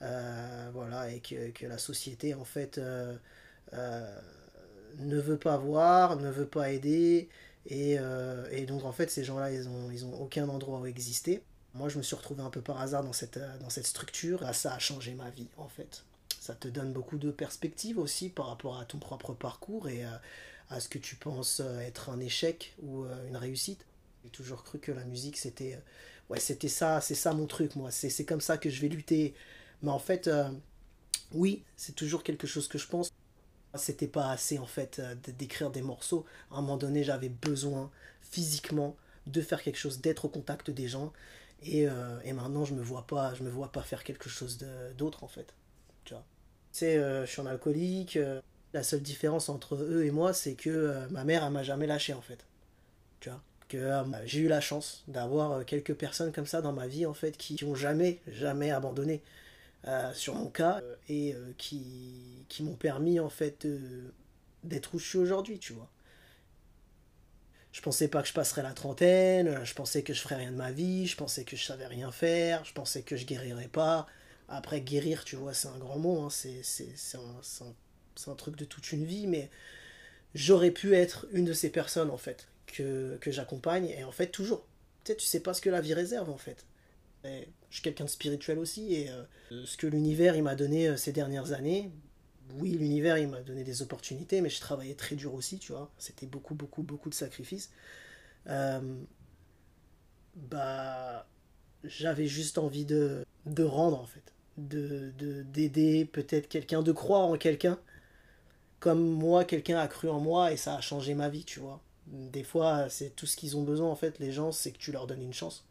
voilà, 0.00 1.10
et 1.10 1.20
que, 1.20 1.50
que 1.50 1.66
la 1.66 1.78
société, 1.78 2.34
en 2.34 2.44
fait, 2.44 2.78
ne 4.98 5.18
veut 5.20 5.38
pas 5.38 5.56
voir, 5.56 6.16
ne 6.16 6.30
veut 6.30 6.46
pas 6.46 6.70
aider, 6.72 7.28
et, 7.66 7.96
euh, 7.98 8.48
et 8.50 8.66
donc, 8.66 8.84
en 8.84 8.92
fait, 8.92 9.10
ces 9.10 9.24
gens-là, 9.24 9.52
ils 9.52 9.68
ont, 9.68 9.90
ils 9.90 10.04
ont 10.04 10.20
aucun 10.20 10.48
endroit 10.48 10.80
où 10.80 10.86
exister. 10.86 11.42
Moi, 11.74 11.88
je 11.88 11.98
me 11.98 12.02
suis 12.02 12.16
retrouvé 12.16 12.42
un 12.42 12.50
peu 12.50 12.60
par 12.60 12.80
hasard 12.80 13.04
dans 13.04 13.12
cette, 13.12 13.36
euh, 13.36 13.58
dans 13.58 13.70
cette 13.70 13.86
structure, 13.86 14.42
ça 14.54 14.74
a 14.74 14.78
changé 14.78 15.14
ma 15.14 15.30
vie, 15.30 15.46
en 15.56 15.68
fait. 15.68 16.04
Ça 16.40 16.54
te 16.54 16.68
donne 16.68 16.92
beaucoup 16.92 17.18
de 17.18 17.30
perspectives 17.30 17.98
aussi 17.98 18.28
par 18.28 18.46
rapport 18.48 18.78
à 18.78 18.84
ton 18.84 18.98
propre 18.98 19.34
parcours 19.34 19.88
et 19.88 20.04
euh, 20.04 20.08
à 20.70 20.80
ce 20.80 20.88
que 20.88 20.98
tu 20.98 21.16
penses 21.16 21.60
être 21.82 22.10
un 22.10 22.20
échec 22.20 22.74
ou 22.82 23.04
une 23.28 23.36
réussite. 23.36 23.84
J'ai 24.24 24.30
toujours 24.30 24.62
cru 24.62 24.78
que 24.78 24.92
la 24.92 25.04
musique, 25.04 25.36
c'était 25.36 25.78
ouais, 26.30 26.38
c'était 26.40 26.68
ça, 26.68 27.00
c'est 27.00 27.16
ça 27.16 27.34
mon 27.34 27.46
truc, 27.46 27.74
moi. 27.76 27.90
C'est 27.90 28.24
comme 28.24 28.40
ça 28.40 28.56
que 28.56 28.70
je 28.70 28.80
vais 28.80 28.88
lutter. 28.88 29.34
Mais 29.82 29.90
en 29.90 29.98
fait, 29.98 30.30
oui, 31.32 31.64
c'est 31.76 31.94
toujours 31.94 32.22
quelque 32.22 32.46
chose 32.46 32.68
que 32.68 32.78
je 32.78 32.86
pense. 32.86 33.10
C'était 33.74 34.08
pas 34.08 34.30
assez, 34.30 34.58
en 34.58 34.66
fait, 34.66 34.98
euh, 34.98 35.14
d'écrire 35.38 35.70
des 35.70 35.82
morceaux. 35.82 36.24
À 36.50 36.58
un 36.58 36.60
moment 36.60 36.76
donné, 36.76 37.04
j'avais 37.04 37.28
besoin, 37.28 37.90
physiquement, 38.22 38.96
de 39.26 39.40
faire 39.40 39.62
quelque 39.62 39.78
chose, 39.78 40.00
d'être 40.00 40.24
au 40.24 40.28
contact 40.28 40.70
des 40.70 40.88
gens. 40.88 41.12
Et, 41.62 41.88
euh, 41.88 42.20
et, 42.24 42.32
maintenant, 42.32 42.64
je 42.64 42.74
me 42.74 42.82
vois 42.82 43.06
pas, 43.06 43.34
je 43.34 43.42
me 43.42 43.50
vois 43.50 43.70
pas 43.70 43.82
faire 43.82 44.02
quelque 44.02 44.28
chose 44.28 44.58
d'autre, 44.96 45.24
en 45.24 45.28
fait. 45.28 45.54
Tu 46.04 46.14
vois. 46.14 46.24
Tu 46.72 46.78
sais, 46.80 46.96
je 46.96 47.26
suis 47.26 47.40
un 47.40 47.46
alcoolique. 47.46 48.18
la 48.72 48.82
seule 48.82 49.02
différence 49.02 49.48
entre 49.48 49.76
eux 49.76 50.04
et 50.04 50.10
moi, 50.10 50.32
c'est 50.32 50.54
que 50.54 51.06
ma 51.10 51.24
mère, 51.24 51.44
elle 51.44 51.52
m'a 51.52 51.62
jamais 51.62 51.86
lâché, 51.86 52.14
en 52.14 52.22
fait. 52.22 52.44
Tu 53.20 53.28
vois 53.28 53.40
que 53.70 53.78
euh, 53.78 54.02
j'ai 54.26 54.40
eu 54.40 54.48
la 54.48 54.60
chance 54.60 55.02
d'avoir 55.08 55.52
euh, 55.52 55.62
quelques 55.64 55.94
personnes 55.94 56.32
comme 56.32 56.44
ça 56.44 56.60
dans 56.60 56.72
ma 56.72 56.86
vie 56.86 57.06
en 57.06 57.14
fait 57.14 57.36
qui 57.36 57.64
n'ont 57.64 57.74
jamais 57.74 58.18
jamais 58.26 58.70
abandonné 58.70 59.14
euh, 59.14 59.20
sur 60.14 60.34
mon 60.34 60.50
cas 60.50 60.80
et 61.08 61.34
qui, 61.58 62.44
qui 62.48 62.62
m'ont 62.62 62.76
permis 62.76 63.20
en 63.20 63.30
fait 63.30 63.66
d'être 64.64 64.94
où 64.94 64.98
je 64.98 65.08
suis 65.08 65.18
aujourd'hui 65.18 65.58
tu 65.58 65.72
vois 65.72 65.90
je 67.72 67.80
pensais 67.80 68.08
pas 68.08 68.20
que 68.22 68.28
je 68.28 68.34
passerais 68.34 68.62
la 68.62 68.72
trentaine 68.72 69.64
je 69.64 69.74
pensais 69.74 70.02
que 70.02 70.12
je 70.12 70.20
ferais 70.20 70.36
rien 70.36 70.50
de 70.52 70.56
ma 70.56 70.70
vie 70.70 71.06
je 71.06 71.16
pensais 71.16 71.44
que 71.44 71.56
je 71.56 71.64
savais 71.64 71.86
rien 71.86 72.12
faire 72.12 72.64
je 72.64 72.72
pensais 72.72 73.02
que 73.02 73.16
je 73.16 73.24
guérirais 73.24 73.68
pas 73.68 74.06
après 74.48 74.80
guérir 74.80 75.24
tu 75.24 75.36
vois 75.36 75.54
c'est 75.54 75.68
un 75.68 75.78
grand 75.78 75.98
mot 75.98 76.20
hein. 76.20 76.30
c'est 76.30 76.62
un, 77.14 77.64
un, 77.66 78.32
un 78.32 78.34
truc 78.34 78.56
de 78.56 78.64
toute 78.64 78.92
une 78.92 79.04
vie 79.04 79.26
mais 79.26 79.50
j'aurais 80.34 80.70
pu 80.70 80.94
être 80.94 81.26
une 81.32 81.44
de 81.44 81.52
ces 81.52 81.70
personnes 81.70 82.10
en 82.10 82.18
fait 82.18 82.48
que, 82.70 83.16
que 83.20 83.30
j'accompagne. 83.30 83.86
Et 83.86 84.04
en 84.04 84.12
fait, 84.12 84.28
toujours. 84.28 84.66
Tu 85.04 85.12
sais, 85.12 85.16
tu 85.16 85.26
sais 85.26 85.40
pas 85.40 85.54
ce 85.54 85.60
que 85.60 85.70
la 85.70 85.80
vie 85.80 85.94
réserve, 85.94 86.30
en 86.30 86.38
fait. 86.38 86.64
Je 87.70 87.76
suis 87.76 87.82
quelqu'un 87.82 88.04
de 88.04 88.10
spirituel 88.10 88.58
aussi, 88.58 88.94
et 88.94 89.10
euh, 89.10 89.64
ce 89.64 89.76
que 89.76 89.86
l'univers 89.86 90.36
il 90.36 90.42
m'a 90.42 90.54
donné 90.54 90.88
euh, 90.88 90.96
ces 90.96 91.12
dernières 91.12 91.52
années, 91.52 91.90
oui, 92.54 92.70
l'univers 92.72 93.18
il 93.18 93.28
m'a 93.28 93.40
donné 93.42 93.64
des 93.64 93.82
opportunités, 93.82 94.40
mais 94.40 94.50
je 94.50 94.60
travaillais 94.60 94.94
très 94.94 95.16
dur 95.16 95.34
aussi, 95.34 95.58
tu 95.58 95.72
vois. 95.72 95.90
C'était 95.98 96.26
beaucoup, 96.26 96.54
beaucoup, 96.54 96.82
beaucoup 96.82 97.08
de 97.08 97.14
sacrifices. 97.14 97.70
Euh, 98.48 98.80
bah, 100.34 101.28
j'avais 101.84 102.26
juste 102.26 102.58
envie 102.58 102.84
de, 102.84 103.24
de 103.46 103.62
rendre, 103.62 104.00
en 104.00 104.06
fait. 104.06 104.34
De, 104.58 105.12
d'aider 105.42 106.04
peut-être 106.04 106.48
quelqu'un, 106.48 106.82
de 106.82 106.92
croire 106.92 107.22
en 107.22 107.38
quelqu'un. 107.38 107.78
Comme 108.80 109.08
moi, 109.08 109.44
quelqu'un 109.44 109.78
a 109.78 109.86
cru 109.86 110.08
en 110.08 110.20
moi 110.20 110.52
et 110.52 110.56
ça 110.56 110.74
a 110.74 110.80
changé 110.80 111.14
ma 111.14 111.28
vie, 111.28 111.44
tu 111.44 111.60
vois 111.60 111.80
des 112.10 112.42
fois, 112.42 112.88
c'est 112.88 113.14
tout 113.14 113.26
ce 113.26 113.36
qu'ils 113.36 113.56
ont 113.56 113.62
besoin, 113.62 113.88
en 113.88 113.96
fait, 113.96 114.18
les 114.18 114.32
gens, 114.32 114.52
c'est 114.52 114.72
que 114.72 114.78
tu 114.78 114.92
leur 114.92 115.06
donnes 115.06 115.22
une 115.22 115.32
chance. 115.32 115.64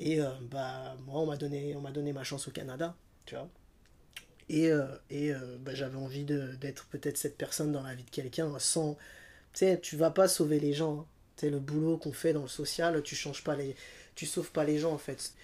Et 0.00 0.20
euh, 0.20 0.30
bah, 0.50 0.96
moi, 1.06 1.20
on 1.20 1.26
m'a 1.26 1.36
donné, 1.36 1.76
on 1.76 1.82
donné 1.90 2.14
ma 2.14 2.24
chance 2.24 2.48
au 2.48 2.50
Canada, 2.50 2.96
tu 3.26 3.34
vois. 3.34 3.48
Et, 4.48 4.70
euh, 4.70 4.86
et 5.10 5.32
euh, 5.32 5.58
bah, 5.60 5.74
j'avais 5.74 5.98
envie 5.98 6.24
d'être 6.24 6.86
peut-être 6.86 7.18
cette 7.18 7.36
personne 7.36 7.70
dans 7.70 7.82
la 7.82 7.94
vie 7.94 8.04
de 8.04 8.10
quelqu'un 8.10 8.58
sans. 8.58 8.94
Tu 9.52 9.60
sais, 9.60 9.78
tu 9.78 9.96
vas 9.96 10.10
pas 10.10 10.26
sauver 10.26 10.58
les 10.58 10.72
gens. 10.72 11.00
Hein. 11.00 11.06
Tu 11.36 11.46
sais, 11.46 11.50
le 11.50 11.60
boulot 11.60 11.98
qu'on 11.98 12.14
fait 12.14 12.32
dans 12.32 12.42
le 12.42 12.48
social, 12.48 13.02
tu 13.02 13.14
changes 13.14 13.44
pas 13.44 13.54
les. 13.54 13.76
Tu 14.14 14.24
sauves 14.24 14.50
pas 14.50 14.64
les 14.64 14.78
gens, 14.78 14.92
en 14.92 14.98
fait. 14.98 15.34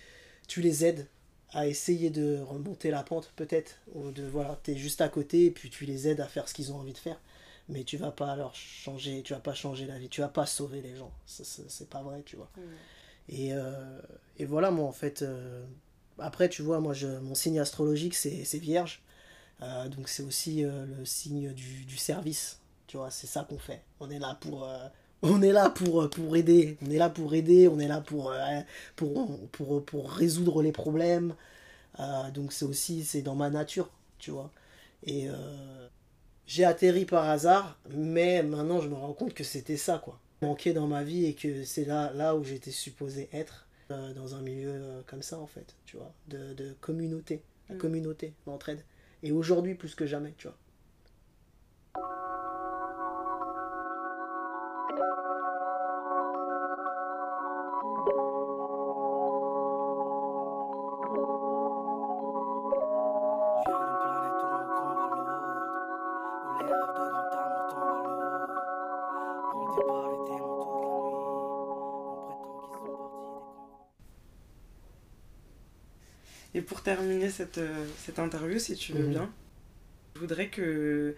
Tu 0.48 0.62
les 0.62 0.86
aides 0.86 1.06
à 1.52 1.66
essayer 1.66 2.08
de 2.08 2.40
remonter 2.40 2.90
la 2.90 3.02
pente, 3.02 3.32
peut-être. 3.36 3.76
Ou 3.94 4.10
de, 4.10 4.24
voilà, 4.24 4.58
tu 4.64 4.72
es 4.72 4.76
juste 4.76 5.02
à 5.02 5.10
côté 5.10 5.44
et 5.46 5.50
puis 5.50 5.68
tu 5.68 5.84
les 5.84 6.08
aides 6.08 6.20
à 6.20 6.26
faire 6.26 6.48
ce 6.48 6.54
qu'ils 6.54 6.72
ont 6.72 6.76
envie 6.76 6.94
de 6.94 6.98
faire 6.98 7.20
mais 7.68 7.82
tu 7.82 7.96
vas 7.96 8.12
pas 8.12 8.30
alors 8.30 8.54
changer, 8.54 9.22
tu 9.24 9.32
vas 9.32 9.40
pas 9.40 9.54
changer 9.54 9.86
la 9.86 9.98
vie, 9.98 10.08
tu 10.08 10.20
vas 10.20 10.28
pas 10.28 10.46
sauver 10.46 10.82
les 10.82 10.94
gens. 10.94 11.12
C'est 11.26 11.90
pas 11.90 12.00
vrai, 12.00 12.22
tu 12.24 12.36
vois. 12.36 12.48
Mm. 12.56 12.60
Et, 13.28 13.52
euh, 13.52 14.00
et, 14.38 14.44
voilà, 14.44 14.70
moi 14.70 14.86
en 14.86 14.92
fait, 14.92 15.22
euh, 15.22 15.64
après, 16.18 16.48
tu 16.48 16.62
vois, 16.62 16.80
moi 16.80 16.94
mon 17.22 17.34
signe 17.34 17.58
astrologique 17.60 18.14
c'est 18.14 18.58
vierge. 18.58 19.02
Euh, 19.62 19.88
donc 19.88 20.08
c'est 20.08 20.22
aussi 20.22 20.62
le 20.62 21.04
signe 21.04 21.52
du, 21.52 21.96
service, 21.96 22.60
tu 22.86 22.96
vois, 22.96 23.10
c'est 23.10 23.26
ça 23.26 23.44
qu'on 23.48 23.58
fait. 23.58 23.82
On 24.00 24.10
est 24.10 24.18
là 24.18 24.36
pour. 24.40 24.68
on 25.22 25.42
est 25.42 25.52
là 25.52 25.70
pour, 25.70 26.08
pour 26.10 26.36
aider, 26.36 26.76
on 26.86 26.90
est 26.90 26.98
là 26.98 27.08
pour 27.08 27.34
aider, 27.34 27.68
on 27.68 27.78
est 27.78 27.88
là 27.88 28.00
pour, 28.00 28.32
pour, 28.96 29.48
pour, 29.48 29.84
pour 29.84 30.10
résoudre 30.10 30.62
les 30.62 30.72
problèmes. 30.72 31.34
donc 32.34 32.52
c'est 32.52 32.66
aussi, 32.66 33.04
c'est 33.04 33.22
dans 33.22 33.34
ma 33.34 33.50
nature, 33.50 33.90
tu 34.18 34.30
vois. 34.30 34.50
Et, 35.04 35.28
j'ai 36.46 36.64
atterri 36.64 37.04
par 37.06 37.28
hasard, 37.28 37.76
mais 37.90 38.42
maintenant 38.42 38.80
je 38.80 38.88
me 38.88 38.94
rends 38.94 39.12
compte 39.14 39.34
que 39.34 39.44
c'était 39.44 39.76
ça, 39.76 39.98
quoi. 39.98 40.20
Manqué 40.42 40.72
dans 40.72 40.86
ma 40.86 41.02
vie 41.02 41.24
et 41.24 41.34
que 41.34 41.64
c'est 41.64 41.84
là, 41.84 42.12
là 42.12 42.36
où 42.36 42.44
j'étais 42.44 42.70
supposé 42.70 43.28
être, 43.32 43.66
euh, 43.90 44.12
dans 44.14 44.34
un 44.34 44.42
milieu 44.42 44.70
euh, 44.70 45.02
comme 45.06 45.22
ça, 45.22 45.38
en 45.38 45.46
fait, 45.46 45.76
tu 45.84 45.96
vois, 45.96 46.12
de, 46.28 46.54
de 46.54 46.74
communauté, 46.80 47.42
la 47.68 47.76
mm. 47.76 47.78
communauté, 47.78 48.34
l'entraide. 48.46 48.84
Et 49.22 49.32
aujourd'hui, 49.32 49.74
plus 49.74 49.94
que 49.94 50.06
jamais, 50.06 50.34
tu 50.36 50.48
vois. 50.48 50.56
Terminer 76.86 77.30
cette, 77.30 77.58
euh, 77.58 77.84
cette 77.98 78.20
interview, 78.20 78.60
si 78.60 78.76
tu 78.76 78.92
veux 78.92 79.02
mhm. 79.02 79.10
bien, 79.10 79.32
je 80.14 80.20
voudrais 80.20 80.48
que 80.48 81.16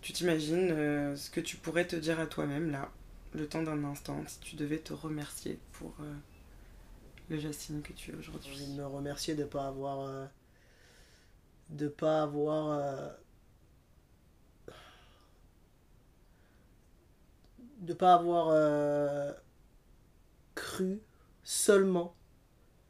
tu 0.00 0.14
t'imagines 0.14 0.70
euh, 0.70 1.14
ce 1.14 1.28
que 1.28 1.40
tu 1.40 1.58
pourrais 1.58 1.86
te 1.86 1.94
dire 1.94 2.18
à 2.18 2.26
toi-même 2.26 2.70
là, 2.70 2.90
le 3.34 3.46
temps 3.46 3.62
d'un 3.62 3.84
instant, 3.84 4.24
si 4.26 4.40
tu 4.40 4.56
devais 4.56 4.78
te 4.78 4.94
remercier 4.94 5.58
pour 5.72 5.94
euh, 6.00 6.14
le 7.28 7.38
Jacine 7.38 7.82
que 7.82 7.92
tu 7.92 8.12
es 8.12 8.14
aujourd'hui. 8.14 8.50
J'ai 8.56 8.62
envie 8.62 8.72
de 8.72 8.80
me 8.80 8.86
remercier 8.86 9.34
de 9.34 9.42
ne 9.42 9.46
pas 9.46 9.66
avoir. 9.66 10.30
de 11.68 11.88
pas 11.88 12.22
avoir. 12.22 13.12
de 17.80 17.92
pas 17.92 18.14
avoir 18.14 19.34
cru 20.54 20.98
seulement 21.42 22.14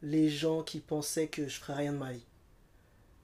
les 0.03 0.28
gens 0.28 0.62
qui 0.62 0.80
pensaient 0.80 1.28
que 1.28 1.48
je 1.48 1.61
ferais 1.61 1.74
rien 1.74 1.92
de 1.92 1.98
ma 1.98 2.12
vie. 2.12 2.24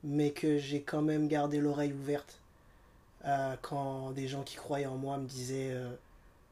Mais 0.05 0.31
que 0.31 0.59
j'ai 0.59 0.83
quand 0.83 1.03
même 1.03 1.29
gardé 1.29 1.59
l'oreille 1.59 1.93
ouverte 1.93 2.41
euh, 3.25 3.57
quand 3.63 4.13
des 4.13 4.29
gens 4.29 4.43
qui 4.43 4.57
croyaient 4.57 4.87
en 4.87 4.97
moi 4.97 5.19
me 5.19 5.27
disaient 5.27 5.73
euh, 5.73 5.91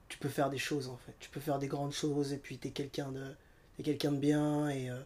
tu 0.09 0.18
peux 0.18 0.29
faire 0.29 0.51
des 0.51 0.59
choses 0.59 0.89
en 0.89 0.97
fait, 0.97 1.14
tu 1.20 1.31
peux 1.31 1.41
faire 1.41 1.59
des 1.59 1.68
grandes 1.68 1.93
choses 1.93 2.33
et 2.33 2.39
puis 2.39 2.59
t'es 2.59 2.70
quelqu'un 2.70 3.12
de 3.12 3.25
es 3.79 3.83
quelqu'un 3.83 4.12
de 4.12 4.18
bien 4.18 4.68
et 4.70 4.91
euh, 4.91 5.01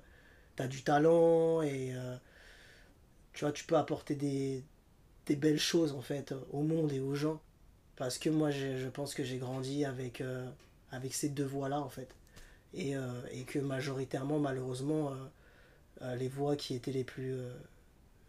t'as 0.56 0.66
du 0.66 0.82
talent 0.82 1.62
et 1.62 1.94
tu 3.32 3.44
vois 3.44 3.52
tu 3.52 3.64
peux 3.64 3.76
apporter 3.76 4.14
des, 4.14 4.62
des 5.26 5.36
belles 5.36 5.60
choses 5.60 5.92
en 5.92 6.02
fait 6.02 6.34
au 6.52 6.62
monde 6.62 6.92
et 6.92 7.00
aux 7.00 7.14
gens 7.14 7.40
parce 7.96 8.18
que 8.18 8.30
moi 8.30 8.50
je 8.50 8.88
pense 8.88 9.14
que 9.14 9.24
j'ai 9.24 9.38
grandi 9.38 9.84
avec 9.84 10.22
avec 10.90 11.14
ces 11.14 11.28
deux 11.28 11.44
voix 11.44 11.68
là 11.68 11.80
en 11.80 11.88
fait 11.88 12.08
et, 12.74 12.96
euh, 12.96 13.22
et 13.32 13.44
que 13.44 13.58
majoritairement, 13.58 14.38
malheureusement, 14.38 15.12
euh, 15.12 15.14
euh, 16.02 16.14
les 16.16 16.28
voix 16.28 16.56
qui 16.56 16.74
étaient 16.74 16.92
les 16.92 17.04
plus, 17.04 17.36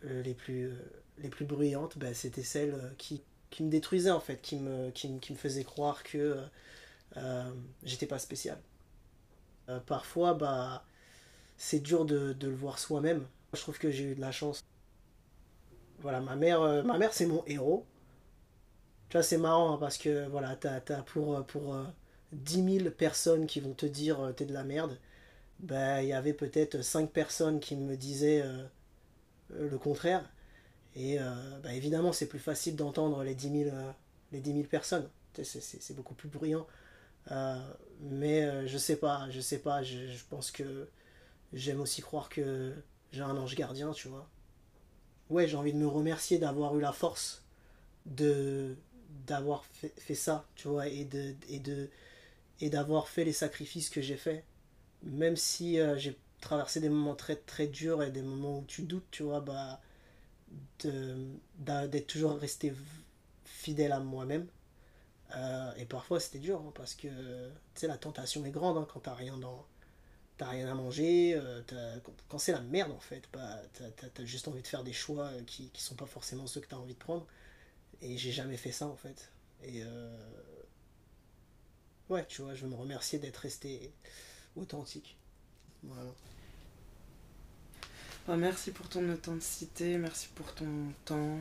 les 0.03 0.33
plus, 0.33 0.71
les 1.17 1.29
plus 1.29 1.45
bruyantes, 1.45 1.97
ben, 1.97 2.13
c'était 2.13 2.43
celles 2.43 2.93
qui, 2.97 3.21
qui 3.49 3.63
me 3.63 3.69
détruisaient 3.69 4.11
en 4.11 4.19
fait, 4.19 4.41
qui 4.41 4.57
me, 4.57 4.91
qui, 4.91 5.19
qui 5.19 5.33
me 5.33 5.37
faisaient 5.37 5.63
croire 5.63 6.03
que 6.03 6.37
j'étais 7.83 8.07
pas 8.07 8.19
spécial. 8.19 8.57
parfois, 9.85 10.33
bah, 10.33 10.85
c'est 11.57 11.79
dur 11.79 12.05
de, 12.05 12.33
de, 12.33 12.47
le 12.47 12.55
voir 12.55 12.79
soi-même. 12.79 13.27
Je 13.53 13.59
trouve 13.59 13.77
que 13.77 13.91
j'ai 13.91 14.03
eu 14.11 14.15
de 14.15 14.21
la 14.21 14.31
chance. 14.31 14.63
Voilà, 15.99 16.21
ma 16.21 16.35
mère, 16.35 16.61
ma 16.85 16.97
mère 16.97 17.13
c'est 17.13 17.25
mon 17.25 17.43
héros. 17.45 17.85
Tu 19.09 19.17
vois, 19.17 19.23
c'est 19.23 19.37
marrant 19.37 19.73
hein, 19.73 19.77
parce 19.79 19.97
que 19.97 20.27
voilà, 20.29 20.55
t'as, 20.55 20.77
as 20.77 21.01
pour, 21.03 21.45
pour 21.47 21.75
10 22.33 22.79
000 22.79 22.91
personnes 22.91 23.47
qui 23.47 23.59
vont 23.59 23.73
te 23.73 23.85
dire 23.85 24.19
euh, 24.19 24.31
t'es 24.33 24.45
de 24.45 24.53
la 24.53 24.63
merde, 24.63 24.97
bah, 25.59 26.03
il 26.03 26.09
y 26.09 26.13
avait 26.13 26.33
peut-être 26.33 26.81
5 26.81 27.11
personnes 27.11 27.59
qui 27.59 27.75
me 27.75 27.97
disaient 27.97 28.41
euh, 28.41 28.63
euh, 29.53 29.69
le 29.69 29.77
contraire. 29.77 30.29
Et 30.95 31.17
bah, 31.63 31.73
évidemment, 31.73 32.11
c'est 32.11 32.27
plus 32.27 32.39
facile 32.39 32.75
d'entendre 32.75 33.23
les 33.23 33.35
10 33.35 33.63
000, 33.65 33.75
les 34.33 34.41
10 34.41 34.63
personnes. 34.63 35.07
C'est 35.41 35.95
beaucoup 35.95 36.15
plus 36.15 36.27
bruyant. 36.27 36.67
mais 38.01 38.67
je 38.67 38.77
sais 38.77 38.97
pas, 38.97 39.27
je 39.29 39.39
sais 39.39 39.59
pas. 39.59 39.81
Je, 39.83 40.07
je 40.07 40.23
pense 40.29 40.51
que 40.51 40.89
j'aime 41.53 41.79
aussi 41.79 42.01
croire 42.01 42.27
que 42.27 42.73
j'ai 43.13 43.21
un 43.21 43.37
ange 43.37 43.55
gardien, 43.55 43.91
tu 43.91 44.09
vois. 44.09 44.27
Ouais, 45.29 45.47
j'ai 45.47 45.57
envie 45.57 45.73
de 45.73 45.77
me 45.77 45.87
remercier 45.87 46.39
d'avoir 46.39 46.75
eu 46.77 46.81
la 46.81 46.91
force 46.91 47.43
de 48.05 48.75
d'avoir 49.27 49.65
fait, 49.65 49.93
fait, 49.97 50.15
ça, 50.15 50.45
tu 50.55 50.67
vois, 50.67 50.87
et 50.87 51.05
de, 51.05 51.35
et 51.49 51.59
de, 51.59 51.89
et 52.59 52.69
d'avoir 52.69 53.07
fait 53.07 53.23
les 53.23 53.33
sacrifices 53.33 53.89
que 53.89 54.01
j'ai 54.01 54.17
fait 54.17 54.43
même 55.03 55.35
si 55.35 55.79
euh, 55.79 55.97
j'ai 55.97 56.17
traversé 56.41 56.79
des 56.79 56.89
moments 56.89 57.15
très 57.15 57.35
très 57.35 57.67
durs 57.67 58.03
et 58.03 58.11
des 58.11 58.21
moments 58.21 58.59
où 58.59 58.65
tu 58.65 58.83
doutes, 58.83 59.05
tu 59.11 59.23
vois, 59.23 59.41
bah, 59.41 59.81
d'être 60.79 62.07
toujours 62.07 62.37
resté 62.37 62.73
fidèle 63.45 63.91
à 63.91 63.99
moi-même. 63.99 64.47
Euh, 65.35 65.71
et 65.77 65.85
parfois 65.85 66.19
c'était 66.19 66.39
dur 66.39 66.59
hein, 66.59 66.71
parce 66.73 66.95
que 66.95 67.07
la 67.83 67.97
tentation 67.97 68.43
est 68.45 68.49
grande 68.49 68.77
hein, 68.77 68.87
quand 68.91 69.01
t'as 69.01 69.13
rien 69.13 69.37
dans 69.37 69.63
t'as 70.39 70.49
rien 70.49 70.71
à 70.71 70.73
manger, 70.73 71.35
euh, 71.35 71.61
quand 72.29 72.39
c'est 72.39 72.53
la 72.53 72.61
merde 72.61 72.91
en 72.91 72.99
fait, 72.99 73.23
bah, 73.33 73.61
t'as 73.73 74.21
as, 74.21 74.25
juste 74.25 74.47
envie 74.47 74.61
de 74.61 74.67
faire 74.67 74.83
des 74.83 74.93
choix 74.93 75.29
qui, 75.45 75.69
qui 75.69 75.83
sont 75.83 75.95
pas 75.95 76.05
forcément 76.05 76.47
ceux 76.47 76.61
que 76.61 76.67
t'as 76.67 76.77
envie 76.77 76.93
de 76.93 76.99
prendre. 76.99 77.27
Et 78.01 78.17
j'ai 78.17 78.31
jamais 78.31 78.57
fait 78.57 78.71
ça 78.71 78.87
en 78.87 78.95
fait. 78.95 79.31
Et 79.63 79.83
ouais, 82.09 82.25
tu 82.27 82.41
vois, 82.41 82.53
je 82.53 82.63
veux 82.65 82.69
me 82.69 82.75
remercier 82.75 83.19
d'être 83.19 83.37
resté 83.37 83.91
authentique. 84.55 85.17
Voilà. 85.83 86.11
Bah, 88.27 88.37
merci 88.37 88.71
pour 88.71 88.87
ton 88.89 89.07
authenticité, 89.11 89.97
merci 89.97 90.27
pour 90.35 90.53
ton 90.53 90.91
temps. 91.05 91.39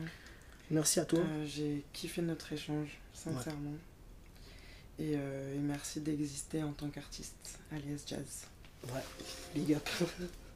Merci 0.71 0.99
à 0.99 1.05
toi. 1.05 1.19
Euh, 1.19 1.45
j'ai 1.45 1.83
kiffé 1.93 2.21
notre 2.21 2.53
échange, 2.53 2.99
sincèrement. 3.13 3.75
Et, 4.97 5.13
euh, 5.15 5.55
et, 5.55 5.59
merci 5.59 6.01
d'exister 6.01 6.63
en 6.63 6.73
tant 6.73 6.89
qu'artiste, 6.89 7.59
alias 7.71 8.03
jazz. 8.05 8.45
Ouais, 8.93 9.03
big 9.53 9.73
up. 9.73 9.87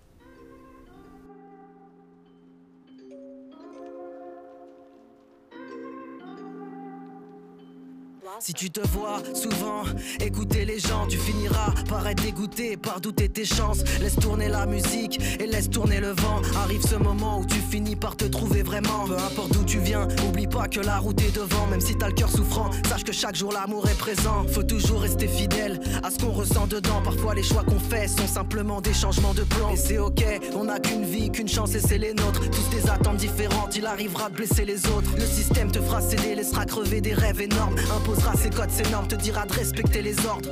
Si 8.40 8.54
tu 8.54 8.70
te 8.70 8.80
vois 8.88 9.22
souvent 9.34 9.84
écouter 10.20 10.66
les 10.66 10.80
gens, 10.80 11.08
tu 11.08 11.18
finiras 11.18 11.74
par 11.88 12.08
être 12.08 12.24
dégoûté, 12.24 12.78
par 12.78 13.00
douter 13.00 13.30
tes 13.30 13.46
chances. 13.46 13.84
Laisse 14.02 14.16
tourner 14.16 14.50
la 14.50 14.66
musique 14.66 15.20
et 15.40 15.46
laisse 15.46 15.70
tourner 15.70 16.00
le 16.00 16.12
vent. 16.12 16.42
Arrive 16.64 16.82
ce 16.82 16.96
moment 16.96 17.40
où 17.40 17.46
tu 17.46 17.56
finis 17.56 17.96
par 17.96 18.16
te 18.16 18.26
trouver 18.26 18.64
vraiment. 18.64 19.06
Peu 19.08 19.18
importe 19.18 19.54
d'où 19.54 19.64
tu 19.64 19.80
viens, 19.80 20.08
oublie 20.28 20.48
pas 20.48 20.68
que 20.68 20.80
la 20.80 20.98
route 21.00 21.22
est 21.22 21.36
devant. 21.36 21.68
Même 21.68 21.82
si 21.82 21.96
t'as 21.96 22.08
le 22.08 22.14
cœur 22.14 22.30
souffrant, 22.30 22.70
sache 22.90 23.04
que 23.04 23.14
chaque 23.14 23.36
jour 23.36 23.52
l'amour 23.52 23.88
est 23.88 23.98
présent. 23.98 24.46
Faut 24.52 24.64
toujours 24.64 25.02
rester 25.02 25.28
fidèle 25.28 25.80
à 26.04 26.10
ce 26.10 26.20
qu'on 26.20 26.32
ressent 26.32 26.68
dedans. 26.68 27.02
Parfois 27.04 27.36
les 27.36 27.44
choix 27.44 27.64
qu'on 27.64 27.80
fait 27.80 28.08
sont 28.08 28.28
simplement 28.28 28.82
des 28.82 28.94
changements 28.94 29.34
de 29.34 29.44
plan. 29.44 29.70
Et 29.72 29.78
c'est 29.78 30.00
ok, 30.00 30.24
on 30.56 30.66
n'a 30.66 30.80
qu'une 30.80 31.06
vie, 31.06 31.30
qu'une 31.32 31.48
chance 31.48 31.76
et 31.76 31.82
c'est 31.82 31.98
les 31.98 32.14
nôtres. 32.14 32.42
Tous 32.50 32.70
des 32.70 32.90
attentes 32.90 33.18
différentes, 33.18 33.76
il 33.76 33.86
arrivera 33.86 34.30
de 34.30 34.36
blesser 34.36 34.66
les 34.66 34.86
autres. 34.88 35.10
Le 35.16 35.26
système 35.26 35.72
te 35.72 35.80
fera 35.80 36.02
céder, 36.02 36.36
laissera 36.36 36.66
crever 36.66 37.02
des 37.02 37.14
rêves 37.14 37.42
énormes. 37.42 37.76
Imposera 38.24 38.38
ses 38.38 38.50
codes, 38.50 38.72
ses 38.72 38.90
normes, 38.90 39.08
te 39.08 39.16
dira 39.16 39.46
de 39.46 39.54
respecter 39.54 40.02
les 40.02 40.16
ordres. 40.26 40.50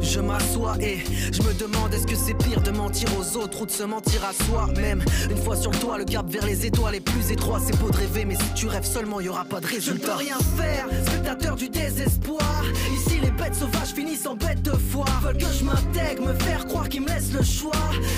Je 0.00 0.20
m'assois 0.20 0.76
et 0.80 0.98
je 1.30 1.42
me 1.42 1.52
demande 1.54 1.92
est-ce 1.94 2.06
que 2.06 2.16
c'est 2.16 2.34
pire 2.34 2.60
de 2.62 2.70
mentir 2.70 3.08
aux 3.18 3.36
autres 3.36 3.62
ou 3.62 3.66
de 3.66 3.70
se 3.70 3.82
mentir 3.82 4.24
à 4.24 4.32
soi-même? 4.44 5.02
Une 5.30 5.36
fois 5.36 5.56
sur 5.56 5.70
le 5.70 5.78
toit, 5.78 5.98
le 5.98 6.04
cap 6.04 6.28
vers 6.28 6.44
les 6.46 6.66
étoiles 6.66 6.94
est 6.96 7.00
plus 7.00 7.30
étroit. 7.30 7.60
C'est 7.64 7.78
beau 7.78 7.90
de 7.90 7.96
rêver, 7.96 8.24
mais 8.24 8.34
si 8.34 8.54
tu 8.54 8.66
rêves 8.66 8.84
seulement, 8.84 9.20
y 9.20 9.28
aura 9.28 9.44
pas 9.44 9.60
de 9.60 9.66
résultat. 9.66 9.92
Je 9.92 9.92
ne 9.92 10.16
peux 10.16 10.24
rien 10.24 10.38
faire, 10.56 10.86
spectateur 11.06 11.56
du 11.56 11.68
désespoir. 11.68 12.64
Ici, 12.94 13.20
les 13.20 13.30
bêtes 13.30 13.54
sauvages 13.54 13.92
finissent 13.94 14.26
en 14.26 14.34
bêtes 14.34 14.62
de 14.62 14.72
foire. 14.72 15.20
Veulent 15.22 15.38
que 15.38 15.52
je 15.58 15.64
m'intègre, 15.64 16.26
me 16.26 16.34
faire 16.34 16.66
croire 16.66 16.88
qu'ils 16.88 17.02
me 17.02 17.08
laissent 17.08 17.32
le 17.32 17.42
choix. 17.42 17.72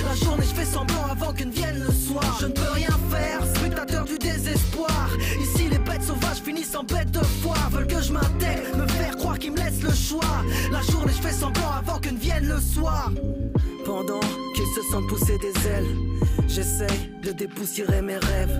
La 0.08 0.14
journée, 0.14 0.44
je 0.48 0.54
fais 0.54 0.66
semblant 0.66 1.04
avant 1.10 1.32
que 1.32 1.44
ne 1.44 1.50
vienne 1.50 1.84
le 1.84 1.92
soir. 1.92 2.38
Je 2.40 2.46
ne 2.46 2.52
peux 2.52 2.70
rien 2.72 2.96
faire, 3.10 3.40
spectateur 3.56 4.04
du 4.04 4.18
désespoir. 4.18 5.10
Ici, 5.40 5.68
les 5.68 5.78
bêtes 5.78 6.02
sauvages 6.02 6.40
finissent 6.44 6.74
en 6.74 6.84
bêtes 6.84 7.10
de 7.10 7.22
foire. 7.42 7.68
Veulent 7.70 7.86
que 7.86 8.00
je 8.00 8.12
m'intègre, 8.12 8.76
me 8.78 8.83
croire 9.10 9.38
qu'ils 9.38 9.52
me 9.52 9.58
laissent 9.58 9.82
le 9.82 9.92
choix. 9.92 10.44
La 10.70 10.80
journée, 10.82 11.12
je 11.16 11.22
fais 11.22 11.32
semblant 11.32 11.70
avant 11.70 11.98
que 11.98 12.08
ne 12.10 12.18
vienne 12.18 12.46
le 12.46 12.60
soir. 12.60 13.10
Pendant 13.84 14.20
qu'ils 14.54 14.66
se 14.74 14.82
sentent 14.90 15.06
pousser 15.08 15.38
des 15.38 15.68
ailes, 15.68 15.96
j'essaye 16.48 17.10
de 17.22 17.32
dépoussiérer 17.32 18.02
mes 18.02 18.16
rêves. 18.16 18.58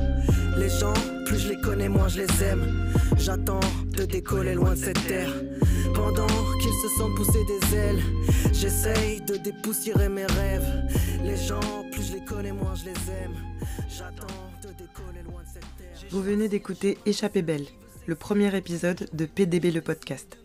Les 0.59 0.69
gens, 0.69 0.93
plus 1.27 1.39
je 1.39 1.49
les 1.49 1.61
connais, 1.61 1.89
moins 1.89 2.09
je 2.09 2.21
les 2.21 2.43
aime. 2.43 2.93
J'attends 3.17 3.61
de 3.97 4.05
décoller 4.05 4.55
loin 4.55 4.73
de 4.73 4.77
cette 4.77 5.07
terre. 5.07 5.33
Pendant 5.95 6.27
qu'ils 6.61 6.73
se 6.83 6.89
sentent 6.99 7.15
pousser 7.15 7.45
des 7.45 7.77
ailes, 7.77 8.03
j'essaye 8.53 9.21
de 9.23 9.37
dépoussiérer 9.37 10.09
mes 10.09 10.27
rêves. 10.27 10.85
Les 11.25 11.37
gens, 11.37 11.61
plus 11.93 12.03
je 12.09 12.13
les 12.15 12.25
connais, 12.25 12.53
moins 12.53 12.75
je 12.75 12.85
les 12.85 13.13
aime. 13.23 13.35
J'attends 13.89 14.27
de 14.63 14.69
décoller 14.69 15.23
loin 15.25 15.43
de 15.43 15.49
cette 15.53 15.63
terre. 15.79 16.09
Vous 16.11 16.23
venez 16.23 16.49
d'écouter 16.49 16.99
Échappée 17.07 17.43
belle, 17.43 17.65
le 18.07 18.15
premier 18.15 18.55
épisode 18.55 19.09
de 19.15 19.25
PDB 19.25 19.71
le 19.71 19.81
podcast. 19.81 20.37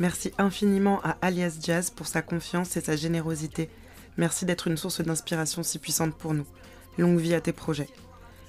Merci 0.00 0.32
infiniment 0.38 1.00
à 1.04 1.16
Alias 1.22 1.58
Jazz 1.62 1.90
pour 1.90 2.08
sa 2.08 2.20
confiance 2.20 2.76
et 2.76 2.80
sa 2.80 2.96
générosité. 2.96 3.70
Merci 4.16 4.44
d'être 4.44 4.66
une 4.66 4.76
source 4.76 5.00
d'inspiration 5.00 5.62
si 5.62 5.78
puissante 5.78 6.16
pour 6.16 6.34
nous. 6.34 6.46
Longue 6.98 7.20
vie 7.20 7.34
à 7.34 7.40
tes 7.40 7.52
projets. 7.52 7.88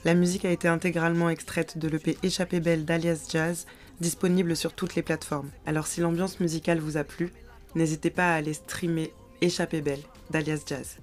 La 0.05 0.15
musique 0.15 0.43
a 0.43 0.51
été 0.51 0.67
intégralement 0.67 1.29
extraite 1.29 1.77
de 1.77 1.87
l'EP 1.87 2.17
Échappée 2.23 2.59
belle 2.59 2.83
d'Alias 2.83 3.27
Jazz, 3.29 3.67
disponible 4.01 4.55
sur 4.55 4.73
toutes 4.73 4.95
les 4.95 5.03
plateformes. 5.03 5.51
Alors 5.67 5.85
si 5.85 6.01
l'ambiance 6.01 6.39
musicale 6.39 6.79
vous 6.79 6.97
a 6.97 7.03
plu, 7.03 7.31
n'hésitez 7.75 8.09
pas 8.09 8.31
à 8.31 8.35
aller 8.37 8.53
streamer 8.53 9.13
Échappée 9.41 9.81
belle 9.81 10.01
d'Alias 10.31 10.61
Jazz. 10.65 10.97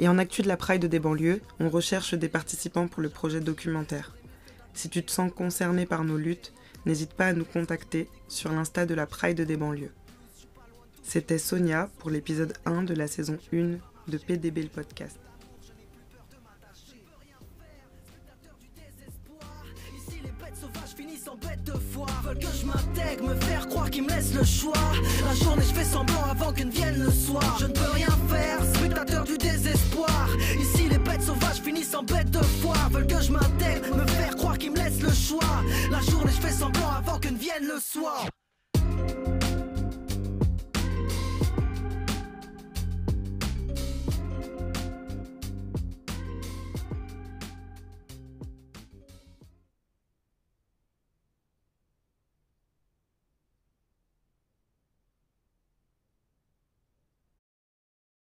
Et 0.00 0.08
en 0.08 0.18
actu 0.18 0.42
de 0.42 0.48
la 0.48 0.56
Pride 0.56 0.86
des 0.86 0.98
banlieues, 0.98 1.42
on 1.60 1.68
recherche 1.68 2.14
des 2.14 2.28
participants 2.28 2.88
pour 2.88 3.02
le 3.02 3.08
projet 3.08 3.40
documentaire. 3.40 4.14
Si 4.74 4.88
tu 4.88 5.02
te 5.02 5.10
sens 5.10 5.30
concerné 5.32 5.86
par 5.86 6.04
nos 6.04 6.16
luttes, 6.16 6.52
n'hésite 6.86 7.14
pas 7.14 7.26
à 7.26 7.32
nous 7.32 7.44
contacter 7.44 8.08
sur 8.28 8.52
l'insta 8.52 8.86
de 8.86 8.94
la 8.94 9.06
Pride 9.06 9.40
des 9.40 9.56
banlieues. 9.56 9.92
C'était 11.02 11.38
Sonia 11.38 11.90
pour 11.98 12.10
l'épisode 12.10 12.54
1 12.66 12.84
de 12.84 12.94
la 12.94 13.06
saison 13.06 13.38
1 13.52 13.78
de 14.08 14.18
PDB 14.18 14.62
le 14.62 14.68
podcast. 14.68 15.18
Veulent 22.24 22.38
que 22.38 22.46
je 22.60 22.66
m'intègre, 22.66 23.28
me 23.28 23.34
faire 23.34 23.68
croire 23.68 23.90
qu'ils 23.90 24.04
me 24.04 24.08
laissent 24.08 24.34
le 24.34 24.44
choix. 24.44 24.72
La 25.26 25.34
journée, 25.34 25.64
je 25.66 25.74
fais 25.74 25.84
semblant 25.84 26.24
avant 26.30 26.52
que 26.52 26.62
ne 26.62 26.70
vienne 26.70 27.02
le 27.02 27.10
soir. 27.10 27.56
Je 27.60 27.66
ne 27.66 27.72
peux 27.72 27.90
rien 27.92 28.08
faire, 28.28 28.58
spectateur 28.74 29.24
du 29.24 29.36
désespoir. 29.38 30.28
Ici, 30.58 30.88
les 30.88 30.98
bêtes 30.98 31.22
sauvages 31.22 31.60
finissent 31.62 31.94
en 31.94 32.02
bêtes 32.02 32.30
de 32.30 32.42
foire. 32.42 32.88
Veulent 32.90 33.06
que 33.06 33.20
je 33.20 33.32
m'intègre, 33.32 33.96
me 33.96 34.06
faire 34.06 34.36
croire 34.36 34.58
qu'ils 34.58 34.72
me 34.72 34.76
laissent 34.76 35.02
le 35.02 35.12
choix. 35.12 35.62
La 35.90 36.00
journée, 36.00 36.32
je 36.34 36.46
fais 36.46 36.52
semblant 36.52 36.90
avant 36.90 37.18
que 37.18 37.28
ne 37.28 37.38
vienne 37.38 37.64
le 37.64 37.80
soir. 37.80 38.26